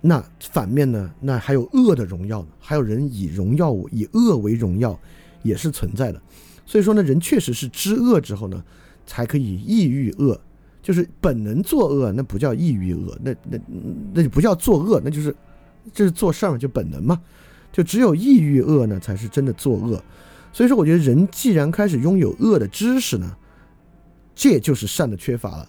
[0.00, 4.98] 那反面呢，那还有恶的荣耀，还有人以荣耀以恶为荣耀，
[5.42, 6.20] 也是存在的。
[6.66, 8.62] 所以说呢，人确实是知恶之后呢。
[9.06, 10.40] 才可以抑郁恶，
[10.80, 13.58] 就是本能作恶，那不叫抑郁恶，那那
[14.14, 15.34] 那就不叫作恶，那就是
[15.92, 17.20] 这是做事儿嘛，就本能嘛，
[17.72, 20.02] 就只有抑郁恶呢，才是真的作恶。
[20.52, 23.36] 所以说，我觉得人既然开始拥有恶的知识呢，
[24.34, 25.68] 这就是善的缺乏了。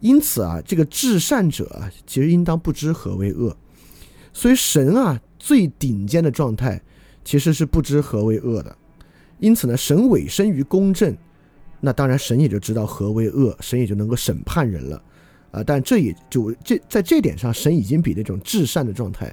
[0.00, 3.56] 因此啊，这个至善者啊，其实应当不知何为恶。
[4.32, 6.80] 所以神啊，最顶尖的状态
[7.24, 8.76] 其实是不知何为恶的。
[9.38, 11.16] 因此呢，神委身于公正。
[11.80, 15.02] 那当然，神也就知道何为恶，神也就能够审判人了，
[15.50, 15.62] 啊！
[15.62, 19.30] 但这也就这在这点上，神已经比那种至善的状态，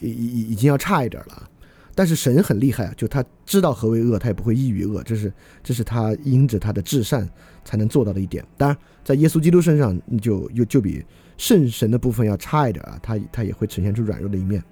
[0.00, 1.48] 已已已经要差一点了。
[1.94, 5.32] 但是神很厉害啊，就他知道何为恶，他也不会抑郁恶，这是
[5.62, 7.28] 这是他因着他的至善
[7.64, 8.44] 才能做到的一点。
[8.56, 11.04] 当然，在耶稣基督身上，就又就比
[11.36, 14.62] 圣神的部分要差一点啊，他他也会呈现出软弱的一面。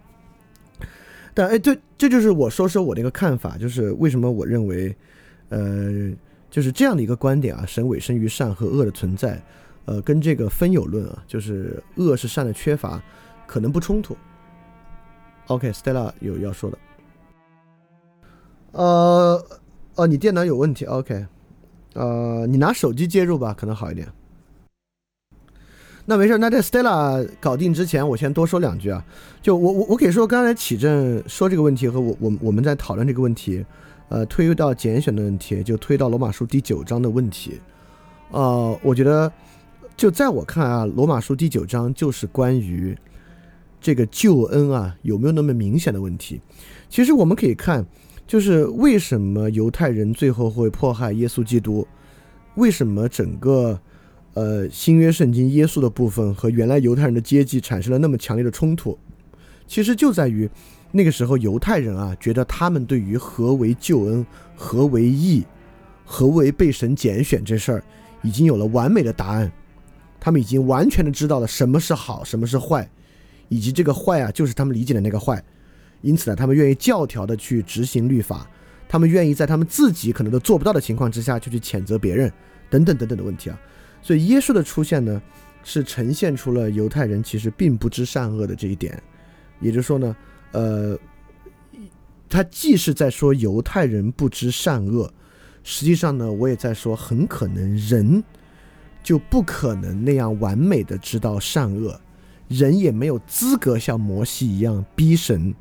[1.34, 4.96] 但哎，这这就是我说说我的一个看法，就是为什么我认为，
[5.48, 6.10] 呃。
[6.50, 9.38] 就是这样的一个观点啊，神委身于善和恶的存在，
[9.84, 13.02] 呃，跟这个分有论啊，就是恶是善的缺乏，
[13.46, 14.16] 可能不冲突。
[15.48, 16.78] OK，Stella 有要说的，
[18.72, 19.44] 呃，
[19.96, 21.26] 哦，你电脑有问题，OK，
[21.94, 24.06] 呃，你拿手机接入吧，可能好一点。
[26.06, 29.04] 那没事，那在 Stella 搞定之前，我先多说两句啊，
[29.42, 33.64] 就我我我可以说刚才启正说这个问题和我我我们在讨论这个问题。
[34.10, 37.60] 呃，推到拣选的问题，就推到罗马书第九章的问题。
[38.30, 39.30] 呃，我觉得，
[39.98, 42.96] 就在我看啊，罗马书第九章就是关于
[43.80, 46.40] 这个救恩啊有没有那么明显的问题。
[46.88, 47.86] 其实我们可以看，
[48.26, 51.86] 就是为什么犹太人最后会迫害耶稣基督？
[52.54, 53.80] 为什么整个
[54.34, 58.98] 呃新约圣经耶稣的部分和原来犹太人的阶级产生了那么强烈的冲突？
[59.66, 60.48] 其实就在于。
[60.90, 64.24] 那个时候，犹太人啊，觉得他们对于何为救恩、
[64.56, 65.44] 何为义、
[66.02, 67.84] 何为被神拣选这事儿，
[68.22, 69.52] 已经有了完美的答案。
[70.18, 72.90] 他们已经完全的知道了什么是好，什么是坏，
[73.48, 75.42] 以及这个坏啊，就是他们理解的那个坏。
[76.00, 78.48] 因此呢，他们愿意教条的去执行律法，
[78.88, 82.32] 他们愿意在他们自己可能都做不到的情况之下，就去谴责别人，
[82.70, 83.60] 等等等等的问题啊。
[84.02, 85.20] 所以耶稣的出现呢，
[85.64, 89.02] 是呈现出了犹太人其实并不知善恶的这一点。
[89.60, 90.16] 也就是说呢。
[90.52, 90.98] 呃，
[92.26, 95.12] 他既是在说犹太人不知善恶，
[95.62, 98.24] 实际上呢，我也在说，很可能人
[99.02, 102.00] 就不可能那样完美的知道善恶，
[102.48, 105.54] 人也没有资格像摩西一样逼神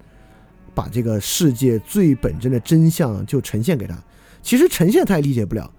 [0.74, 3.98] 把这个世界最本真的真相就呈现给他。
[4.42, 5.70] 其实呈现他也理解不了，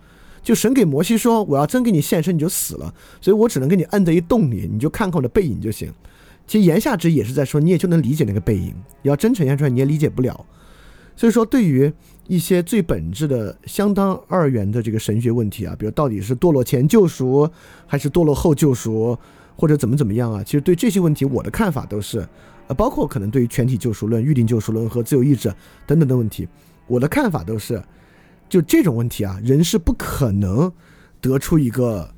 [0.43, 5.93] 就神给摩西说，我要真给你现身，你就死了，所以我只能给你摁在一洞里，你就看看我的背影就行。
[6.47, 8.75] 其实言下之意也是在说，你也就能理解那个背影。
[9.03, 10.45] 你要真呈现出来，你也理解不了。
[11.17, 11.93] 所以说，对于
[12.27, 17.49] 一些最本质的、相当二元的这个神学问题啊，比如到底是堕落前救赎，
[17.87, 19.19] 还是堕落后救赎，
[19.59, 20.41] 或者怎么怎么样啊？
[20.45, 22.27] 其实对这些问题，我的看法都是，
[22.69, 25.53] 呃，包括可能对于全体救赎论、预定救赎论和自由意志
[25.85, 26.49] 等等的问题，
[26.87, 27.83] 我的看法都是，
[28.49, 30.73] 就这种问题啊，人是不可能
[31.21, 32.09] 得出一个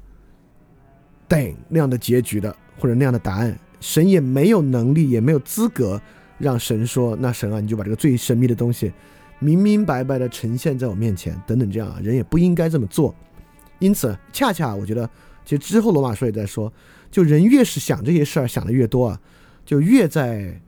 [1.27, 3.59] 等那样的结局的，或者那样的答案。
[3.81, 5.99] 神也没有能力，也没有资格
[6.37, 8.93] 让神说：“那神啊，你就把这个最神秘的东西
[9.39, 13.15] 明明白白的呈现在我面前。”等等，这样啊，人也不应该这么做。
[13.79, 15.09] 因此，恰恰我觉得，
[15.47, 16.71] 其实之后罗马书也在说，
[17.11, 19.21] 就人越是想这些事儿想的越多啊，
[19.67, 20.61] 就越在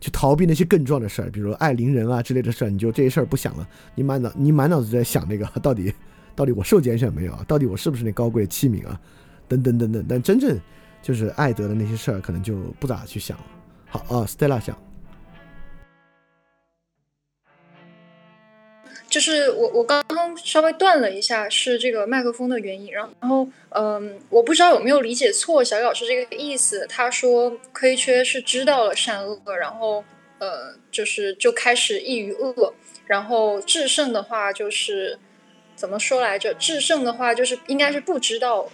[0.00, 5.92] 去逃避那些更重要的事儿，比如爱邻人啊之类的事儿，你就这些事儿不想了，你满脑你满脑子在想那个 到底
[6.34, 7.44] 到底我受拣选没有啊？
[7.48, 9.00] 到底我是不是那高贵的器皿啊？
[9.48, 10.58] 等等等等，但真正。
[11.02, 13.44] 就是爱德的那些事儿，可能就不咋去想了。
[13.86, 14.76] 好啊，Stella 想，
[19.10, 22.92] 就是我我刚刚稍微断了一下，是这个麦克风的原因。
[22.92, 26.86] 然后，然后，嗯，我不知道有没有理解错，小雨老师这个意思。
[26.88, 30.04] 他说亏缺是知道了善恶，然后，
[30.38, 32.72] 呃，就是就开始易于恶。
[33.06, 35.18] 然后制胜的话，就是
[35.74, 36.54] 怎么说来着？
[36.54, 38.68] 制胜的话，就是应该是不知道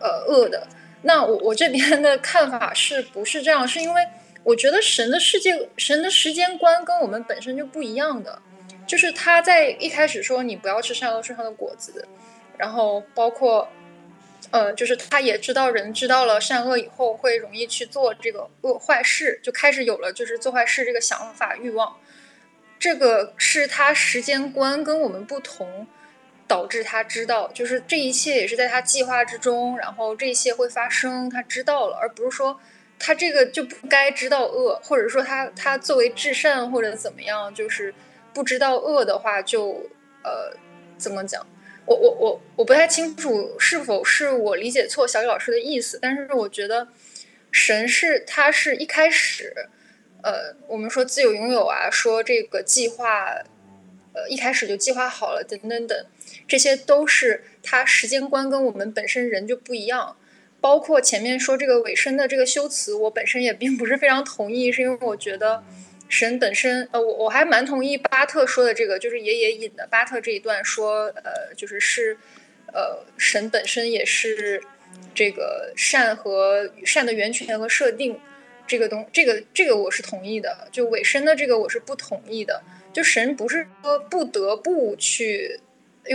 [0.00, 0.66] 呃恶的。
[1.02, 3.66] 那我我这边的看法是不是这样？
[3.68, 4.02] 是因为
[4.42, 8.42] 我觉得神的世界、神的时间观跟我们本身就不一样的。
[8.88, 12.08] 就是他在一开始说你不要吃善恶树上的果子，
[12.56, 13.68] 然后包括
[14.50, 21.96] 呃，就是他也知道人知道了善恶以后会容易去做这个恶坏事，就开始有了就是做坏事这个想法欲望。
[22.80, 25.86] 这个是他时间观跟我们不同。
[26.48, 32.58] 导致他知道，就是这一切也是在他计划之中，然后这一切会发生，他知道了，而不是说
[32.98, 37.92] 他这个就不该知道恶，或者说他他作为至善或者怎么样，就是
[38.38, 39.90] 不知道恶的话，就
[40.22, 40.56] 呃
[40.96, 41.44] 怎么讲？
[41.86, 46.86] 我我我我不太清楚是否是我理解错小雨老师的意思，但是我觉得
[47.50, 49.68] 神是他是一开始，
[50.22, 53.42] 呃，我们说自有拥有啊，说这个计划，
[54.12, 56.06] 呃，一开始就计划好了，等等等。
[56.46, 60.16] 这些都是他时间观跟我们本身人就不一样，
[60.60, 65.64] 包括前面说这个尾声的这个修辞，我本身也并不是非常同意，是因为我觉得
[66.08, 72.16] 神本身，呃，我我还蛮同意巴特说的这个，就是爷爷引的巴特这一段说，呃，就是是，
[72.72, 74.62] 呃，神本身也是
[75.14, 78.18] 这个善和善的源泉和设定，
[78.66, 82.62] 这个东这个这个我是同意的，就尾声的这个我是不同意的，
[82.92, 85.60] 就神不是说不得不去。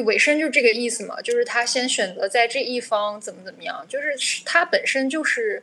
[0.06, 5.62] 尾声就这个意思嘛，就是他先选择在这一方怎么怎么样，就是他本身就是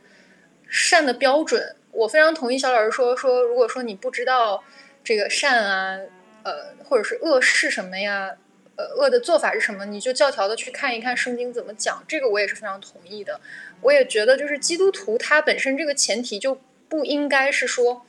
[0.69, 1.75] 善的标准。
[1.91, 4.63] 我非常同意小老师说说，如果说你不知道
[5.03, 5.97] 这个善啊，
[6.43, 8.31] 呃，或者是恶是什么呀，
[8.75, 12.03] 呃，恶的做法是什么，你就教条的去看一看圣经怎么讲。
[12.07, 13.39] 这个我也是非常同意的。
[13.81, 16.59] 我也觉得，就是基督徒他本身这个前提就
[16.89, 18.05] 不应该是说，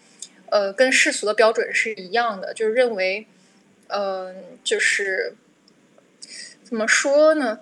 [0.50, 3.26] 呃，跟世俗的标准是一样的，就是认为，
[3.88, 5.34] 嗯，就是。
[6.64, 7.60] 怎么说呢？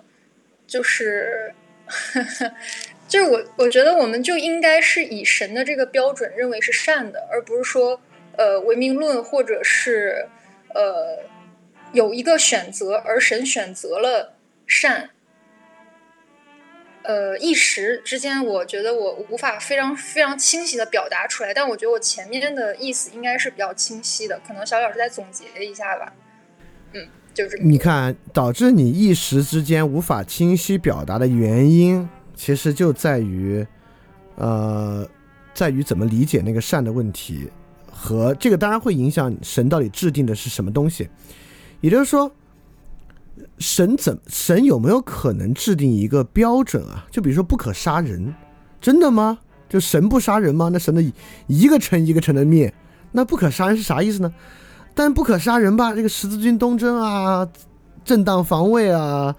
[0.65, 1.53] 就是，
[3.11, 7.99] 就是我我觉得我们就应该是以神的这个标准认为是善的，而不是说
[8.37, 10.29] 呃唯命论或者是
[10.73, 11.19] 呃
[11.91, 15.09] 有一个选择，而神选择了善。
[17.03, 26.13] 呃，一时之间，我觉得我无法非常非常清晰的表达出来，但我觉得我前面的意思应该是比较清晰的，可能小老师再总结一下吧。
[26.93, 27.09] 嗯。
[27.33, 32.09] 就是你看，导致你一时之间无法清晰表达的原因，
[32.43, 33.63] 其实就在于，
[34.35, 35.07] 呃，
[35.53, 37.47] 在于怎么理解那个善的问题，
[37.91, 41.07] 和这个当然会影响神到底制定的是什么东西。
[41.81, 42.31] 也就是说，
[43.59, 47.05] 神怎神有没有可能制定一个标准啊？
[47.11, 48.33] 就比如说不可杀人，
[48.81, 49.37] 真的吗？
[49.69, 50.67] 就神不杀人吗？
[50.73, 51.13] 那神的
[51.45, 52.73] 一个城一个城的灭，
[53.11, 54.33] 那不可杀人是啥意思呢？
[54.95, 55.93] 但不可杀人吧？
[55.93, 57.47] 这个十字军东征啊，
[58.03, 59.35] 正当防卫啊，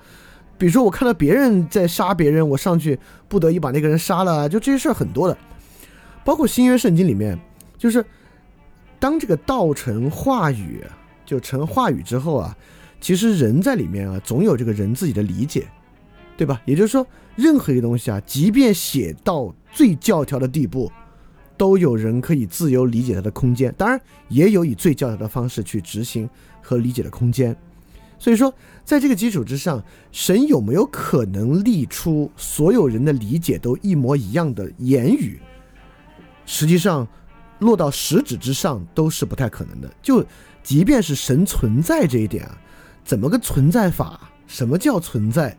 [0.63, 5.37] 比如说我看到别人在杀别人，我上去不得已把那个人杀了，就这些事儿很多的。
[6.25, 7.37] 包括新约圣经里面，
[7.77, 8.07] 就是
[9.01, 10.81] 当这个道成话语，
[11.27, 12.57] 就成话语之后啊，
[13.01, 15.67] 其实人在里面啊，总有这个人自己的理解，
[16.37, 16.63] 对吧？
[16.65, 20.93] 也就是说，任何一个东西啊，即便写到最教条的地步。
[21.57, 26.29] 都有人可以自由理解它的空间，当然也有以最教条的方式去执行
[26.61, 27.57] 和理解的空间。
[28.23, 28.55] 所以说，
[28.85, 29.83] 在这个基础之上，
[30.13, 35.43] 神有没有可能立出所有人的理解都一模一样的言语？
[36.47, 37.05] 实际上，
[37.59, 39.93] 落到实质之上都是不太可能的。
[40.01, 40.25] 就
[40.63, 42.57] 即便是神存在这一点啊，
[43.05, 44.31] 怎么个存在法？
[44.47, 45.59] 什么叫存在？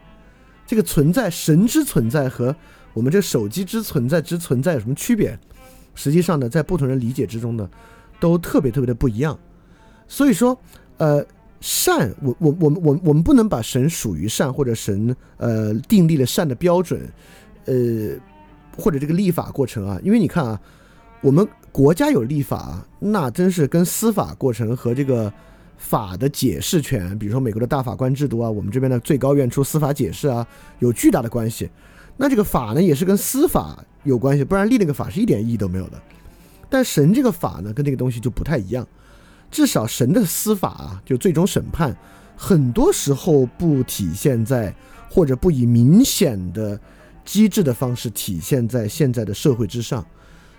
[0.65, 2.55] 这个存在，神之存在和
[2.93, 5.37] 我们这手机之存在之存在有什么区别？
[5.95, 7.69] 实际上呢，在不同人理解之中呢，
[8.21, 9.37] 都特别特别的不一样。
[10.07, 10.57] 所以说，
[10.95, 11.25] 呃，
[11.65, 17.09] 善，我我我们我我们不能把神属于善或者神呃订立了善的标准，
[17.63, 17.73] 呃，
[18.77, 20.59] 或者这个立法过程啊，因为你看啊，
[21.21, 25.31] 我们国家有立法，那真是跟司法过程和这个
[25.77, 30.45] 法的解释权，比如说美国的大法官制度啊，我们这边的最高院出司法解释啊，
[30.79, 31.69] 有巨大的关系。
[32.17, 35.97] 那这个法呢，也是跟司法有关系，不然立那个法是一点意义都没有的。
[36.69, 38.85] 但神这个法呢，跟那个东西就不太一样。
[39.53, 41.95] 至少神的司法啊，就最终审判，
[42.35, 44.73] 很多时候不体现在，
[45.09, 46.77] 或者不以明显的
[47.23, 50.03] 机制的方式体现在现在的社会之上。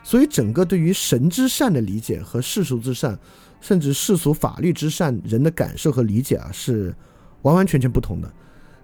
[0.04, 3.18] 所以，整个对于神之善的理解和世俗之善，
[3.60, 6.94] 甚至世俗法律之善，人的感受和理解啊，是
[7.42, 8.32] 完完全全不同的。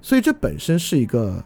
[0.02, 1.42] 所以，这本身是一个。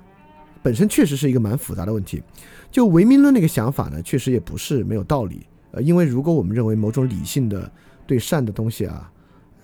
[0.63, 2.23] 本身确实是一个蛮复杂的问题，
[2.71, 5.47] 就唯名论那个想法呢，确实也不是没有道理。
[5.73, 7.71] 呃，因为如果我们认为某种理性的
[8.07, 9.11] 对善的东西啊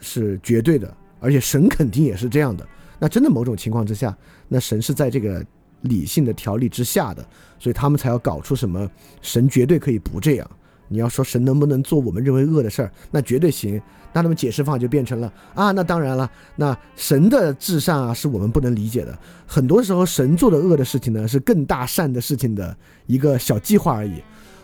[0.00, 2.66] 是绝对的，而且神肯定也是这样的，
[2.98, 4.16] 那真的某种情况之下，
[4.48, 5.44] 那神是在这个
[5.82, 7.24] 理性的条例之下的，
[7.58, 8.90] 所以他们才要搞出什么
[9.20, 10.50] 神绝对可以不这样。
[10.92, 13.80] 你要说神能不能做我们认为恶的事儿，那绝对行。
[14.12, 19.16] 那他们解释方法就变成了啊，那当然了，那神的至善啊是我们不能理解的。
[19.46, 22.76] 很多时候神做的恶的事情呢，是更大善的事情的
[23.06, 24.20] 一个小计划而已。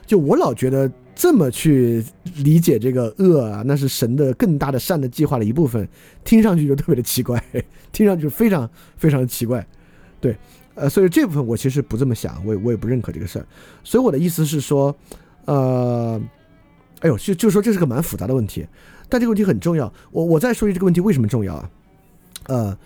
[0.07, 2.05] 就我老觉得这么去
[2.37, 5.89] 理解这个恶啊，那是神的更大的善的计划的一部分，
[6.25, 7.43] 听上去就特别的奇怪，
[7.93, 9.67] 听上去非常非常的奇怪。
[10.21, 10.37] 对，
[10.75, 13.47] 呃，所以这部分我其实不这么想，我也我也不认可这个事儿。
[13.83, 14.95] 所以我的意思是说。
[15.47, 16.21] 呃，
[17.03, 18.67] 哎呦，就就说这是个蛮复杂的问题，
[19.09, 19.93] 但这个问题很重要。
[20.11, 21.71] 我我再说一这个问题为什么重要啊？
[22.49, 22.79] 呃，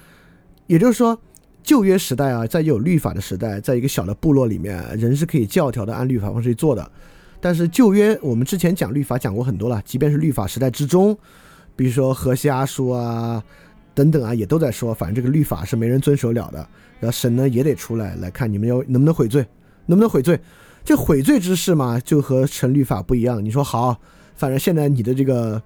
[0.66, 1.18] 也就是说，
[1.62, 6.90] 旧约时代啊，在有律法的时代，在一个小的部落里面，人是可以教条的按律法方式去做的。
[7.40, 11.16] 但是旧约我们之前讲律法讲过很多了，即便是律法时代之中，
[11.74, 13.42] 比如说何西阿书啊
[13.94, 16.58] 等等啊，也都在说，反正这个律法是没人遵守了的。
[16.98, 19.46] 然后神呢也得出来来看你们要能不能悔罪，
[19.86, 20.38] 能不能悔罪。
[20.84, 23.42] 这悔罪之事嘛，就和成律法不一样。
[23.44, 23.98] 你说好，
[24.34, 25.62] 反正现在你的这个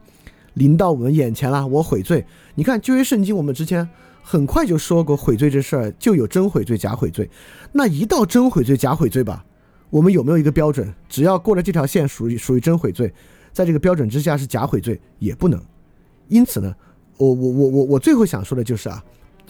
[0.55, 2.25] 临到我们眼前了，我悔罪。
[2.55, 3.89] 你看旧约圣经，我们之前
[4.27, 7.29] 很快就说过悔罪这事儿，就有真悔罪、假悔罪。
[7.73, 9.45] 那一到真悔罪、假悔罪吧，
[9.91, 10.93] 我们有没有一个标准？
[11.11, 13.13] 只要过了这条线，属于属于真悔罪，
[13.53, 15.63] 在这个标准之下是假悔罪也不能。
[16.29, 16.75] 因此呢，
[17.19, 19.05] 我我我我我最后想说的就是啊。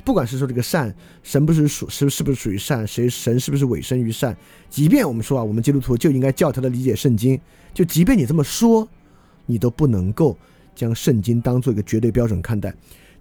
[0.05, 4.37] 不管是说这个善，神不是属是是不是属于善，谁神是不是委身于善？
[4.69, 7.41] 即便我们说啊，我们基督徒就应该教条的理解圣经，
[7.73, 8.87] 就即便你这么说，
[9.47, 10.37] 你都不能够
[10.75, 12.75] 将圣经当做一个绝对标准看待。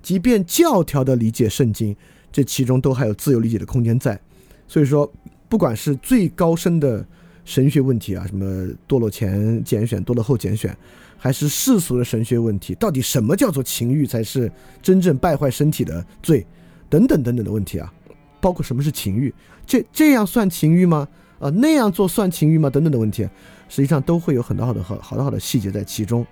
[0.03, 1.95] 即便教条的理解圣经，
[2.31, 4.19] 这其中都还有自由理解的空间在。
[4.67, 5.11] 所以说，
[5.49, 7.03] 不管是最高深的
[7.45, 8.45] 神学问题啊，什么
[8.87, 10.75] 堕落前拣选，堕落后拣选，
[11.17, 14.51] 还是世俗的神学问题，到底什么叫做情欲才是
[14.81, 16.45] 真正败坏身体的罪？
[16.89, 17.91] 等等等等的问题啊，
[18.39, 19.33] 包括什么是情欲，
[19.65, 21.07] 这这样算情欲吗？
[21.39, 22.69] 啊，那样做算情欲吗？
[22.69, 23.23] 等等的问题，
[23.67, 26.25] 实际上都会有很多好的好好多好的细节在其中。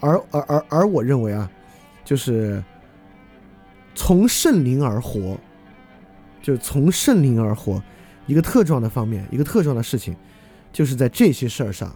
[0.00, 1.50] 而而而而我认为啊，
[2.04, 2.62] 就是
[4.00, 5.38] 从圣灵而活，
[6.40, 7.82] 就是从圣灵而活，
[8.26, 10.16] 一个特重要的方面，一个特重要的事情，
[10.72, 11.94] 就是在这些事儿上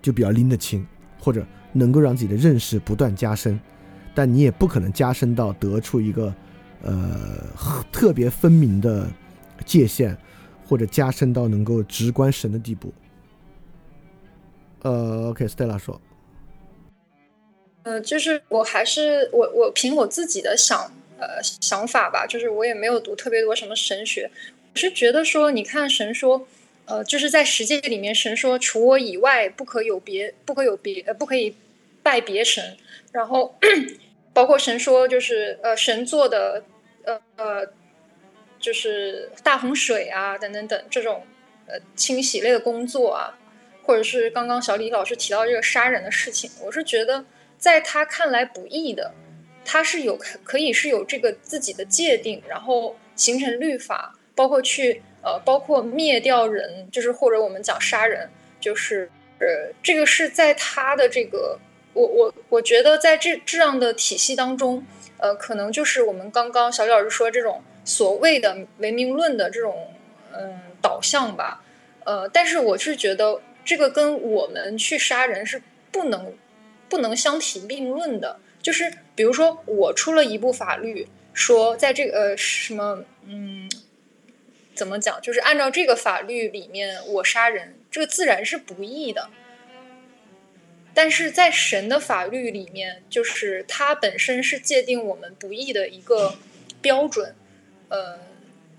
[0.00, 0.86] 就比较拎得清，
[1.18, 3.58] 或者能够让自己的认识不断加深，
[4.14, 6.32] 但你也不可能加深到得出一个。
[6.84, 7.44] 呃，
[7.92, 9.08] 特别分明的
[9.64, 10.16] 界限，
[10.66, 12.92] 或者加深到能够直观神的地步。
[14.82, 16.00] 呃，OK，Stella 说，
[17.84, 24.30] 呃，就是我还是我我凭我自己的想呃想法吧，就是我也没有读特别多什么神学，
[24.74, 26.46] 我是觉得说，你看神说，
[26.86, 31.56] 呃，就是在十诫里面，神说除我以外不可有别，不可有别，呃，不可以
[32.02, 32.76] 拜别神，
[33.12, 33.58] 然后
[34.32, 36.62] 包括神说，就是呃，神做的。
[37.04, 37.68] 呃呃，
[38.60, 41.26] 就是大洪水啊，等等等这种
[41.66, 43.36] 呃清洗类的工作啊，
[43.82, 47.24] 或者是刚刚小李老师提到这个杀人的事情，我是觉得
[47.62, 49.14] 在他看来不易的，
[49.64, 58.28] 他是有可可以是有这个自己的界定，然后形成律法，包括去呃包括灭掉人，就是或者我们讲杀人，
[58.58, 59.08] 就是
[59.38, 61.56] 呃这个是在他的这个
[61.92, 64.84] 我我我觉得在这这样的体系当中。
[65.18, 69.94] 呃，可能就是我们刚刚小李老师说这种所谓的唯命论的这种
[70.32, 71.62] 嗯导向吧，
[72.02, 75.62] 呃，但是我是觉得这个跟我们去杀人是
[75.92, 76.34] 不能
[76.92, 78.38] 不能相提并论的。
[78.60, 83.70] 就是比如说我出了一部法律，说在这个呃什么嗯
[84.74, 89.30] 怎么讲，就是按照这个法律里面我杀人，这个自然是不义的。
[90.94, 96.36] 但是在神的法律里面，就是它本身是界定我们不义的一个
[96.82, 97.34] 标准，
[97.88, 98.20] 呃，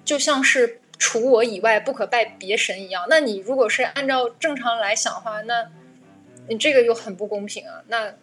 [0.06, 3.08] 就像是除我以外不可拜别神一样。
[3.10, 5.72] 那你如果是按照正常来想的话，那
[6.48, 7.84] 你这个又很不公平啊。
[7.88, 8.14] 那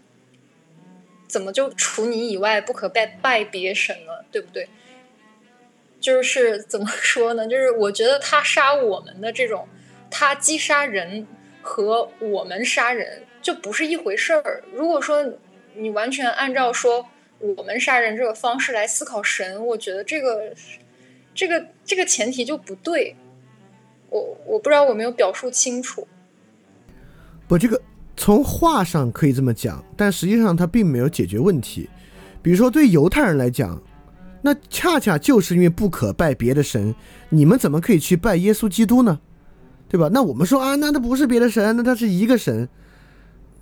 [1.29, 4.13] 怎么就除你以外不可拜拜别神呢？
[4.31, 4.69] 对不对？
[6.01, 7.47] 就是怎么说呢？
[7.47, 9.69] 就是我觉得他杀我们的这种，
[10.11, 11.27] 他击杀人
[11.63, 13.25] 和我们杀人。
[13.43, 14.63] 就不是一回事儿。
[14.71, 15.33] 如果说
[15.73, 20.53] 你完全按照说我们杀人这个方式来思考神，我觉得这个
[21.35, 23.17] 这个这个前提就不对。
[24.11, 26.07] 我我不知道我没有表述清楚。
[27.49, 27.81] 不，这个
[28.17, 31.89] 从话上可以这么讲，但实际上它并没有解决问题。
[32.43, 33.81] 比如说，对犹太人来讲，
[34.43, 36.95] 那恰恰就是因为不可拜别的神，
[37.29, 39.19] 你们怎么可以去拜耶稣基督呢？
[39.89, 40.09] 对吧？
[40.13, 42.69] 那我们说啊，那他不是别的神，那他是一个神。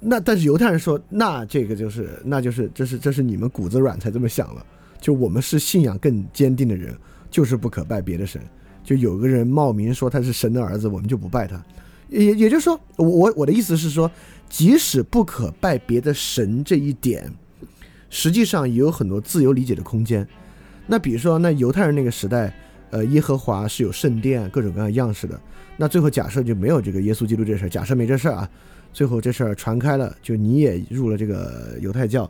[0.00, 4.64] 那但是犹太人说，那这个就是，那就是，这是这是你们骨子软才这么想了，
[5.00, 6.96] 就我们是信仰更坚定的人，
[7.30, 8.40] 就是不可拜别的神。
[8.84, 11.60] 就有个人冒名说他是神的儿子，我们就不拜他。
[12.10, 14.10] 也也就是说，我我的意思是说，
[14.48, 17.30] 即使不可拜别的神这一点，
[18.08, 20.26] 实际上也有很多自由理解的空间。
[20.86, 22.52] 那比如说，那犹太人那个时代，
[22.90, 25.38] 呃，耶和华是有圣殿，各种各样样式的。
[25.76, 28.50] 那最后假设就没有这个耶稣基督这事儿，假设没这事儿啊，
[28.92, 32.28] 最后这事儿传开了，就你也入了这个犹太教，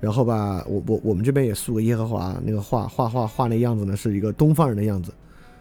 [0.00, 5.14] 然后吧，我我我们这边也塑个耶和华那个画画画画那样子呢，是一个东方人的样子。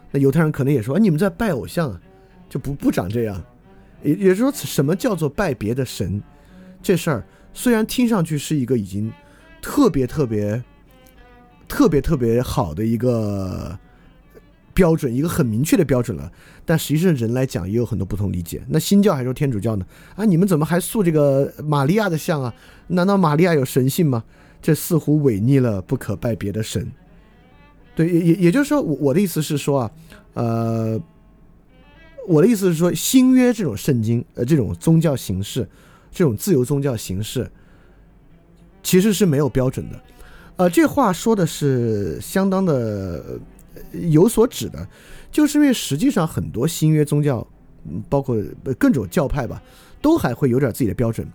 [0.09, 2.01] 那犹太人可能也说，你们在拜偶像啊，
[2.49, 3.41] 就不不长这样。
[4.03, 6.21] 也也就是说，什么叫做拜别的神？
[6.81, 7.23] 这事儿
[7.53, 9.11] 虽然听上去是一个已经
[9.61, 10.63] 特别特别、
[11.67, 13.77] 特别特别好的一个
[14.73, 16.31] 标准，一个很明确的标准了，
[16.65, 18.63] 但实际上人来讲也有很多不同理解。
[18.67, 19.85] 那新教还说天主教呢？
[20.15, 22.53] 啊，你们怎么还塑这个玛利亚的像啊？
[22.87, 24.23] 难道玛利亚有神性吗？
[24.61, 26.91] 这似乎违逆了不可拜别的神。
[27.93, 29.91] 对，也也也就是说，我我的意思是说啊，
[30.33, 31.01] 呃。
[32.27, 35.67] 我的意思是说，新约这种圣经，呃，这种宗教形式，
[36.11, 37.51] 这种自由宗教形式，
[38.83, 40.01] 其实是没有标准的。
[40.57, 43.39] 呃，这话说的是相当的
[43.91, 44.87] 有所指的，
[45.31, 47.45] 就是因为实际上很多新约宗教，
[48.07, 48.37] 包括
[48.77, 49.61] 各种教派吧，
[50.01, 51.27] 都还会有点自己的标准，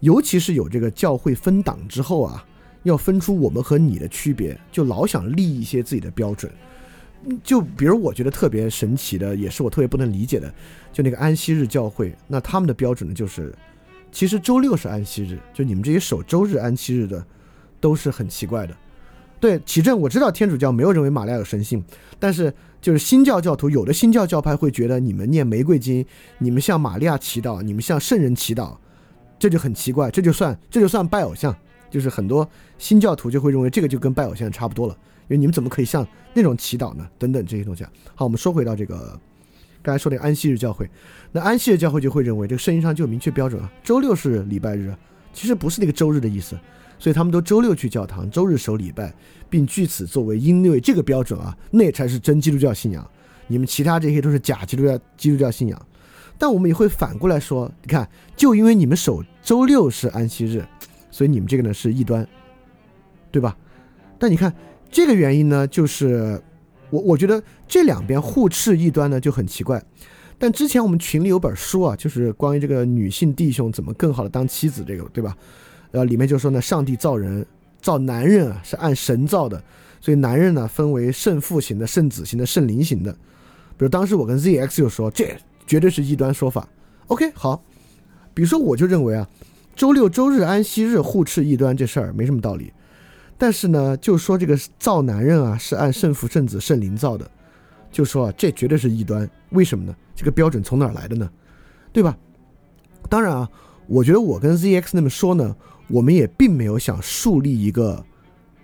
[0.00, 2.44] 尤其是有这个教会分党之后啊，
[2.82, 6.52] 要分出我们和你的区别，就老想立一些自己的标准。
[7.42, 10.52] 就比如我觉得特别神奇的，也是我特别不能理解的，
[10.92, 13.54] 就那个安息日教会，那他们的标准呢，就是
[14.12, 17.24] 其实周六是安息日，就你们这些守周日安息日的，
[17.80, 18.76] 都是很奇怪的。
[19.40, 21.84] 对，启正我知道天主教没有认为玛利亚有神性，
[22.18, 26.04] 但是就是新教教徒有的新教教派会觉得你们念玫瑰经，
[26.38, 28.76] 你们向玛利亚祈祷，你们向圣人祈祷，
[29.38, 31.54] 这就很奇怪，这就算这就算拜偶像，
[31.90, 32.48] 就是很多
[32.78, 34.96] 新教徒就会认为这个就跟拜偶像差不多了。
[35.28, 37.08] 因为你们怎么可以像那种祈祷呢？
[37.18, 37.90] 等等这些东西啊。
[38.14, 39.18] 好，我们说回到这个
[39.82, 40.88] 刚才说的安息日教会，
[41.32, 44.94] 那安息日教会就会认为这个圣经上就有明确标准啊，周六是礼拜日，
[45.32, 46.58] 其实不是那个周日的意思，
[46.98, 49.12] 所以他们都周六去教堂，周日守礼拜，
[49.48, 53.08] 并据此作为因为这个标准啊，那才是真基督教信仰。
[53.46, 55.86] 你们其他这些都是假基督教基督教信仰。
[56.38, 60.64] 但我们也会反过来说，你看，就因为你们守周六是安息日，
[61.10, 62.26] 所以你们这个呢是异端，
[63.30, 63.56] 对吧？
[64.18, 64.54] 但你看。
[64.94, 66.40] 这个原因呢，就是
[66.88, 69.82] 我我觉得这两边互斥异端呢就很奇怪。
[70.38, 75.36] 但之前我们群里有本书啊，就是关于这个女性弟兄怎么更好的当妻子这个，对吧？
[75.90, 77.44] 呃，里面就说呢，上帝造人
[77.82, 79.60] 造男人啊是按神造的，
[80.00, 83.12] 所以男人呢分为圣父型的、圣子型的、圣灵型的。
[83.76, 86.68] 比如当时我跟 ZX 就说，这绝对是异端说法。
[87.08, 87.60] OK，好。
[88.32, 89.28] 比如说我就认为啊，
[89.74, 92.72] 周六周日安息日互斥异端这事儿没什么道理。
[93.44, 97.30] 但是呢，就说这个造男人啊，是按圣父、圣子、圣灵造的，
[97.92, 99.28] 就说啊，这绝对是异端。
[99.50, 99.94] 为什么呢？
[100.16, 101.30] 这个标准从哪儿来的呢？
[101.92, 102.16] 对吧？
[103.10, 103.50] 当然啊，
[103.86, 105.54] 我觉得我跟 ZX 那么说呢，
[105.88, 108.02] 我们也并没有想树立一个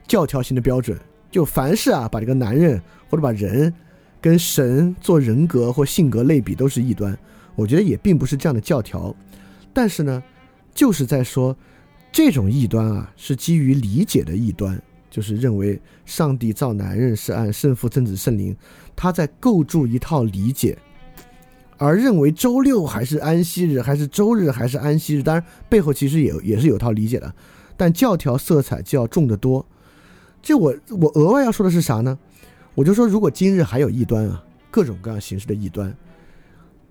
[0.08, 0.98] 教条型的标准，
[1.30, 2.80] 就凡是啊，把这个男人
[3.10, 3.70] 或者把人
[4.18, 7.14] 跟神做人格或性格类比都是异端。
[7.54, 9.14] 我觉得也并不是这样的教条。
[9.74, 10.22] 但是呢，
[10.72, 11.54] 就是在说。
[12.12, 18.54] 这种异端啊，是基于理解的异端，就是认为上帝造男人是按圣父、圣子、圣灵，
[18.96, 20.76] 他在构筑一套理解，
[21.78, 27.32] 而认为周六还是安息日，还是周日还是安息日，当然背后其实也也是有套理解的，
[27.76, 29.64] 但教条色彩就要重得多。
[30.42, 32.18] 这我我额外要说的是啥呢？
[32.74, 35.96] 我就说，如果今日还有异端啊，各种各样形式的异端，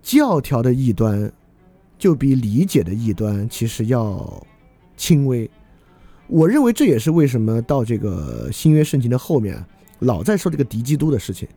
[0.01, 1.29] 教条的异端，
[1.97, 4.47] 就比理解的异端其实要。
[4.99, 5.49] 轻微，
[6.27, 9.65] 我认为这也是为什么到这个新约圣经的后面，
[9.99, 11.47] 老在说这个敌基督的事情。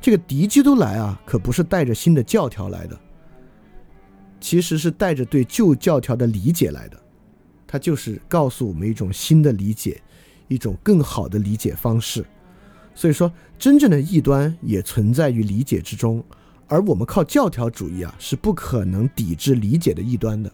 [0.00, 2.98] 这个敌基督来啊，可不是带着新的教条来的，
[4.40, 6.96] 其实是带着对旧教条的理解来的。
[7.66, 10.00] 他就是告诉我们一种新的理解，
[10.46, 12.24] 一种更好的理解方式。
[12.94, 16.24] 所以说，真正的异端也存在于理解之中，
[16.68, 20.52] 而我们靠教条主义啊，是不可能抵制理解的异端的。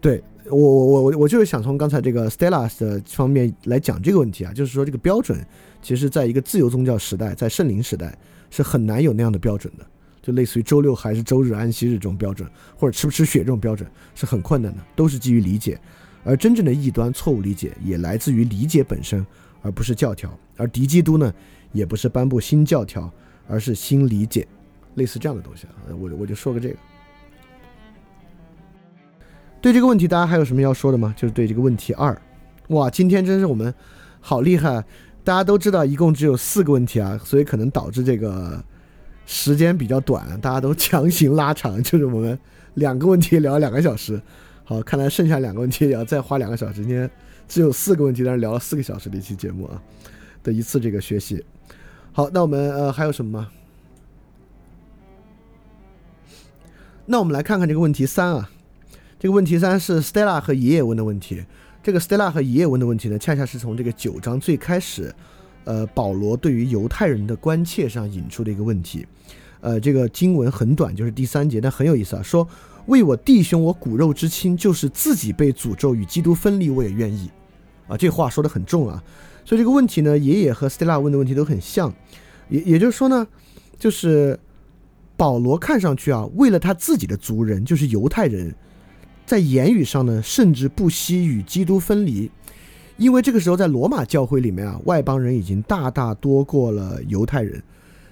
[0.00, 0.24] 对。
[0.50, 5.38] 我我我我我就是想从刚才这个 Stella 的方面来讲这个问题啊，就是说这个标准，
[5.80, 8.16] 其实在一个自由宗教时代，在圣灵时代
[8.50, 9.86] 是很难有那样的标准的，
[10.20, 15.80] 就类似于周六还是周日安息日这种标准，或者吃不吃血这种标准是很困难的，都是基于理解，
[16.24, 19.24] 而真正的异端错误理解也来自于理解本身，
[19.62, 21.32] 而不是教条，而敌基督呢，
[21.72, 23.12] 也不是颁布新教条，
[23.46, 24.46] 而是新理解，
[24.96, 26.76] 类似这样的东西啊，我我就说个这个。
[29.60, 31.14] 对这个问题，大家还有什么要说的吗？
[31.16, 32.18] 就是对这个问题二，
[32.68, 33.72] 哇，今天真是我们
[34.20, 34.82] 好厉害！
[35.22, 38.64] 大家都知道，一共只有四个问题啊，所以可能导致这个
[39.26, 42.38] 时间比较短，大家都强行拉长， 就是我们
[42.74, 44.20] 两个问题聊两个小时。
[44.64, 46.80] 好，看来剩下两个问题也要再花两个小时。
[46.80, 47.10] 今天
[47.46, 49.82] 只有四个问题，但是聊了四个小时的一期节目啊
[50.42, 51.44] 的一次这个学习。
[52.12, 53.48] 好，那我们呃还有什么吗？
[57.04, 58.48] 那我们来看看这个问题三啊，
[59.20, 61.44] 这个问题三是 Stella 和爷爷问的问题。
[61.82, 65.14] 这个 Stella 和爷爷问的问题呢，恰恰是从这个九章最开始，
[65.64, 69.06] 呃，保罗对于犹太人的关切上引出的一个问题。
[69.60, 72.22] 呃，这个经文很短，就是第三节，但很有意思啊。
[72.22, 72.48] 说
[72.86, 77.30] 为我弟兄我骨肉之亲，就是自己被诅咒与基督分离，我也愿意。
[77.88, 79.04] 啊，这话说的很重啊。
[79.44, 81.92] 所以这个问题呢，爷爷和 Stella 问的问题都很像。
[82.48, 83.28] 也也就是说呢，
[83.78, 84.40] 就是
[85.14, 88.54] 保罗看上去啊，为了他自己的族人，就是犹太人。
[89.30, 92.28] 在言语上呢，甚至不惜与基督分离，
[92.96, 97.62] 因为这个时候在罗马教会里面啊，外邦人已经大大多过了犹太人。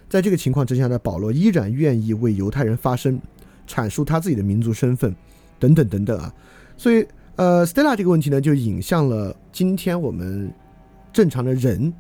[0.08, 3.20] 在这个情况之下呢，保罗依然愿意为犹太人发声，
[3.66, 5.12] 阐述他自己的民族身份，
[5.58, 6.32] 等等等等啊。
[6.76, 7.04] 所以，
[7.34, 10.48] 呃，Stella 这个问题呢，就引向了今天我们
[11.12, 11.92] 正常的人，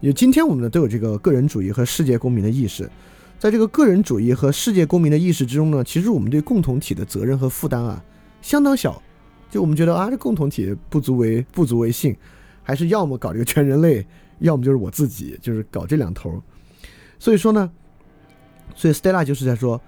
[0.00, 2.90] 也今天我们呢都有这个个人主义和世界公民的意识。
[3.38, 8.02] 在这个个人主义和世界公民的意识之中呢，其实我们对共同体的责任和负担啊。
[8.46, 9.02] 相当小，
[9.50, 12.16] 就我们觉得啊，这共同体不足为不足为信，
[12.62, 14.06] 还是要么搞这个全人类，
[14.38, 16.40] 要么就是我自己，就是搞这两头。
[17.18, 17.68] 所以说呢，
[18.72, 19.80] 所以 Stella 就是在说，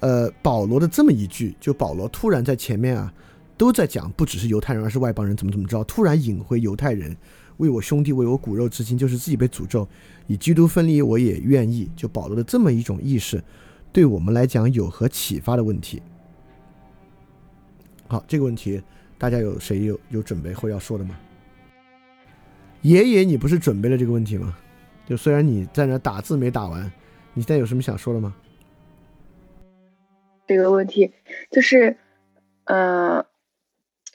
[0.00, 3.12] 呃，保罗的这么一句，就保罗突然在前面啊，
[3.58, 7.14] 都在讲不只是犹太人，而是外邦人怎么怎么着，突然引回犹太人，
[7.58, 9.86] 为我兄弟，为我骨肉之亲，就是自己被诅咒，
[10.26, 11.90] 以基督分离，我也愿意。
[11.94, 13.44] 就保罗的这么一种意识，
[13.92, 16.00] 对我们来讲有何启发的问题？
[18.08, 18.80] 好，这个问题
[19.18, 21.16] 大家有谁有有准备或要说的吗？
[22.82, 24.56] 爷爷，你不是准备了这个问题吗？
[25.04, 26.84] 就虽然你在那打字没打完，
[27.34, 28.32] 你现在有什么想说的吗？
[30.46, 31.12] 这个问题
[31.50, 31.96] 就是，
[32.66, 33.26] 呃，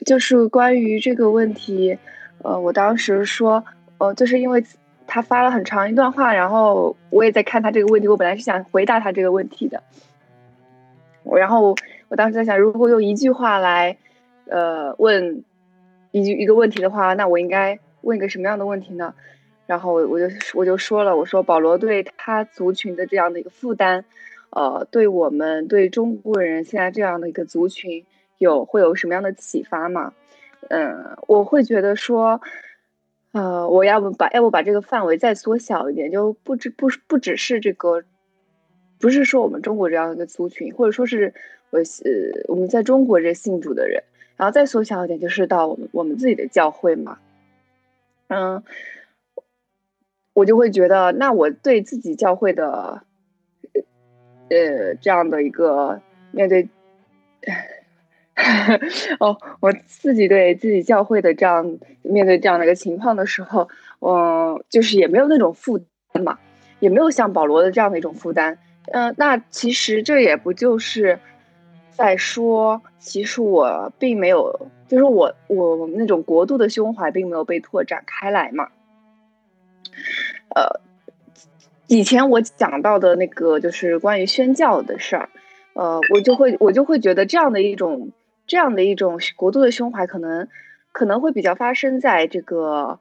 [0.05, 1.97] 就是关于这个问题，
[2.43, 3.65] 呃，我当时说，
[3.97, 4.63] 呃，就是因为
[5.05, 9.83] 他发了很长一段话，然后我也在看他这个问题，我本来是想回答他这个问题的，
[11.23, 11.75] 我然后。
[12.11, 13.95] 我当时在想，如果用一句话来，
[14.47, 15.45] 呃，问
[16.11, 19.15] 一句一个问题的话，那我应该问一个什么样的问题呢？
[19.65, 24.03] 然后我我就我就说了，我说保罗对他族群的这样的一个负担，
[24.49, 28.05] 呃，对我们对中国人现在这样的一个族群
[28.39, 30.11] 有会有什么样的启发吗？
[30.67, 32.41] 嗯，我会觉得说，
[33.31, 38.03] 呃，我要不把要不把这个范围再缩小一点，就不只不不只是这个，
[38.99, 41.33] 不是说我们中国这样一个族群，或者说是。
[41.71, 44.03] 我呃，我们在中国这信主的人，
[44.35, 47.17] 然后再缩小一点，就是到我们我们自己的教会嘛。
[48.27, 48.61] 嗯，
[50.33, 53.03] 我就会觉得，那我对自己教会的，
[54.49, 56.67] 呃，这样的一个面对，
[59.19, 63.69] 哦，我自己对自己教会的这样面对这样的一个情况的时候，
[63.99, 65.77] 嗯，就是也没有那种负
[66.11, 66.37] 担嘛，
[66.81, 68.57] 也没有像保罗的这样的一种负担。
[68.91, 71.17] 嗯，那其实这也不就是。
[71.91, 78.69] 在说，其实我并没有，就是我我那种国度的胸怀并没有被拓展开来嘛。
[80.55, 80.79] 呃，
[81.87, 85.29] 以前我讲到的那个就是关于宣教的事儿，
[85.73, 88.11] 呃，我就会我就会觉得这样的一种
[88.47, 90.47] 这样的一种国度的胸怀，可能
[90.91, 92.99] 可能会比较发生在这个。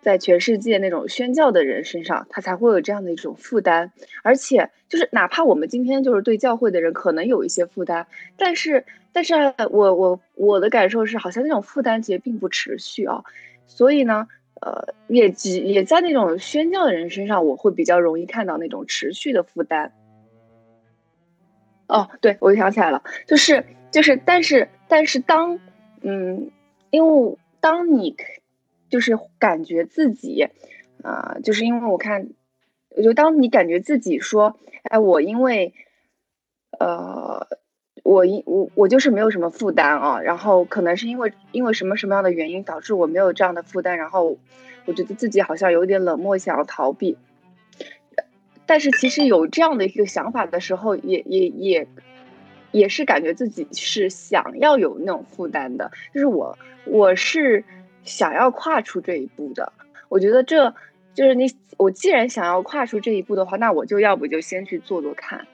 [0.00, 3.92] 在全世界那种宣教的人身上，他才会有这样的一种负担，
[4.22, 8.06] 而且就是哪怕我们今天就是对教会的人可能有一些负担，
[8.36, 9.34] 但是，但是
[9.70, 13.24] 我我我的感受是，好像那种负担其实并不持续啊，
[13.66, 14.26] 所以呢，
[14.60, 19.92] 呃，也只也在那种宣教的人身上，我会比较容易看到那种持续的负担。
[21.88, 25.58] 哦，对，我想起来了，就是就是，但是但是当
[26.00, 26.50] 嗯，
[26.90, 28.16] 因为当你。
[28.92, 30.48] 就是感觉自己，
[31.02, 32.28] 啊，就是因为我看，
[32.90, 35.72] 我就当你感觉自己说，哎，我因为，
[36.78, 37.46] 呃，
[38.02, 44.36] 我因我我就是没有什么负担啊，然后可能是因为因为什么什么样的原因导致我没有这样的负担，然后
[44.84, 47.16] 我觉得自己好像有点冷漠，想要逃避。
[48.66, 51.88] 但是其实有这样的一个想法的时候，也也也
[52.72, 57.64] 也是感觉自己是想要有那种负担的，就是我我是。
[58.04, 59.72] 想要跨出这一步的，
[60.08, 60.74] 我觉得这
[61.14, 61.50] 就是你。
[61.78, 65.48] 我既然想要跨出这一步的话，那我就要不就先去做做看。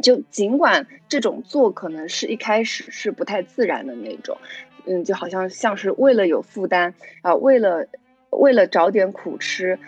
[0.00, 4.38] 就尽管这种做可能是一开始是不太自然的那种，
[4.86, 7.86] 嗯，就好像像是为了有负担啊，为了
[8.30, 9.78] 为了找点苦吃，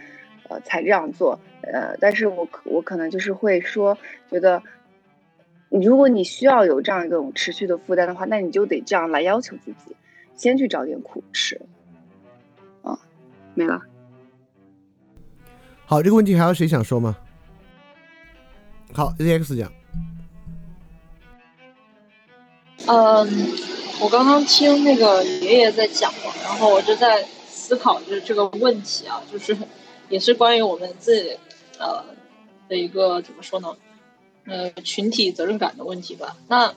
[0.48, 1.40] 呃，才这样做。
[1.62, 3.96] 呃，但是我我可能就是会说，
[4.30, 4.62] 觉得，
[5.70, 9.96] 如果你需要有这样一种持续的负担的话，那你就得这样来要求自己，
[10.36, 11.60] 先去找点苦吃。
[12.82, 12.98] 啊，
[13.54, 13.80] 没了。
[15.84, 17.16] 好，这个问题还有谁想说吗？
[18.92, 19.72] 好，ZX 讲。
[22.86, 23.28] 嗯，
[24.00, 29.56] 我刚刚听那个爷爷在讲嘛，然后我就在思考，就是这个问题啊，就是
[30.08, 31.36] 也是关于我们自己
[31.78, 32.04] 呃
[32.68, 33.76] 的一个怎么说呢？
[34.44, 36.36] 呃，群体责任感的问题吧。
[36.46, 36.72] 那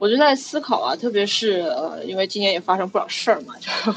[0.00, 3.92] 我就在思考啊，特别是呃，因为今年也发生不少事儿嘛，就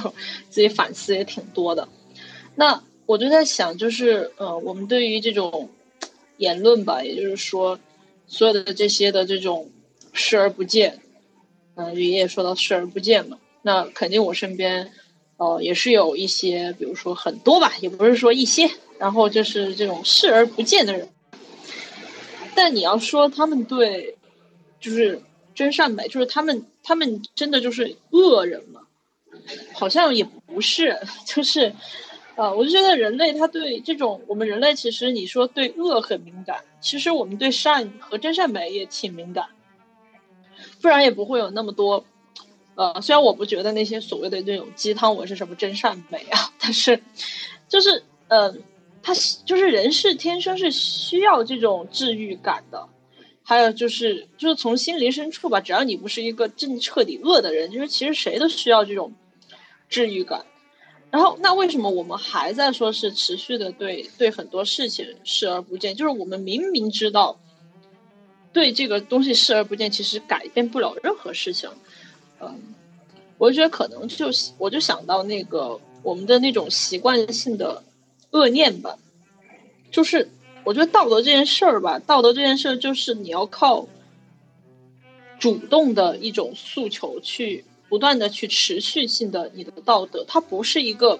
[0.50, 1.88] 自己反思也挺多的。
[2.56, 5.70] 那我就在想，就是呃，我们对于这种
[6.36, 7.80] 言论吧，也就是说，
[8.28, 9.72] 所有的这些的这种
[10.12, 11.00] 视而不见。
[11.76, 14.92] 嗯，爷爷说到视而不见嘛，那肯定我身边，
[15.38, 18.70] 呃，也是有一些，比如说很多吧，也不是说一些，
[19.00, 21.08] 然后就是这种视而不见的人。
[22.54, 24.18] 但你要说他们对，
[24.82, 25.22] 就是
[25.56, 28.82] 真善美，就是他们，他们真的就是恶人吗？
[29.74, 31.74] 好像也不是， 就是，
[32.36, 39.48] 呃，我就觉得人类他对这种，我们人类其实你说对恶很敏感，其实我们对善和真善美也挺敏感。
[40.82, 42.06] 不然也不会有那么多，
[42.76, 47.02] 呃，虽然我不觉得那些所谓的这种鸡汤文是什么真善美啊，但是，
[47.68, 48.54] 就是，呃，
[49.02, 49.14] 他
[49.46, 52.88] 就是人是天生是需要这种治愈感的，
[53.44, 59.14] 还有就是，就是从心灵深处吧，只要你不是一个真彻底恶的人，就是其实谁都需要这种
[59.90, 60.46] 治愈感。
[61.12, 65.96] 然后，那为什么我们还在说是持续的对对很多事情视而不见？
[65.96, 67.38] 就是我们明明知道。
[68.52, 71.68] 对这个东西视而不见，其实改变不了任何事情。
[72.40, 72.76] 嗯，
[73.40, 74.28] 我觉得可能就
[74.60, 77.84] 我就想到那个我们的那种习惯性的
[78.30, 78.96] 恶念吧，
[79.90, 80.30] 就是
[80.64, 83.88] 我觉得道德这件事儿吧，道德这件事儿就是你要靠
[85.40, 91.20] 主动的一种诉求去不断的去持续性的你的道德，它不是一个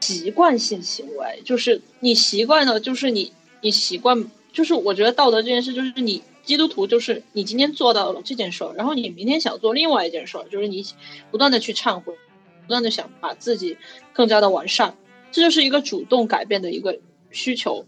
[0.00, 4.30] 习惯性行为，就是你习惯了，就是你你习惯。
[4.52, 10.84] 就是我觉得道德这件事，就是你基督徒，就是你今天做到了这件事儿，然后你明天想做另外一件事儿，就是你
[11.30, 12.12] 不断的去忏悔，
[12.60, 13.78] 不断的想把自己
[14.12, 14.94] 更加的完善，
[15.30, 16.98] 这就是一个主动改变的一个
[17.32, 17.84] 需求，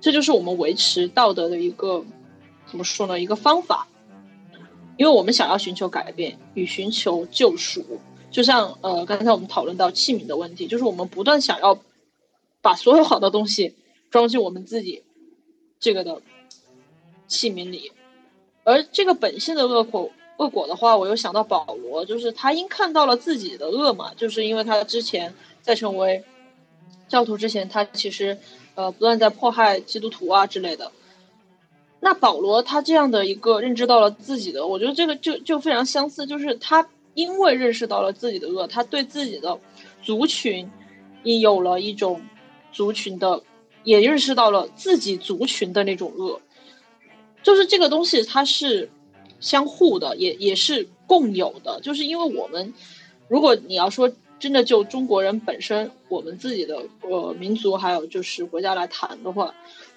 [0.00, 2.04] 这就是我们维持道德的一个
[2.66, 3.18] 怎么说呢？
[3.18, 3.88] 一个方法，
[4.96, 8.00] 因为我们想要寻求改变与寻求救赎，
[8.30, 11.78] 就像呃刚才我们讨论到器皿的问题，就是我们不断想要
[12.60, 13.74] 把所有好的东西
[14.10, 15.02] 装进我们自己。
[15.78, 16.22] 这个的
[17.28, 17.92] 器皿里，
[18.64, 26.24] 而这个本性的恶果恶果的话，我又想到保罗，就是他因看到了自己的恶嘛，就是因为他之前在成为
[27.08, 28.38] 教徒之前，他其实
[28.76, 30.92] 呃不断在迫害基督徒啊之类的。
[31.98, 39.58] 那保罗他这样的一个认知到了自己的，我觉得这个就就非常相似，就是他因为认识到了自己的恶，他对自己的
[40.00, 40.70] 族群
[41.24, 42.22] 也有了一种
[42.70, 43.42] 族群的。
[43.86, 46.40] 也认识到了自己族群的那种恶，
[47.40, 48.90] 就是这个东西它是
[49.38, 51.80] 相互的，也也是共有的。
[51.82, 52.74] 就是因为我们，
[53.28, 59.54] 如果你要说真的就中国人本身，我们自己的呃民族还有就是国家来谈的话，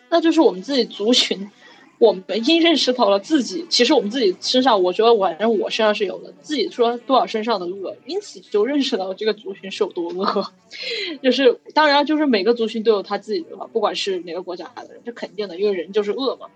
[0.09, 1.49] 那就是我们自己族群。
[1.97, 10.53] 我们因认识到了自己，其实我们自己身上，我觉得反正我身上是有的，自己说多少身上的恶，因此就认识到这个族群是有多恶。
[11.21, 16.47] 就是当然，就是每个族群都有他自己的恶，不管是哪个国家的人，这肯定的，因为人就是恶嘛。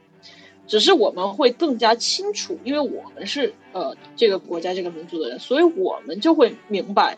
[0.66, 7.18] 只是我们会更加清楚，因为我们是呃这个国家这个民族的人，所以我们就会明白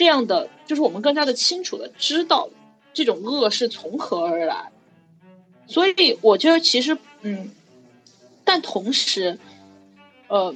[0.00, 2.48] 这样的，就是我们更加的清楚的知道
[2.94, 4.72] 这种恶是从何而来。
[5.66, 6.96] 所以我觉得其实。
[7.22, 7.50] 嗯，
[8.46, 9.38] 但同时，
[10.28, 10.54] 呃，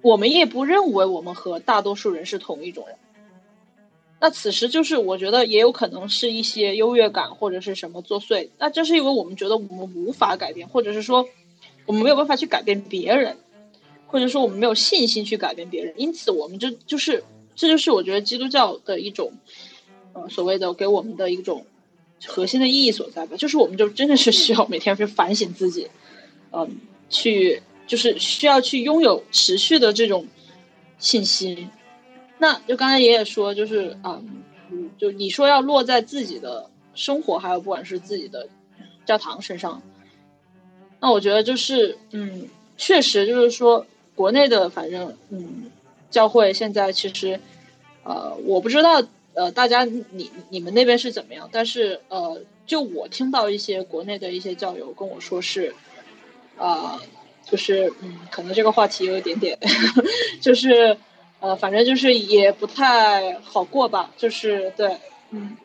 [0.00, 2.96] 我们也不认为我们和大多数人是同一种人。
[4.20, 8.48] 那此时就是我觉得也有可能是一些优越感或者是什么作祟。
[8.58, 11.26] 那这是因为我们觉得我们无法改变，或者是说
[11.84, 13.36] 我们没有办法去改变别人，
[14.06, 15.92] 或者说我们没有信心去改变别人。
[15.96, 17.24] 因此，我们就就是
[17.54, 19.32] 这就是我觉得基督教的一种
[20.12, 21.66] 呃所谓的给我们的一种。
[22.26, 25.90] 核心的意义所在吧，就是我们就真的是需要每天去反省自己，
[26.52, 26.78] 嗯，
[27.10, 30.26] 去就是需要去拥有持续的这种
[30.98, 31.68] 信心。
[32.38, 34.22] 那就刚才爷爷说，就是啊，
[34.96, 38.48] 就你说要落在自己的生活，还有不管是自己的
[39.04, 39.82] 教堂身上，
[41.00, 42.48] 那我觉得就是嗯，
[42.78, 45.70] 确实就是说国内的反正嗯，
[46.14, 47.40] 教会现在其实
[48.04, 49.02] 呃，我不知道
[49.34, 55.74] 呃大家你你们那边是怎么样，但是呃，就我听到一些国内的一些教友跟我说是，
[56.56, 57.00] 啊，
[57.50, 59.58] 就是嗯，可能这个话题有一点点，
[60.40, 60.96] 就是
[61.40, 64.96] 呃，反正就是也不太好过吧，就是对，
[65.30, 65.56] 嗯，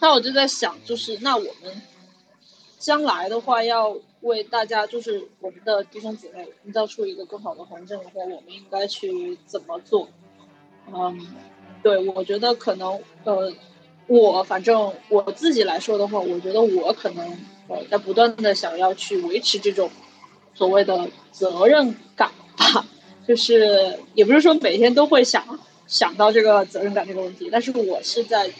[0.00, 1.80] 那我就在想，就是那我们
[2.80, 3.96] 将来的话要。
[4.24, 10.08] 为大家，就是我们的弟兄姊妹营造出一个更好的环境的话，我们应该去怎么做？
[10.92, 11.26] 嗯，
[11.82, 13.52] 对，我觉得可能，呃，
[14.06, 17.38] 我反正我自己来说的话，我觉得我可能
[17.68, 19.90] 呃在不断的想要去维持这种
[20.54, 22.86] 所谓的责任感吧，
[23.28, 28.50] 就是也不是说每天都会想想到这个责任感这个问题，但是我是在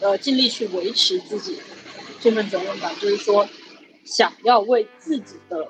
[0.00, 1.58] 呃尽力去维持自己
[2.20, 3.48] 这份责任感，就是说。
[4.04, 5.66] 想要为自己的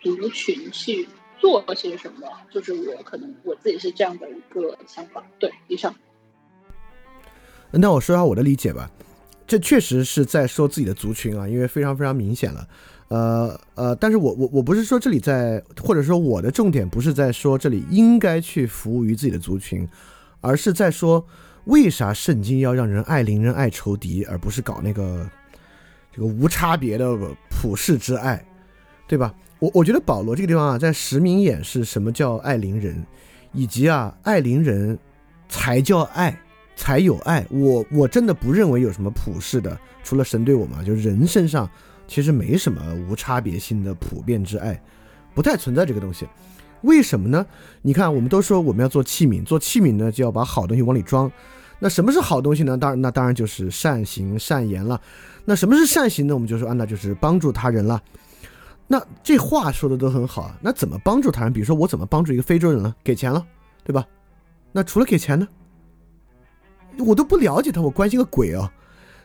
[0.00, 1.08] 族群去
[1.38, 5.24] 做些什么，就是我可能我自己是这样的一个想法。
[5.38, 5.94] 对，以上。
[7.70, 8.90] 那我说下我的理解吧，
[9.46, 12.68] 这确实是在说自己的族群啊，因为非常非常明显了。
[13.08, 19.88] 呃呃，但是我我我不是说这里在，或者说我的重点不是在说这里应该去服务于自己的族群，
[20.40, 21.24] 而是在说
[21.64, 25.30] 为啥圣经要让人爱邻人爱仇敌，而不是搞那个。
[26.12, 27.16] 这个无差别的
[27.48, 28.44] 普世之爱，
[29.08, 29.34] 对吧？
[29.58, 33.06] 我我觉得保罗这个地方啊，在实名演示什么叫爱邻人，
[33.52, 34.98] 以及啊爱邻人
[35.48, 36.36] 才叫爱，
[36.74, 37.46] 才有爱。
[37.48, 41.70] 我我真的不认为有什么普世的，除了神对我嘛，就人身上
[42.08, 44.82] 其实没什么无差别性的普遍之爱，
[45.32, 46.26] 不太存在这个东西。
[46.82, 47.46] 为什么呢？
[47.80, 51.30] 你看，我们都说我们要做器皿，做器皿呢就要把好东西往里装。
[51.84, 52.78] 那什么是好东西呢？
[52.78, 55.00] 当然，那当然就是善行善言了。
[55.44, 56.32] 那什么是善行呢？
[56.32, 58.00] 我们就说啊，那就是帮助他人了。
[58.86, 60.56] 那这话说的都很好啊。
[60.62, 61.52] 那怎么帮助他人？
[61.52, 62.94] 比如说我怎么帮助一个非洲人了？
[63.02, 63.44] 给钱了，
[63.82, 64.06] 对吧？
[64.70, 65.48] 那除了给钱呢？
[66.98, 68.72] 我都不了解他，我关心个鬼啊！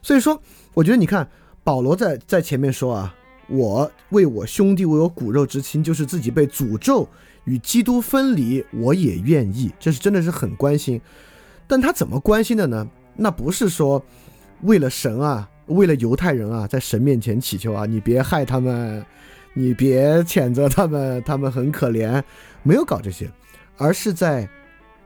[0.02, 0.42] 所以说，
[0.74, 1.30] 我觉得你看
[1.64, 3.14] 保罗在在前面说啊，
[3.50, 7.08] 我为我兄弟为我骨肉之亲，就是自己被诅咒
[7.44, 9.72] 与基督分离，我也愿意。
[9.80, 11.00] 这是真的是很关心。
[11.68, 12.88] 但他怎么关心的呢？
[13.16, 14.02] 那不是说
[14.62, 19.06] 为了神啊，为了犹太人啊，在神面前祈求啊，你别害他们，
[19.54, 22.24] 你别谴责他们，他们很可怜，
[22.64, 23.30] 没有搞这些，
[23.78, 24.48] 而是在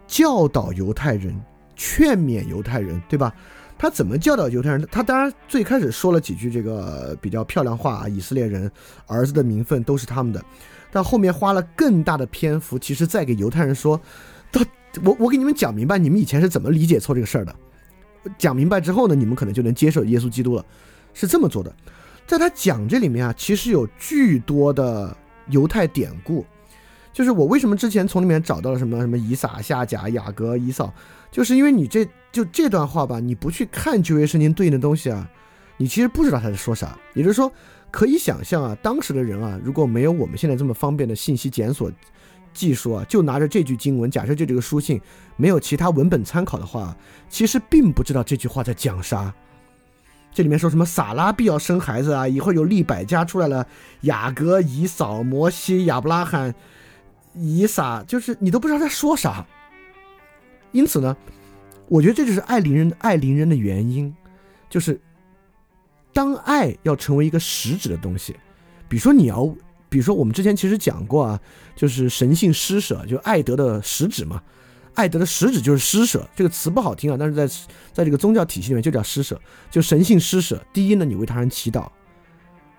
[0.06, 1.34] 教导犹太人，
[1.76, 3.34] 劝勉犹太人，对吧？
[3.78, 4.88] 他怎么教导犹太人？
[4.92, 8.72] 他当然最开始说了几句这个比较漂亮话啊，以色列人
[9.08, 10.44] 儿子的名分都是他们的，
[10.92, 14.00] 但后面花了更大的篇幅，其实在给犹太人说，
[14.52, 14.62] 到。
[15.04, 17.56] 我我给你们讲明白，你们以前是怎么理解错这个事儿的？
[18.38, 20.64] 讲明白之后呢，你们可能就能接受耶稣基督了，
[21.14, 21.74] 是这么做的。
[22.28, 25.16] 在他讲这里面啊，其实有巨多的
[25.50, 26.46] 犹太典故，
[27.12, 30.94] 就是我为什么之前从里面找到了什么什么以撒、夏甲、雅各、以扫，
[31.32, 35.28] 就是因为你这就这段话吧，你不去看旧约圣经对应的东西啊，
[35.78, 36.96] 你其实不知道他在说啥。
[37.16, 37.52] 也就是说，
[37.90, 41.92] 可以想象啊，当时的人啊，如果没有我们现在这么方便的信息检索。
[42.54, 45.00] 技术啊，就拿着这句经文，假设就这个书信
[45.36, 46.96] 没有其他文本参考的话，
[47.30, 49.34] 其实并不知道这句话在讲啥。
[50.34, 53.68] 这里面说什么撒拉必要生孩子啊，以后有利百家出来了，
[54.02, 56.54] 雅各、以扫、摩西、亚伯拉罕、
[57.34, 59.46] 以撒，就是你都不知道在说啥。
[60.72, 61.16] 因此呢，
[61.88, 64.16] 我觉得这就是爱邻人爱邻人的原因，
[64.70, 65.00] 就是
[66.14, 68.36] 当爱要成为一个实质的东西，
[68.88, 69.54] 比如说你要。
[69.92, 71.38] 比如说，我们之前其实讲过啊，
[71.76, 74.42] 就是神性施舍，就爱德的实质嘛。
[74.94, 77.46] 爱德的实质就是施舍，这个词不好听啊，但是在
[77.92, 79.38] 在这个宗教体系里面就叫施舍，
[79.70, 80.64] 就神性施舍。
[80.72, 81.90] 第一呢，你为他人祈祷，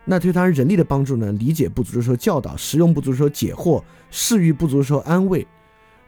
[0.06, 5.46] 那对他人人力的帮助呢，理解不足的时候教导，实用不足的时候解惑，事欲不足的时候安慰。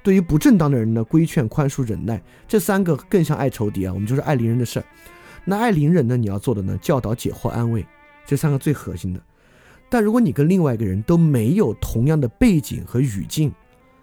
[0.02, 3.92] 对于不正当的人呢，规劝、宽恕、忍耐，这三个更像爱仇敌啊。
[3.92, 4.84] 我们就是爱邻人的事儿。
[5.44, 7.84] 那爱邻人呢，你要做的呢，教导、解惑、安慰，
[8.24, 9.20] 这三个最核心的。
[9.88, 13.52] 但如果你跟另外一个人都没有同样的背景和语境，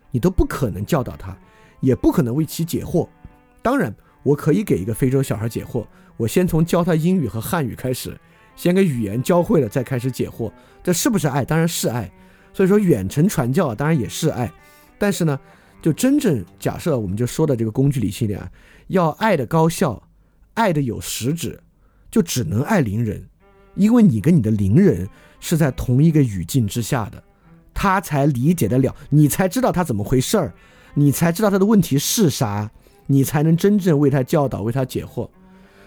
[0.10, 1.38] 你都不可能教导他，
[1.80, 3.08] 也不可能为其解惑。
[3.62, 3.94] 当然，
[4.24, 5.86] 我可以给一个非洲小孩解惑，
[6.18, 8.18] 我先从教他英语和汉语开始，
[8.56, 10.52] 先给语言教会了，再开始解惑。
[10.82, 11.44] 这是不是爱？
[11.44, 12.10] 当然是爱。
[12.54, 14.52] 所以说，远程传教当然也是爱。
[14.98, 15.40] 但是呢，
[15.82, 18.52] 就真正假设我们就说的这个工具理性点啊，
[18.88, 20.02] 要爱的高效，
[20.54, 21.60] 爱的有实质，
[22.10, 23.28] 就只能爱邻人，
[23.76, 25.10] 因为你跟你的邻人。
[25.42, 27.22] 是在同一个语境之下的，
[27.74, 30.54] 他才理解得了，你才知道他怎么回事儿，
[30.94, 32.72] 你才知道他的问题是啥，
[33.08, 35.28] 你才能真正为他教导，为他解惑。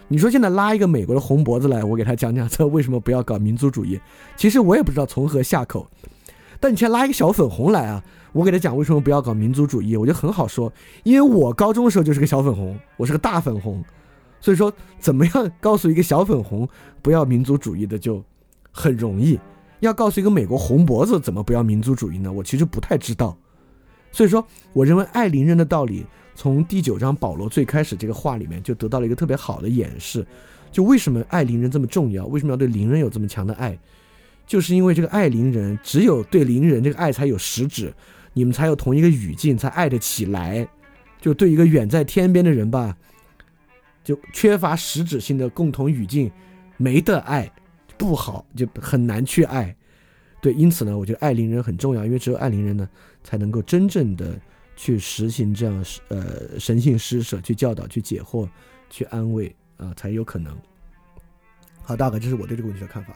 [0.08, 3.98] 你说现在拉一个美国的红脖子来，我给他讲讲这为什么不要搞民族主义，
[4.36, 5.88] 其实我也不知道从何下口。
[6.60, 8.02] 但你现在拉一个小粉红来啊，
[8.32, 10.72] 我给他讲为什么不要搞民族主义，我就很好说，
[11.02, 13.82] 因为我高中的时候就是个小粉红，我是个大粉红，
[14.40, 16.68] 所以说怎么样告诉一个小粉红
[17.00, 18.22] 不要民族主义的就
[18.76, 19.38] 很容易，
[19.78, 22.32] 要告诉一个美国红脖子怎么不要民族主义呢？
[22.32, 23.38] 我其实不太知道，
[24.10, 30.26] 所以说我认为爱邻人的道理从第九章保罗最开始这个话里面就得到了一个特别好的演示，
[30.72, 33.78] 就为什么爱邻人这么重要，为什么要对邻人有这么强的爱。
[34.46, 37.94] 就是因为这个爱邻人，只有对邻人这个爱才有实质，
[38.34, 40.68] 你们才有同一个语境，才爱得起来。
[41.18, 42.94] 就对一个远在天边的人吧，
[44.02, 46.30] 就缺乏实质性的共同语境，
[46.76, 47.50] 没得爱，
[47.96, 49.74] 不好，就很难去爱。
[50.40, 52.88] 对，因此呢，我觉得爱邻人很重要，因为只有爱邻人呢，
[53.22, 54.38] 才能够真正的
[54.76, 58.48] 去实行这样呃神性施舍，去教导，去解惑，
[58.90, 60.54] 去安慰啊，才有可能。
[61.82, 63.14] 好，大概这是我对这个问题的看法。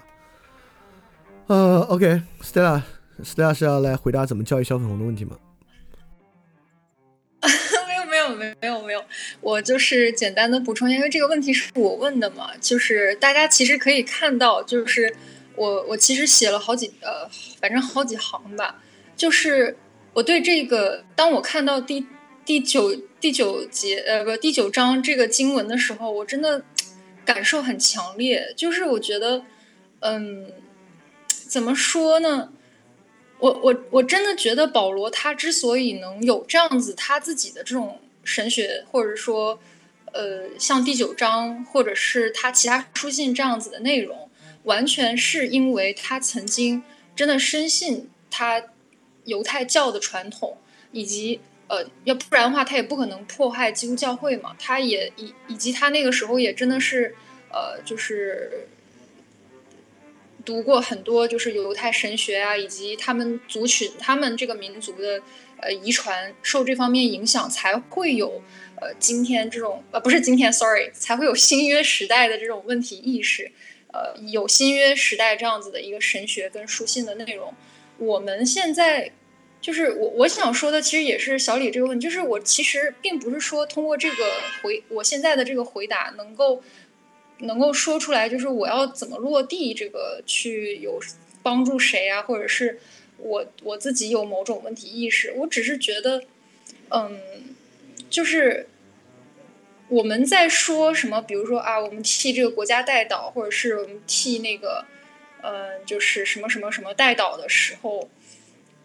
[1.48, 5.36] 呃，OK，Stella，Stella 是要来回答怎么教育小粉红的问题吗？
[8.60, 9.04] 没有，没，有，没有。
[9.40, 12.50] 我就是简单的补充一下，因为这个问题是我问的嘛。
[12.60, 15.14] 就是大家其实可以看到，就是
[15.54, 17.28] 我我其实写了好几呃，
[17.60, 18.82] 反正好几行吧。
[19.16, 19.76] 就是
[20.14, 22.06] 我对这个，当我看到第
[22.44, 26.64] 第九第九节呃不第九章这个经文的时候，我真的
[27.24, 28.52] 感受很强烈。
[28.56, 29.44] 就是我觉得，
[30.00, 30.52] 嗯。
[31.48, 32.50] 怎么说呢？
[33.38, 37.98] 我我我真的觉得保罗他之所以能有这样子他自己的这种
[38.28, 39.58] 神学，或者说，
[40.12, 44.30] 呃，像第九章或者是他其他书信这样子的内容，
[44.64, 46.82] 完全是因为他曾经
[47.16, 48.62] 真的深信他
[49.24, 50.58] 犹太教的传统，
[50.92, 54.54] 以及呃，要不然的话他也不可能迫害基督教会嘛。
[54.58, 57.14] 他也以以及他那个时候也真的是
[57.50, 58.68] 呃，就是。
[60.44, 65.20] 读过很多就是犹太神学啊，以及他们族群、他们这个民族的
[65.60, 68.42] 呃遗传，受这方面影响，才会有
[68.80, 73.50] 呃今天这种呃不是今天，sorry，才会有新约时代的这种问题意识，
[73.92, 77.52] 呃有新约时代这样子的一个神学跟书信的内容。
[77.98, 79.12] 我们现在
[79.60, 84.30] 就是我我想说的，其实也是小李这个问题，就是我其实并不是说通过这个
[84.62, 86.62] 回我现在的这个回答能够。
[87.42, 91.00] 能够说出来，就是我要怎么落地这个去有
[91.40, 92.80] 帮助谁啊，或者是
[93.18, 95.32] 我我自己有某种问题意识。
[95.36, 96.22] 我只是觉得，
[96.90, 97.20] 嗯，
[98.08, 98.66] 就是
[99.88, 104.84] 我们在说什么，比如说啊，我们替这个国家代祷，或者是我们替那个，
[105.42, 108.08] 嗯，就是什么什么什么代祷的时候，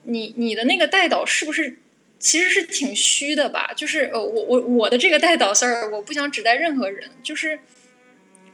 [0.04, 1.78] 你你的那个代祷是不是
[2.20, 3.74] 其实是挺虚的吧？
[3.76, 7.60] 就是呃，我我我的这个代祷事儿，我不想指代任何人，就是。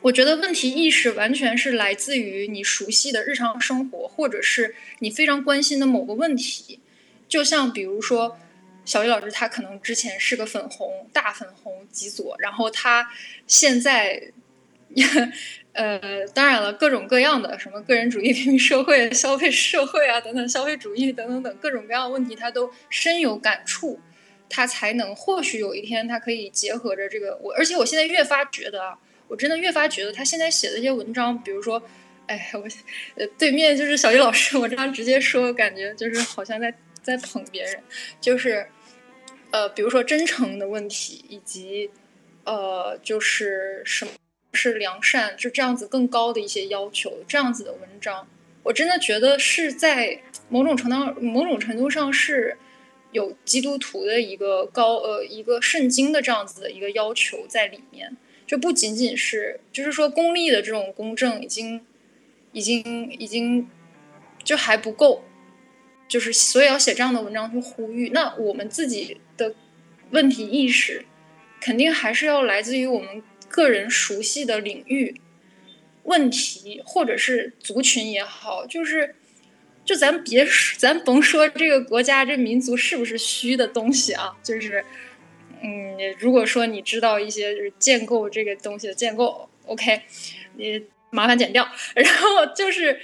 [0.01, 6.79] 我觉得问题意识完全是来自于你熟悉的日常生活，或者是你非常关心的某个问题。
[7.27, 8.39] 就像比如说，
[8.85, 13.11] 小鱼老师他可能之前是个粉红大粉红极左，然后他
[13.45, 14.31] 现在，
[15.73, 23.99] 呃，当然了，各种各样的什么个人主义、平民社会、消费社会啊等等，消费主义等等等各种各样的问题，他都深有感触，
[24.47, 28.97] 他才能或许有一天他可以结合着这个我，而且我现在越发觉得啊。
[29.29, 31.81] 我真的越发觉得他现在写的一些文章，比如说，
[32.25, 32.67] 哎，我
[33.15, 37.81] 呃对面就是小鱼老师，我这样直接说，感觉就是好像在在捧别人，
[38.19, 38.67] 就是
[39.51, 41.89] 呃，比如说真诚的问题，以及
[42.43, 44.11] 呃，就是什么
[44.53, 48.27] 是良善，就这样子更高的一些要求，这样子的文章，
[48.63, 50.19] 我真的觉得是在
[50.49, 52.57] 某种程度某种程度上是
[53.11, 58.17] 有基督徒的一个高呃一个圣经的这样子的一个要求在里面。
[58.49, 61.81] 就不仅仅是，就是说公立的这种公正已经，
[62.51, 63.69] 已经，已经
[64.43, 65.23] 就还不够，
[66.07, 68.09] 就是所以要写这样的文章去呼吁。
[68.09, 69.53] 那我们自己的
[70.09, 71.05] 问题意识，
[71.61, 75.21] 肯定还是要来自于我们个人熟悉的领域
[76.05, 79.13] 问题，或者是族群也好，就是
[79.85, 80.43] 就咱别
[80.75, 84.83] 咱甭说这个国家这民族是不是虚的东西啊，就是。
[85.61, 90.01] 嗯，如果说你知道一些就是建构这个东西的建构，OK，
[90.55, 91.67] 你麻烦剪掉。
[91.93, 92.99] 然后就是，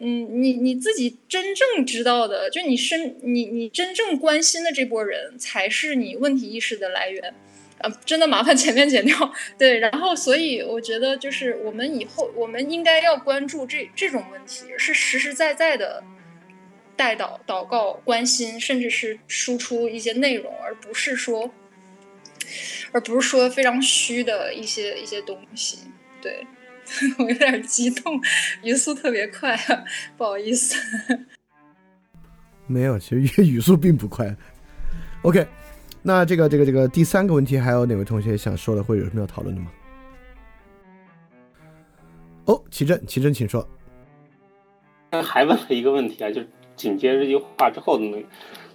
[0.00, 7.32] 嗯，你你自己真正知道的，就你身你你真正关心的这波人才是你问题意识的来源。
[7.78, 9.32] 呃，真的麻烦前面剪掉。
[9.56, 16.02] 对，然后所以我觉得就是我们以后我们应该要关注这这种问题，是实实在在的
[16.96, 21.54] 带祷祷告、关心，甚至是输出一些内容，而不是说。
[22.92, 25.78] 而不是说非常虚的一些一些东西，
[26.20, 26.46] 对
[27.18, 28.20] 我有点激动，
[28.62, 29.56] 语速特别快，
[30.16, 30.76] 不好意思。
[32.66, 34.34] 没有，其实语 速并不快。
[35.22, 35.46] OK，
[36.02, 39.70] 那这个这个这个第三个问题，还有哪位同学想说的，或者有什么要讨论的吗？
[42.46, 43.68] 哦，齐正，齐正，请说。
[45.22, 48.24] 还问了一个问题啊，就是紧接着这句话之后的那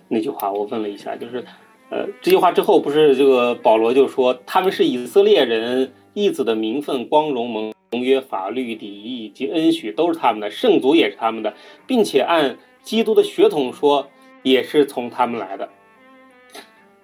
[0.08, 1.44] 那句话，我问了一下，就是
[1.96, 11.54] 呃，这句话之后不是这个保罗就说他们是以色列人，义子的名分、光荣、盟盟约、法律、礼仪以及恩许都是他们的，圣族也是他们的，
[11.88, 14.10] 并且按基督的血统说，
[14.44, 15.70] 也是从他们来的。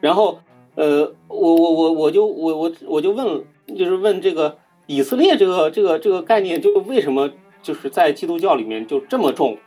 [0.01, 0.39] 然后
[0.75, 3.45] 呃，我我我我就我我我就问，
[3.77, 4.57] 就是问这个
[4.87, 7.31] 以色列这个这个这个概念，就为什么？
[7.63, 9.57] 就是在基督教里面就这么重，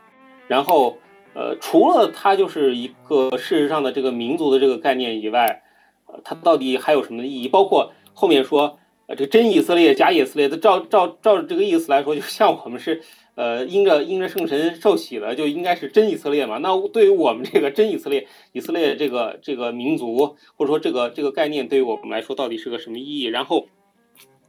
[0.47, 0.97] 然后
[1.35, 5.61] 呃，除了它就是一个事实上的这个民族的这个概念以外，
[6.07, 7.47] 呃，它到底还有什么意义？
[7.49, 13.01] 包括后面说呃，这真以色列、假以色列，的照照照这个意思来说，就像我们是
[13.35, 16.57] 呃，因着因着圣神受洗的，就应该是真以色列嘛。
[16.59, 23.25] 那对于我们这个真以色列、以色列这个这个民族，或者说这个这个概念，对于我们来说到底是个什么意义？
[23.25, 23.67] 然后。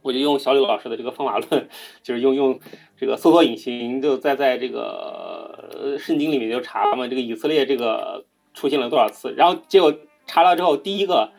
[0.07, 1.67] 我就用小柳老师的这个方法论，
[2.01, 2.57] 就是用用
[2.97, 8.23] 这个搜索引擎，就在在这个圣经里面就查嘛，这个以色列这个
[8.53, 9.93] 出现了多少次，然后结果
[10.25, 11.29] 查了之后，第一个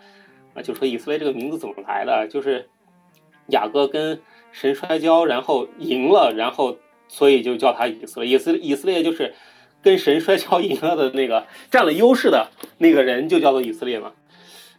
[0.52, 2.68] 啊就说以色列这个名字怎么来的，就是
[3.46, 4.20] 雅各跟
[4.52, 6.76] 神摔跤，然后赢了，然后
[7.08, 9.34] 所以就叫他以色列，以色以色列就是
[9.82, 14.12] 跟神摔跤赢了的那个占了优势的那个人就叫做以色列嘛，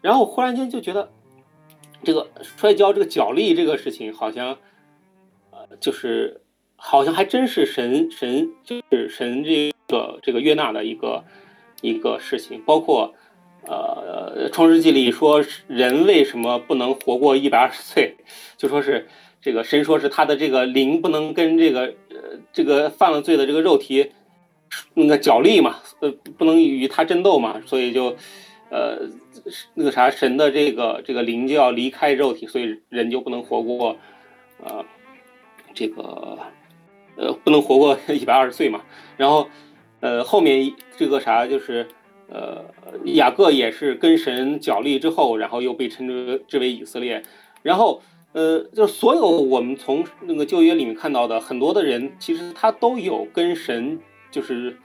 [0.01, 1.09] 然后忽然间就觉得。
[2.03, 4.57] 这个摔跤，这个脚力这个事情，好像，
[5.51, 6.41] 呃，就是
[6.77, 11.25] 好像还真是神神就是神这个这个约纳的一个
[11.81, 12.61] 一个事情。
[12.65, 13.13] 包括
[13.67, 18.15] 呃，《创世纪》里说人为什么不能活过一百二十岁，
[18.55, 19.09] 就说是
[19.41, 24.11] 这个神说是他的这个灵不能跟这个呃这个犯了罪的这个肉体
[24.93, 28.15] 那个脚力嘛，呃，不能与他争斗嘛，所以就
[28.69, 29.09] 呃。
[29.75, 33.95] 那个啥，神的这个这个灵就要离开肉体，所以人就不能活过，
[34.63, 34.83] 呃，
[35.73, 36.37] 这个
[37.15, 38.81] 呃不能活过 一百二十岁嘛。
[39.17, 39.47] 然后
[39.99, 41.87] 呃后面这个啥就是
[42.27, 42.65] 呃
[43.05, 47.23] 雅各也是跟神角力之后，然后又被称之之为以色列。
[47.61, 48.01] 然后
[48.33, 53.99] 呃就所有我们从那个旧约里面看到的很多的人，其实他都有跟神
[54.31, 54.77] 就是。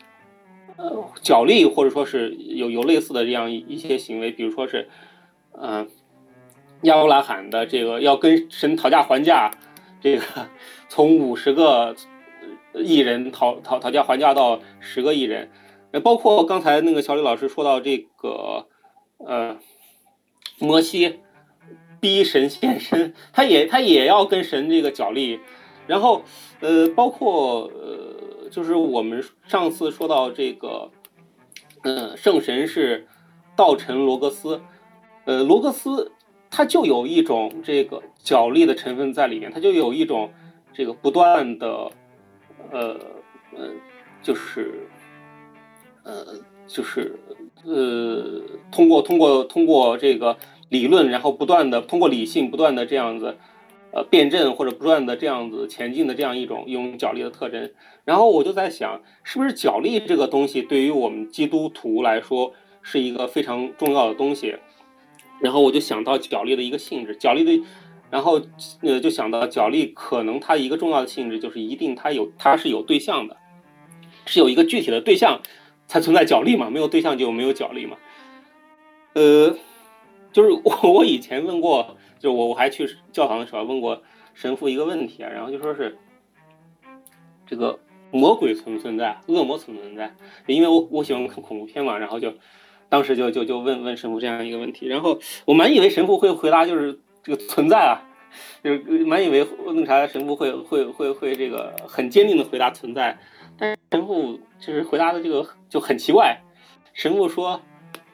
[0.77, 4.89] 呃，角力或者说是有有类似的这样一些行为，比如说是，
[5.53, 5.89] 嗯，
[6.83, 9.53] 亚伯拉罕的这个要跟神讨价还价，
[10.01, 10.25] 这个
[10.89, 11.95] 从五十个
[12.75, 15.49] 艺人讨讨讨价还价到十个艺人，
[16.03, 18.67] 包括刚才那个小李老师说到这个，
[19.19, 19.57] 呃，
[20.59, 21.21] 摩西
[22.01, 25.39] 逼神现身，他也他也要跟神这个角力，
[25.87, 26.25] 然后
[26.59, 28.14] 呃，包括呃。
[28.55, 30.89] 就是我们上次说到这个，
[31.83, 33.05] 嗯，圣神是
[33.57, 34.61] 道成罗格斯，
[35.25, 36.13] 呃，罗格斯
[36.53, 40.33] 他就有一种这个角力的成分在里面，他就有一种
[40.73, 41.91] 这个不断的，
[42.71, 42.97] 呃，
[43.57, 43.71] 呃，
[44.23, 44.87] 就是，
[46.05, 46.25] 呃，
[46.69, 47.19] 就是
[47.65, 48.41] 呃，
[48.71, 50.37] 通过通过通过这个
[50.69, 53.37] 理论，然后不断的通过理性不断的这样子。
[53.97, 57.71] 呃，辩证或者不断的这样子前进的这样一种用脚力的特征，
[58.05, 62.53] 然后我就在想，是不是脚力这个东西对于我们基督徒来说
[62.83, 64.57] 是一个非常重要的东西？
[65.39, 67.65] 然后我就想到脚力的一个性质，脚力的，
[68.11, 68.43] 然后
[68.81, 73.37] 呃就想到脚力可能它一个重要的性质就是一定它有它是有对象的，
[74.27, 75.41] 是有一个具体的对象
[75.87, 77.97] 才存在脚力嘛，没有对象就没有脚力嘛。
[79.13, 79.57] 呃，
[80.33, 81.97] 就是我我以前问过。
[82.25, 84.03] 就我我还去教堂的时候问过
[84.33, 85.99] 神父一个问题啊，然后就说是
[87.47, 87.79] 这个
[88.11, 90.11] 魔鬼存不存在，恶魔存不存在？
[90.47, 92.33] 因为我我喜欢看恐怖片嘛，然后就
[92.89, 98.09] 当时就就就问问神父这样一个问题，然后我蛮以为神父会回答就是这个存在啊，
[98.63, 103.19] 就是蛮以为那啥神父会会会会这个很坚定的回答存在，
[103.59, 106.41] 但是神父就是回答的这个就很奇怪，
[106.95, 107.61] 神父说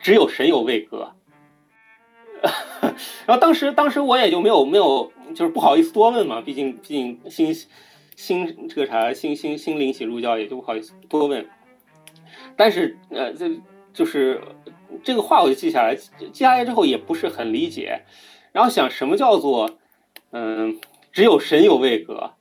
[0.01, 1.13] 只有神有位格。
[3.27, 7.55] 然后当时，当时我也就没有没有，就是不好意思多问嘛，毕竟毕竟新
[8.17, 11.47] 新这个啥新新新灵洗入教，也就不好意思多问。
[12.57, 13.51] 但是呃，这
[13.93, 14.41] 就是
[15.03, 18.03] 这个话我就记下来，记下来之后也不是很理解。
[18.53, 19.79] 然后想什么叫做
[20.33, 20.81] 嗯，
[21.13, 22.33] 只有神有位格。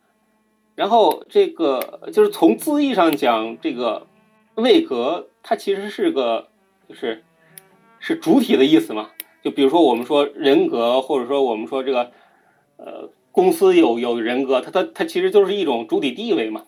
[0.76, 4.07] 然后这个就是从字义上讲，这个
[4.55, 6.47] 位格它其实是个
[6.88, 7.23] 就是
[7.99, 9.09] 是主体的意思嘛。
[9.44, 12.11] 就比如说，我们说人格，或者说我们说这个，
[12.78, 16.66] 呃，公司有有人格，它它它其实就是一种主体地位嘛。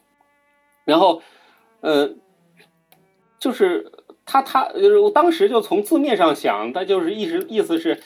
[0.86, 1.22] 然后，
[1.82, 2.12] 呃，
[3.40, 3.92] 就是
[4.26, 8.00] 他他就是我当时就从字面上想，他就是意思意思是，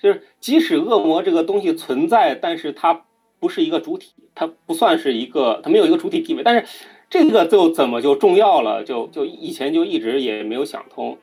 [0.00, 3.04] 就是即使恶魔这个东西存在，但是它
[3.38, 6.42] 不是一个主体，它不算是一个，它没有一个主体地位。
[6.42, 6.66] 但是
[7.08, 8.84] 这个就怎么就重要了？
[8.84, 11.18] 就就以前就一直也没有想通。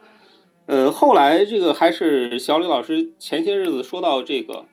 [0.68, 4.66] 呃，后来这个还是小李老师前些日子说到这个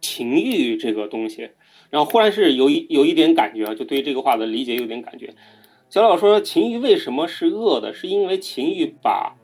[0.00, 1.50] 情欲这个东西，
[1.90, 5.32] 然后忽然是有一有一点感觉啊，就对这个话的理解有点感觉。
[5.88, 7.94] 小老说情欲为什么是恶的？
[7.94, 9.36] 是因为情欲把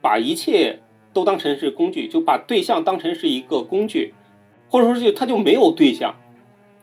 [0.00, 0.80] 把一切
[1.12, 4.14] 都当成是工具，就把对象当成是一个工具，
[4.70, 6.14] 或者说就他就没有对象。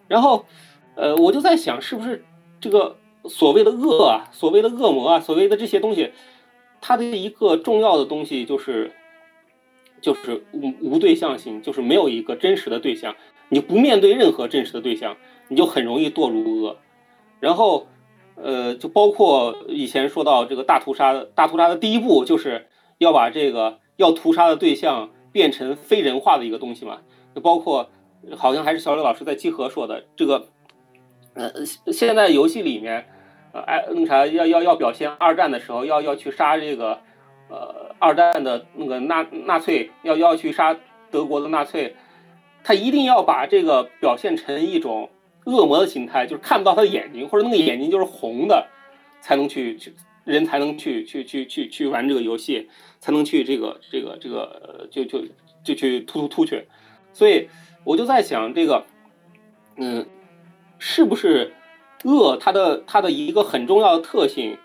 [0.08, 0.46] 然后，
[0.94, 2.24] 呃，我就在想，是不是
[2.60, 6.12] 这个所谓的恶啊，所谓的恶魔啊，所谓的这些东西。
[6.82, 8.92] 它的一个重要的东西就是，
[10.02, 13.16] 就是无无对象性，就是没有一个真实的对象，
[13.50, 15.16] 你不面对任何真实的对象，
[15.48, 16.78] 你就很容易堕入恶。
[17.40, 17.86] 然后，
[18.36, 22.68] 呃，就包括以前说到这个大屠杀，大屠杀的第一步就是
[22.98, 27.02] 要把这个要屠杀的对象变成非人化的一个东西嘛。
[27.36, 27.92] 就包括
[28.36, 30.48] 好像还是小刘老师在集合说的这个，
[31.36, 31.64] 呃，
[31.94, 33.06] 现在游戏里面。
[33.54, 37.02] 呃，哎，那啥，要要要表现二战的时候，要要去杀这个，
[37.50, 40.78] 呃，二战的那个纳纳粹，要要去杀
[41.10, 41.96] 德国的纳粹，
[42.64, 45.10] 他一定要把这个表现成一种
[45.46, 48.68] 恶魔的形态，就是看不到他的眼睛，或者那个眼睛就是红的，
[49.20, 52.70] 才能去去人才能去去去去去玩这个游戏，
[53.00, 55.24] 才能去这个这个这个就就
[55.64, 56.66] 就去突突突去，
[57.12, 57.50] 所以
[57.84, 58.86] 我就在想这个，
[59.76, 60.06] 嗯，
[60.80, 61.52] 是不是？
[62.04, 64.58] 恶，它的它的一个很重要的特性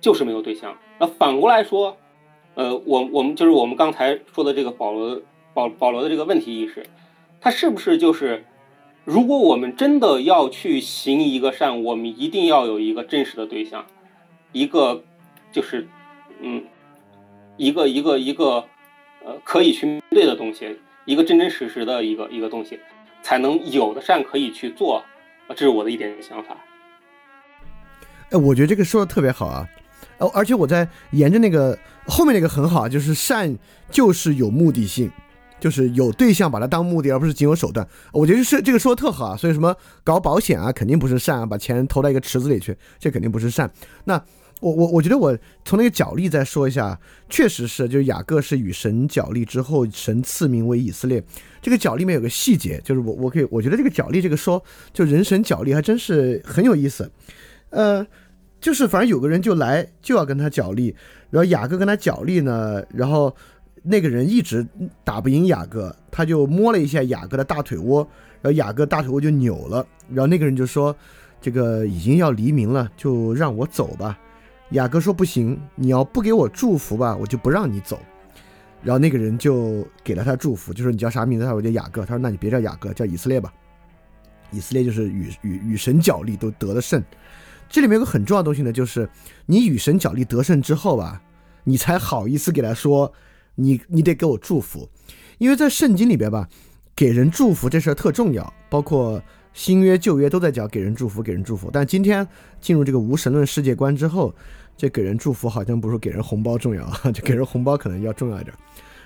[0.00, 0.76] 就是没有对象。
[0.98, 1.96] 那反过来说，
[2.54, 5.20] 呃，我我们就是我们刚才说的这个保罗
[5.54, 6.84] 保保罗的这个问题意识，
[7.40, 8.44] 它是不是就是，
[9.04, 13.86] 如果我们真的要去行一个善，我们一定要有一个真实的对象，
[14.52, 15.02] 一个
[15.50, 15.86] 就是
[16.40, 16.64] 嗯，
[17.56, 18.64] 一个一个一个
[19.24, 22.80] 呃可以去面对的东西，一个真真实实的一个一个东西，
[23.22, 25.02] 才能有的善可以去做。
[25.48, 26.56] 这是我的一点想法。
[28.32, 29.68] 哎，我觉得这个说的特别好啊，
[30.18, 33.56] 哦，而且我在沿着那个后面那个很好啊，就是善
[33.90, 35.10] 就是有目的性，
[35.60, 37.86] 就是有对象把它当目的，而不是仅有手段。
[38.10, 43.70] 我觉得是这个说的特好啊，所以什么搞保险啊，肯定不是善啊，把钱投到一个池子里去，这肯定不是善。
[44.04, 44.14] 那
[44.60, 46.98] 我我我觉得我从那个角力再说一下，
[47.28, 51.22] 确实是，就是雅各是与神角力之后，神赐名为以色列。
[51.60, 54.64] 这个角力里面有个细节，就是我我可以我觉得这个角力这个说，
[54.94, 57.12] 就人神角力还真是很有意思，
[57.68, 58.06] 呃。
[58.62, 60.94] 就是反正有个人就来就要跟他角力，
[61.30, 63.34] 然后雅各跟他角力呢，然后
[63.82, 64.64] 那个人一直
[65.02, 68.06] 打不赢雅各，他就摸了一下雅各的大腿窝，
[68.40, 70.96] 然后雅各大腿窝就扭了，然后那个人就说
[71.42, 74.16] ：“这个已经要黎明了，就让我走吧。”
[74.70, 77.98] 雅各说：“不行，你要不给我祝福吧，我就不让你走。”
[78.80, 83.52] 然后那个人就给了他祝福，就说：“你叫啥名字？”他说：“我叫雅各。”他说：“那你别叫雅各，叫以色列吧。”
[84.52, 87.02] 以色列就是与与与神角力都得了胜。
[87.72, 89.08] 这里面有个很重要的东西呢，就是
[89.46, 91.22] 你与神角力得胜之后吧，
[91.64, 93.10] 你才好意思给他说，
[93.54, 94.86] 你你得给我祝福，
[95.38, 96.46] 因为在圣经里边吧，
[96.94, 99.22] 给人祝福这事儿特重要，包括
[99.54, 101.70] 新约旧约都在讲给人祝福，给人祝福。
[101.72, 102.28] 但今天
[102.60, 104.34] 进入这个无神论世界观之后，
[104.76, 108.54] 这给人祝福好像不是给人红包重要， 就给人红包可能要重要一点。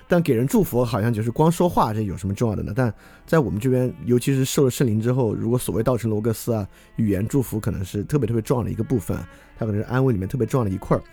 [0.09, 2.71] 但给人祝福好像就是光说话，这有什么重要的呢？
[2.73, 2.93] 但
[3.25, 6.65] 在我们这边，尤其是受了圣灵之后，如果所谓道成罗格斯啊，
[6.95, 9.17] 语言祝福可能是特别特别重要的一个部分，
[9.57, 11.03] 它可能是安慰里面特别重要的一块儿。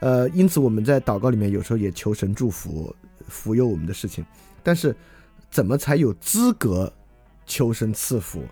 [0.00, 2.94] 呃，因此我们在祷告里面有时候也求神祝福、
[3.26, 4.24] 福佑我们的事情。
[4.62, 4.96] 但是
[5.50, 6.90] 怎么才有资格
[7.44, 8.42] 求神赐福？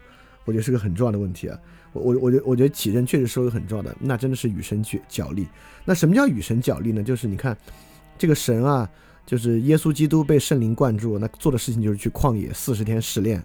[0.44, 1.58] 我觉得是个很重要的问题啊。
[1.94, 5.48] 我我我觉我觉得启正确实说的很重要的，那真的是与神去角力。
[5.86, 7.02] 那什么叫与神角力呢？
[7.02, 7.56] 就是你看
[8.18, 8.86] 这个神啊。
[9.26, 13.44] 就是耶稣基督被圣灵灌注，那做的事情就是去旷野四十天试炼，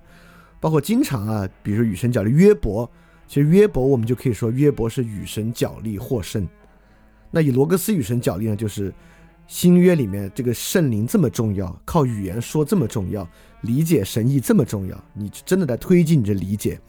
[0.60, 2.30] 包括经常啊，比如说与神角力。
[2.32, 2.90] 约伯，
[3.28, 6.48] 其实约伯我们就可以说约伯是与神角力获胜。
[7.32, 8.94] 那以罗格斯与神角力呢，就是
[9.48, 13.28] 新约里面这个圣灵这么重要，靠语言说这么重要，
[13.62, 16.80] 理解神意这么重要，你真的在推进你的理解，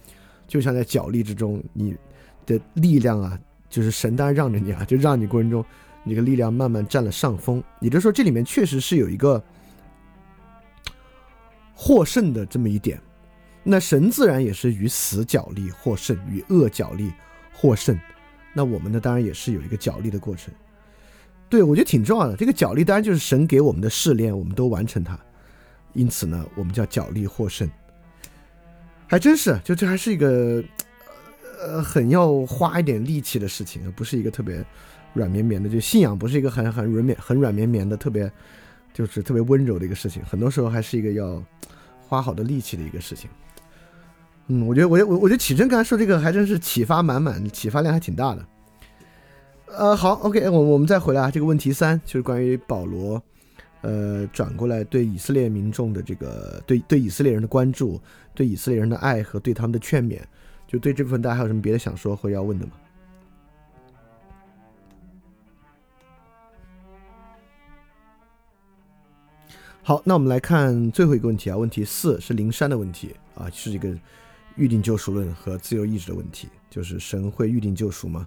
[0.47, 1.97] 就像在角力之中，你
[2.45, 3.39] 的力量啊，
[3.71, 5.65] 就是神当然让着你啊，就让你过程中。
[6.05, 9.43] 那个力量慢慢占了上风，也就是说，这里面确实是有一个
[11.75, 13.01] 获胜的这么一点。
[13.63, 17.13] 那神自然也是与死角力获胜，与恶角力
[17.53, 17.97] 获胜。
[18.53, 20.53] 那我们呢，当然也是有一个角力的过程。
[21.49, 22.37] 对我觉得挺重要的。
[22.37, 25.19] 这个角力当然就是神给我们的试炼，我们都完成它。
[25.93, 27.71] 因此呢，我们叫角力获胜。
[29.07, 30.65] 还真是，就这还是一个
[31.61, 34.65] 呃很要花一点力气的事情，不是一个特别。
[35.15, 35.69] 软绵绵的。
[35.69, 38.31] 就信仰不是一个很很软绵、很软绵绵的，特别
[38.93, 41.43] 就是特别温柔的一个事情，很多时候还是一个要
[42.07, 43.31] 花好多力气的一个事情。
[44.49, 48.47] 嗯，我觉得，我觉我我觉得启真刚才说这个还真是启发满满，启发量还挺大的。
[49.67, 53.23] 呃，好，OK，我我们再回来啊，这个问题三就是关于保罗，
[53.81, 57.99] 呃，转过来对以色列民众的这个对对以色列人的关注，
[58.35, 60.19] 对以色列人的爱和对他们的劝勉，
[60.67, 62.73] 就对这部分大家还有什么别的想说或要问的吗？
[69.85, 73.93] 好，那我们来看最后一个问题啊，问题四是灵山的问题啊，是一个
[74.55, 78.25] 预定救赎论和自由意志的问题，就是神会预定救赎吗？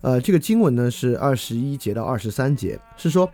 [0.00, 3.30] 呃，这个经文呢是二十一节到二十三节，是说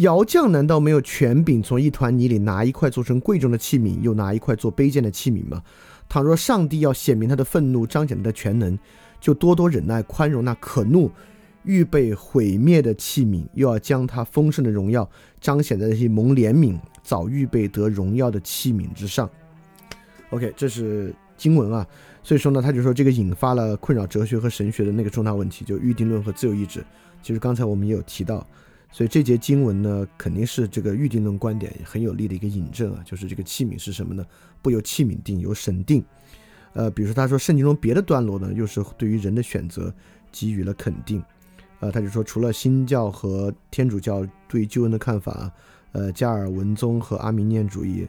[0.00, 5.62] 窑匠难道没有权柄从一团泥里拿一块做成贵重的器皿，又拿一块做卑贱的器皿吗？
[6.10, 8.78] 倘若上帝要显明他的愤怒，彰显他的全能，
[9.18, 11.10] 就多多忍耐，宽容那可怒。
[11.64, 15.08] 预备毁灭的器皿，又要将他丰盛的荣耀
[15.40, 19.28] 彰显在那些蒙怜悯、早预备得荣耀的器皿之上。
[20.30, 21.86] OK，这是经文啊，
[22.22, 26.84] 所以说呢，他就说这个引发了困扰哲学和神学的那个重大问题，就预定论和自由意志。
[27.22, 28.46] 其实刚才我们也有提到，
[28.90, 34.24] 所以这节经文呢，肯定是这个预定论观点很有力的一个引证啊，就是这个器皿是什么呢？
[34.62, 36.02] 不由器皿定，由神定。
[36.72, 39.92] 呃，比如说他说圣经中别的段落呢，又是对于人的选择
[40.30, 41.22] 给予了肯定。
[41.80, 45.50] 呃，他就说，除了新教和天主教对救恩的看法，
[45.92, 48.06] 呃，加尔文宗和阿明念主义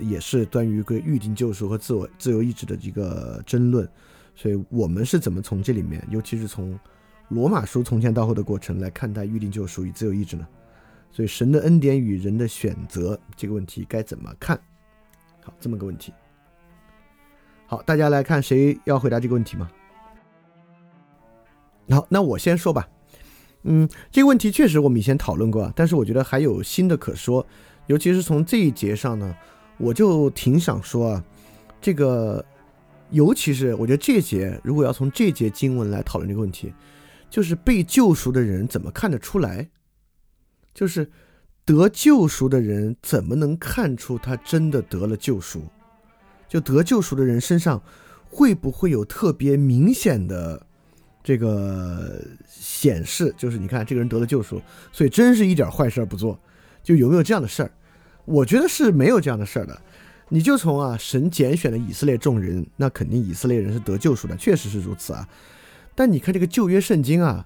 [0.00, 3.88] 也是关于一个预定救赎和自我自由意志的一个争论。
[4.34, 6.78] 所以，我们是怎么从这里面，尤其是从
[7.28, 10.46] 罗马书从前到后的过程来看待预定救赎与自由意志呢？
[11.12, 14.58] 所以，神的恩典与人的选择这个问题该怎么看？
[15.44, 16.12] 好，这么个问题。
[17.66, 19.70] 好，大家来看，谁要回答这个问题吗？
[21.90, 22.88] 好，那我先说吧。
[23.64, 27.46] 嗯，这个问题确实我们以前讨论过，但是我觉得还有新的可说，
[27.88, 29.36] 尤其是从这一节上呢，
[29.76, 31.24] 我就挺想说啊，
[31.80, 32.42] 这个，
[33.10, 36.72] 尤其是我觉得这节如果要从这节经文来讨论这个问题，
[37.28, 39.68] 就是被救赎的人怎么看得出来？
[40.72, 41.10] 就是
[41.66, 45.64] 得救赎的人怎么能看出他真的得了救赎？
[46.48, 47.82] 就得救赎的人身上
[48.30, 50.66] 会不会有特别明显的？
[51.22, 54.60] 这个显示就是，你看这个人得了救赎，
[54.92, 56.38] 所以真是一点坏事不做，
[56.82, 57.70] 就有没有这样的事儿？
[58.24, 59.80] 我觉得是没有这样的事儿的。
[60.28, 65.28] 你就从啊，神拣选的以色列众人，那肯定以色列人是得救赎的，确实是如此啊。
[65.94, 67.44] 但你看这个旧约圣经啊，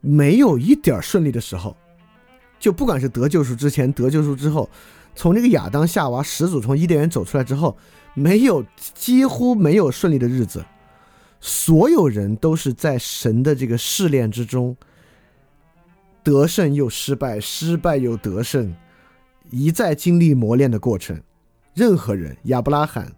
[0.00, 1.76] 没有一点顺利的时候，
[2.58, 4.70] 就不管是得救赎之前、得救赎之后，
[5.14, 7.76] 从这个亚当夏娃始祖从伊甸园走出来之后，
[8.14, 8.64] 没有
[8.94, 10.64] 几乎没有顺利的日子。
[11.44, 14.76] 所有人都是在神的这个试炼之中，
[16.22, 18.72] 得胜又失败，失败又得胜，
[19.50, 21.20] 一再经历磨练的过程。
[21.74, 23.12] 任何人，亚伯拉罕，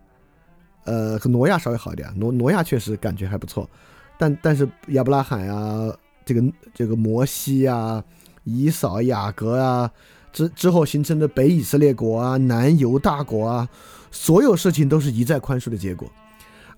[0.85, 3.69] 呃，和挪亚稍微好一点，挪挪亚确实感觉还不错，
[4.17, 5.95] 但但是亚伯拉罕啊，
[6.25, 6.43] 这个
[6.73, 8.03] 这个摩西啊，
[8.45, 9.91] 以扫、雅各啊，
[10.33, 13.69] 之之后形成的北以色列国啊，南犹大国啊，
[14.11, 16.11] 所有事情都是一再宽恕的结果。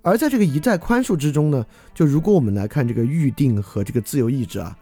[0.07, 4.79] 而在这个一再宽恕之中呢，就如果我们来看这个预定和这个自由意志啊，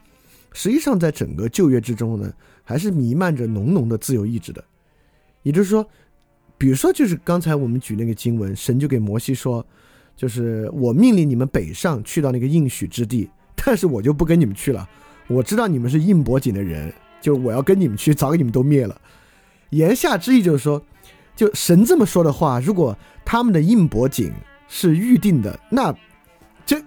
[0.52, 2.30] 实际上在整个旧约之中呢，
[2.62, 4.62] 还是弥漫着浓浓的自由意志的。
[5.42, 5.88] 也就是说，
[6.58, 9.64] 比如说就是刚才我们举那个经文，神就给摩西说，
[10.14, 14.86] 就是我命令你们北上去到那个应许之地，但是我就不跟你们去了。
[15.28, 16.92] 我知道你们是硬脖颈的人，
[17.22, 19.00] 就我要跟你们去，早给你们都灭了。
[19.70, 20.84] 言下之意就是说，
[21.34, 22.94] 就神这么说的话，如果
[23.24, 24.30] 他们的硬脖颈。
[24.76, 25.94] 是预定的，那
[26.66, 26.82] 这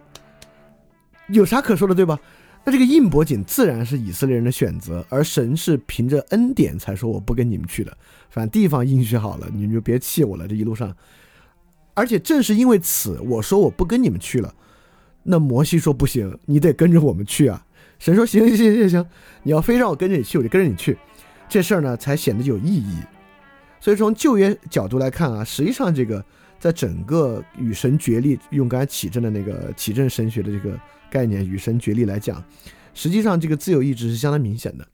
[1.27, 2.19] 有啥可说的，对吧？
[2.65, 7.97] 那这个印伯景自然是以色列人的选择，而神是凭着恩典才说我不跟你们去的。
[8.29, 10.45] 反正地方应许好了，你们就别气我了。
[10.45, 10.93] 这一路上，
[11.93, 14.53] 而且正是因为此，我说我不跟你们去了。
[15.23, 17.65] 那摩西说不行，你得跟着我们去啊。
[17.99, 19.05] 神说行行行行行，
[19.43, 20.97] 你要非让我跟着你去，我就跟着你去。
[21.47, 22.97] 这事儿呢才显得有意义。
[23.79, 26.21] 所以从旧约角度来看啊，实际上这个。
[26.59, 30.79] 在整个与神决力，用刚才启正的那个启正神学的这个
[31.09, 32.43] 概念，与神决力来讲，
[32.93, 34.87] 实际上这个自由意志是相当明显的。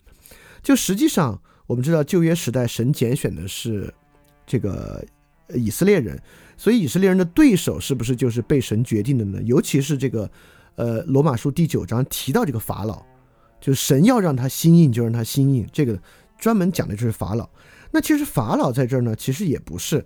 [0.62, 3.94] 就实际上，我们知道旧约时代神拣选的是
[4.46, 5.04] 这个
[5.54, 6.22] 以色列人，
[6.58, 9.42] 所以以色列人的对手是不是就是被神决定的呢？
[9.44, 10.30] 尤其是这个
[10.76, 13.04] 呃罗马书第九章提到这个法老，
[13.60, 16.00] 就是神要让他心硬就让他心硬，这个
[16.38, 17.50] 专门讲的就是法老。
[17.92, 20.06] 那其实法老在这儿呢，其实也不是。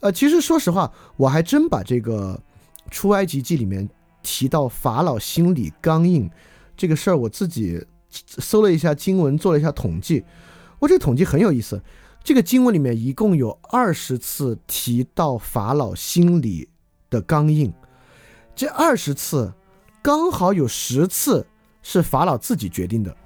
[0.00, 2.40] 呃，其实说实话，我还真把这个
[2.90, 3.88] 出埃及记里面
[4.22, 6.30] 提到法老心里刚硬
[6.76, 10.24] 这个事儿我自己搜了一下经文，做了一下统计，
[10.78, 11.82] 我这个统计很有意思。
[12.22, 16.68] 这个经文里面一共有二十次提到法老心里
[17.08, 17.72] 的刚硬，
[18.54, 19.52] 这二十次
[20.02, 21.46] 刚好有十次
[21.82, 23.16] 是法老自己决定的，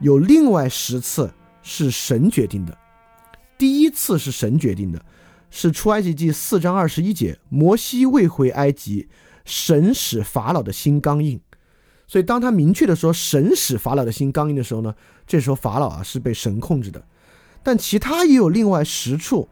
[0.00, 1.32] 有另外十次
[1.62, 2.76] 是神决定的。
[3.58, 5.04] 第一次是神决定的，
[5.58, 9.08] 是出埃及记四章二十一节，摩西未回埃及，
[9.46, 11.40] 神使法老的心刚硬。
[12.06, 14.94] 所以当他明确的说神使法老的心刚硬的时候呢，
[15.26, 17.02] 这时候法老啊是被神控制的。
[17.62, 19.48] 但其他也有另外十处，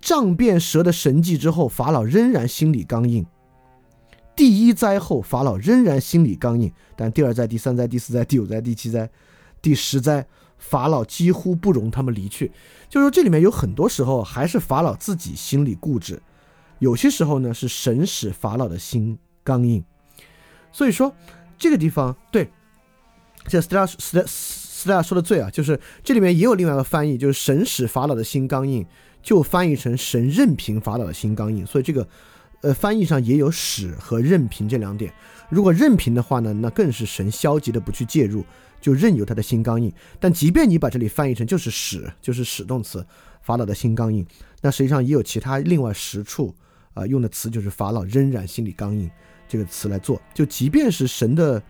[0.00, 3.26] 杖变蛇的神迹之后，法老仍然心里刚硬。
[4.36, 6.72] 第一灾后，法老仍然心里刚硬。
[6.94, 9.10] 但第二灾、第三灾、第四灾、第五灾、第七灾、
[9.60, 10.24] 第十灾，
[10.58, 12.52] 法老几乎不容他们离去。
[12.90, 16.20] 就是说，这里面有很多时候还是法老自己心里固执，
[16.80, 19.82] 有些时候呢是神使法老的心刚硬。
[20.70, 21.14] 所以说，
[21.56, 22.50] 这个地方对，
[23.46, 24.26] 这 Stella Stella。
[24.80, 28.86] 斯大说的对啊，就是这里面也有另外一个翻译，就是神使法老的心刚硬，
[29.22, 31.66] 就翻译成神任凭法老的心刚硬。
[31.66, 32.08] 所以这个，
[32.62, 35.12] 呃，翻译上也有使和任凭这两点。
[35.50, 38.42] 如果任凭的话呢，那更是神消极的不去介入，
[38.80, 39.92] 就任由他的心刚硬。
[40.18, 43.04] 但即便你把这里翻译成就是使，就是使动词，
[43.42, 44.26] 法老的心刚硬，
[44.62, 46.54] 那实际上也有其他另外十处
[46.94, 49.10] 啊用的词，就是法老仍然心里刚硬
[49.48, 50.20] 这个词来做。
[50.32, 51.62] 就即便是神的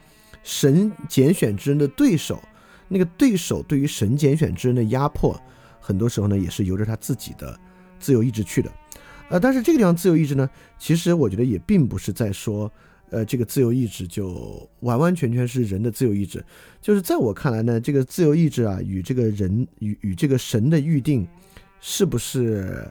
[0.43, 2.41] 神拣选之人的对手。
[2.93, 5.41] 那个对手对于神拣选之人的压迫，
[5.78, 7.57] 很多时候呢也是由着他自己的
[8.01, 8.73] 自由意志去的，
[9.28, 12.69] 呃，但是这个地方自由意志呢，其实我觉得也并不是在说，
[13.11, 16.45] 呃，这个自由意志就完完全全是人的自由意志，
[16.81, 21.27] 就是在我看来呢，这个自由意志啊与这个人与与这个神的预定，
[21.80, 22.85] 是不是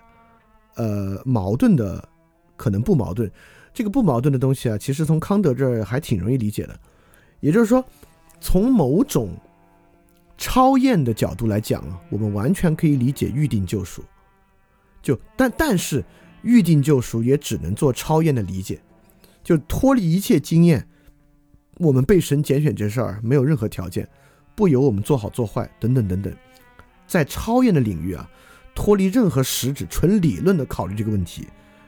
[0.76, 2.08] 呃矛盾的？
[2.56, 3.32] 可能不矛盾，
[3.74, 6.80] 这个不矛盾的东西啊，其实从康德这儿还挺容易理解的，
[7.40, 7.84] 也就是说，
[8.40, 9.30] 从某种。
[10.42, 14.02] 超验的角度来讲啊，我们完全可以理解预定救赎，
[15.02, 16.02] 就但但是
[16.44, 18.80] 预定救赎也只能做超验的理解，
[19.50, 20.88] 就脱离一切经验，
[21.78, 24.08] 我们被神拣选这事儿没有任何条件，
[24.54, 26.32] 不由我们做好做坏等等等等，
[27.08, 28.30] 在超验的领域啊，
[28.76, 31.48] 脱离任何实质纯理论的考虑这个问题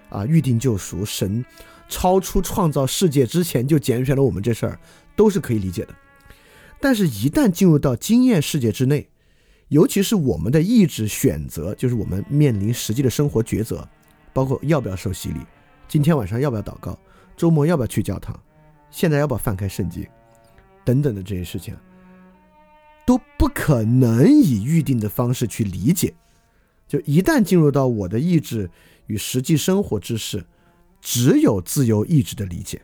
[0.09, 1.45] 啊，预定救赎神
[1.87, 4.79] 超出创造世界之前就拣选了我们这事儿
[5.15, 5.93] 都是可以理解的。
[6.79, 9.07] 但是，一旦进入到经验世界之内，
[9.67, 13.87] 尤其是我们的意志选择，就是我们面临实际的生活抉择，
[14.33, 15.41] 包括要不要受洗礼，
[15.87, 16.97] 今天晚上要不要祷告，
[17.41, 18.39] 周末要不要去教堂，
[18.91, 20.07] 现在要不要翻开圣经，
[20.85, 21.75] 等等的这些事情，
[23.03, 26.13] 都不可能以预定的方式去理解。
[26.87, 28.69] 就一旦进入到我的意志
[29.07, 30.45] 与实际生活之事，
[31.01, 32.79] 只有自由意志的理解。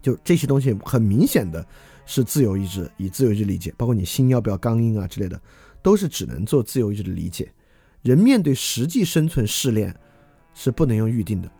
[0.00, 1.66] 就这些东西，很明显的。
[2.08, 5.42] 是自由意志，以自由意志理解，包括你心要不要刚硬啊之类的，
[5.82, 7.52] 都是只能做自由意志的理解。
[8.02, 9.92] 人面对实际生存试炼，
[10.54, 11.50] 是不能用预定的。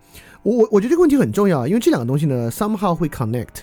[0.47, 3.62] 我我我觉得这个问题很重要，因为这两个东西呢，somehow 会 connect。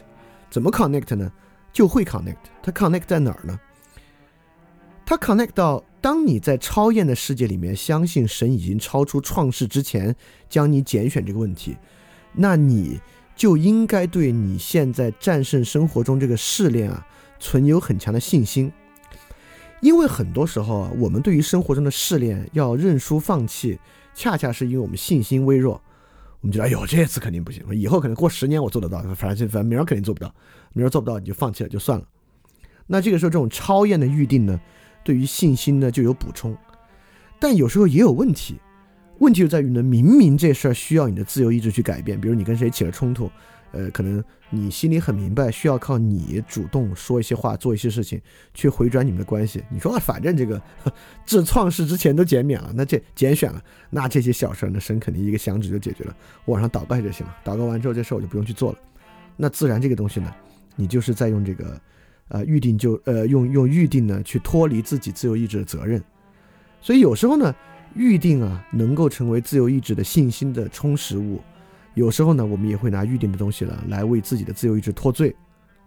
[0.51, 1.31] 怎么 connect 呢？
[1.71, 2.35] 就会 connect。
[2.61, 3.57] 它 connect 在哪儿呢？
[5.05, 10.13] 它 connect 到当你在超验的世界里面，相信神已经超出创世之前
[10.49, 11.77] 将你拣选这个问题，
[12.33, 12.99] 那你。
[13.35, 17.03] 就应该对你现在战胜生活中这个试炼啊，
[17.39, 18.71] 存有很强的信心，
[19.81, 23.79] 因为很多时候啊，我们对于生活中的试炼要认输放弃，
[24.13, 25.81] 恰恰是因为我们信心微弱，
[26.43, 30.35] 我们觉得哎呦这次肯定不行，以后可能过十年我做得到，反正反正明儿肯定做不到，
[30.73, 32.05] 明儿做不到你就放弃了就算了。
[32.85, 34.59] 那这个时候这种超验的预定呢，
[35.05, 36.53] 对于信心呢就有补充，
[37.39, 38.59] 但有时候也有问题。
[39.19, 43.31] 问题就在于呢，明明这事儿需要你的自由意志去改变，比如你跟谁起了冲突，
[43.73, 48.21] 呃，可能你心里很明白，需要靠你主动说一些话，做一些事情
[48.53, 49.61] 去回转你们的关系。
[49.69, 50.61] 你说啊，反正这个
[51.25, 58.77] 自创世之前都减免了，那这减选了，那这些小事儿，那神肯定一个响指就解决了，我往上祷拜就行了，祷告完之后这事儿我就不用去做了。
[59.35, 60.33] 那自然这个东西呢，
[60.75, 61.81] 你就是在用这个，
[62.29, 66.01] 呃，预定就呃用用预定呢去脱离自己自由意志的责任。
[66.79, 67.53] 所以有时候呢。
[67.95, 71.39] 预定啊，能够成为自由意志的信心的充实物。
[71.93, 75.35] 有时候呢，我们也会拿预定的东西了来为自己的自由意志脱罪，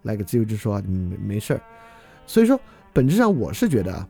[0.03, 1.61] 来给自由意志说啊，没没事儿。
[2.27, 2.59] 所以说，
[2.93, 4.09] 本质上我是觉得啊，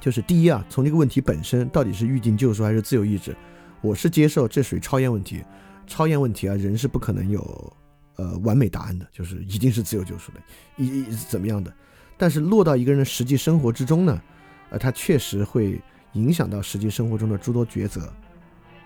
[0.00, 3.36] 就是第一啊，从这个问题本身到底是预定救赎还是自由意志，
[3.80, 5.42] 我是接受这属于超验问题。
[5.86, 7.72] 超验问题啊，人是不可能有
[8.16, 10.40] 呃完美答案的，就是一定是自由救赎的，
[10.76, 11.72] 一怎么样的。
[12.16, 14.20] 但是落到一个人的实际生活之中呢，
[14.70, 15.80] 呃，他确实会。
[16.14, 18.10] 影响到实际生活中的诸多抉择，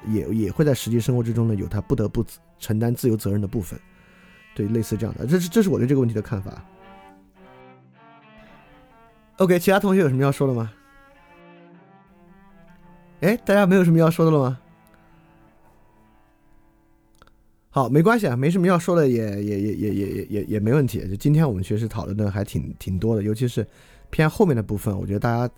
[0.06, 2.24] 也也会在实际生活之中呢，有他不得不
[2.58, 3.78] 承担自由责任的部分，
[4.55, 6.64] 对，类似这样的，这是这是我对这个问题的看法。
[9.39, 10.72] OK 其他同学有什么要说的吗？
[13.20, 14.58] 哎，大家没有什么要说的了吗？
[17.70, 23.66] 好，没关系啊，没什么要说的，也也也也也也也没问题，就今天我们确实讨论的还挺挺多的，尤其是
[24.10, 25.55] 偏后面的部分，我觉得大家，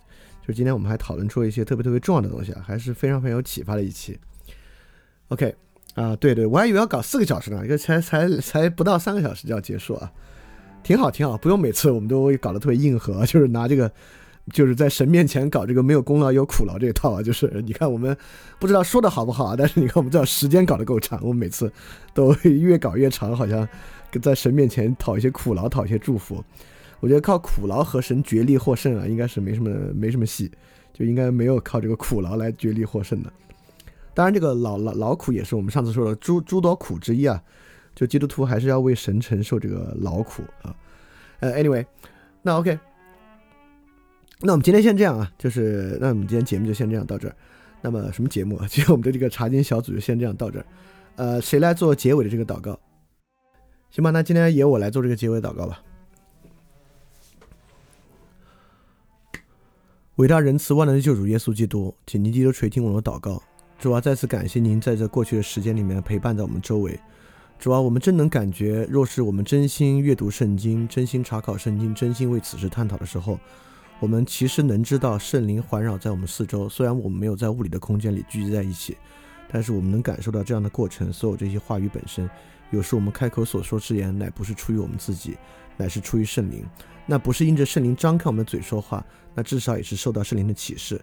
[0.47, 4.17] 就今天我们还讨论出了一些特别特别重要的东西啊，还是非常非常有启发的一期。
[5.29, 5.55] OK，
[5.95, 10.11] 啊，对对，我还以为要搞四个小时呢，这才才才不到三个小时就要结束啊，
[10.83, 13.91] 挺好挺好，不用每次我们都搞得特别硬核， 就是拿这个。
[14.53, 18.15] 就是在神面前搞这个没有功劳有苦劳这一套啊，就是你看我们
[18.59, 21.73] 不知道说的好不好啊，但是你看我们知道时间搞得够长，我们每次
[22.13, 23.67] 都越搞越长，好像
[24.21, 26.43] 在神面前讨一些苦劳，讨一些祝福。
[26.99, 30.51] 我觉得靠苦劳和神决力获胜啊，应该是没什么没什么戏，
[30.93, 33.33] 就应该没有靠这个苦劳来决力获胜的。
[34.15, 37.43] 当然，这个劳劳劳苦也是我们上次说的诸诸多苦之一啊，
[37.93, 40.73] 就基督徒还是要为神承受这个劳苦啊。
[41.41, 41.85] 呃，anyway，
[42.41, 42.79] 那 OK。
[44.39, 47.35] 那我们今天先这样啊，就是那我们今天节目就先这样到这儿。
[47.81, 48.67] 那么什么节目啊？
[48.67, 50.65] 其实我们的这个查经小组就先这样到这儿。
[51.17, 52.79] 呃，谁来做结尾的这个祷告？
[53.91, 55.81] 行吧，那今天由我来做这个结尾祷告吧。
[60.15, 63.41] 伟大仁慈万能的救主耶稣基督，请您低头垂听我的祷告。
[63.77, 66.99] 主啊，再次感谢您在这过去的时间里面陪伴在我们周围。
[67.59, 73.39] 主啊，我们真能感觉，若是我们真心阅读圣经、真心查考圣经、真心为此事探讨的时候。
[74.01, 78.97] 我们其实能知道圣灵环绕在我们四周，虽然我们没有在物理的空间里聚集在一起，
[79.49, 81.11] 但是我们能感受到这样的过程。
[81.13, 82.29] 所有这些话语本身，
[82.71, 85.37] 有时我们开口所说之言，乃不是出于我们自己，
[85.77, 86.65] 乃是出于圣灵。
[87.05, 90.99] 那不是因着圣灵张开我们的嘴说话，那至少也是受到圣灵的启示。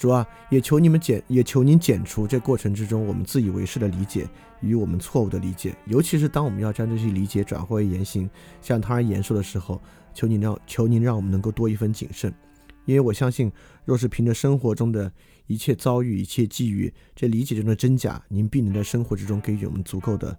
[0.00, 4.26] 主啊，也求你们减，也求您减除这过程之中我们自以为是的理解
[4.62, 8.28] 与我们错误的理解，尤其是当我们要将这些理解转化为言行，
[8.62, 9.78] 向他人言说的时候。
[10.14, 12.34] 求您让求您让我们能够多一分谨慎，
[12.86, 13.52] 因为我相信，
[13.84, 15.12] 若是凭着生活中的
[15.46, 20.36] 一切遭遇、一切际遇，这理解中的真假，您必能在生活之中给予我们足够的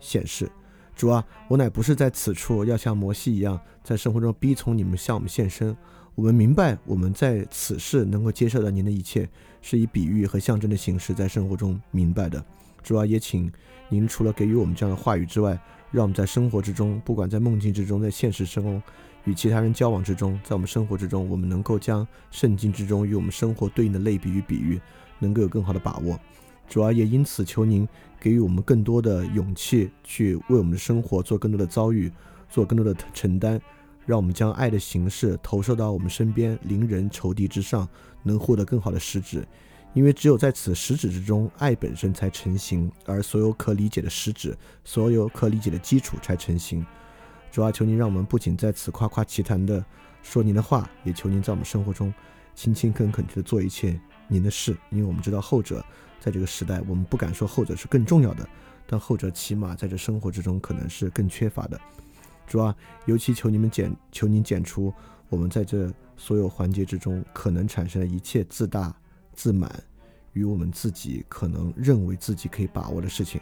[0.00, 0.50] 显示。
[0.94, 5.74] 主啊，我乃不是在此处要像摩西一样，在生活中逼从你们向我们献身。
[6.16, 9.28] 我们明白，我们在此事能够接受到您的一切，
[9.60, 12.44] 是以比喻和象征的形式在生活中明白的。
[12.84, 13.50] 主啊，也请
[13.88, 15.58] 您除了给予我们这样的话语之外，
[15.90, 18.82] 让我们在生活之中，不管在梦境之中，在现实生中。
[19.24, 24.78] 与其他人交往之中，在我们生活之中，我们能够将圣经之中与我们生活对应的类比与比喻，
[25.18, 26.20] 能够有更好的把握。
[26.68, 27.88] 主要也因此求您
[28.20, 32.12] 给予我们更多的勇气，去为我们的生活做更多的遭遇，
[32.50, 33.58] 做更多的承担，
[34.06, 37.88] 让我们将爱的形式投射到我们身边邻人仇敌之上，
[38.22, 39.46] 能获得更好的实质。
[39.92, 46.84] 因为只有在此实质之中，爱本身才成型，而所有可理解的实质，所有可理解的基础才成型。
[47.52, 49.84] 主啊，求您让我们不仅在此夸夸其谈的
[50.20, 52.12] 说您的话，也求您在我们生活中
[52.56, 54.76] 勤勤恳恳地做一切您的事。
[54.90, 55.84] 因为我们知道后者
[56.18, 58.44] 在这个时代，我们不敢说后者是更重要的，
[58.88, 61.80] 但后者起码在这生活之中可能是更缺乏的。
[62.46, 62.74] 主啊，
[63.06, 64.92] 尤其求你们减，求您减除
[65.28, 68.94] 我们在这所有环节之中可能产生的一切自大、
[69.32, 69.82] 自满
[70.32, 73.40] 与我们自己可能认为自己可以把握的事情。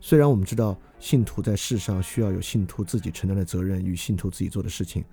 [0.00, 5.04] 虽然我们知道信徒在世上需要有信徒自己承担的责任与信徒自己做的事情，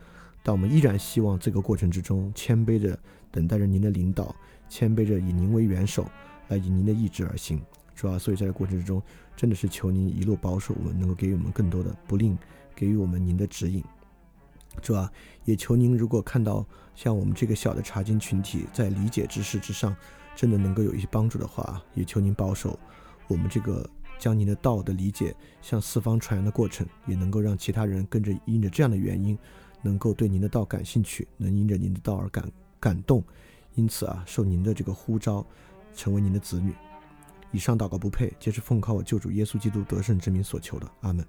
[0.44, 2.98] 但我们依然希望这个过程之中谦卑着
[3.32, 4.36] 等待着您的领导，
[4.68, 6.10] 谦卑着以您为元首，
[6.48, 7.62] 来以您的意志而行。
[7.96, 9.02] 主啊，所以在这过程之中，
[9.36, 12.36] 真的是求您一路保守我们，能够给予我们更多的不吝
[12.80, 13.84] 给予我们您的指引。
[14.82, 15.12] 主要
[15.44, 19.94] 也求您，如果看到像我们这个小的查经群体在理解知识之上，
[20.34, 22.80] 真的能够有一些帮助的话，也求您保守
[23.28, 23.88] 我们这个。
[24.18, 29.40] 将您的道的理解向四方传扬的过程，也能够让其他人跟着因着这样的原因，
[29.82, 32.52] 能够对您的道感兴趣，能因着您的道而感
[32.82, 33.24] 感动，
[33.76, 35.46] 因此啊，受您的这个呼召，
[35.96, 36.74] 成为您的子女。
[37.54, 40.92] 以上祷告不配，皆是奉靠我救主耶稣基督得胜之名所求的。
[41.00, 41.26] 阿门。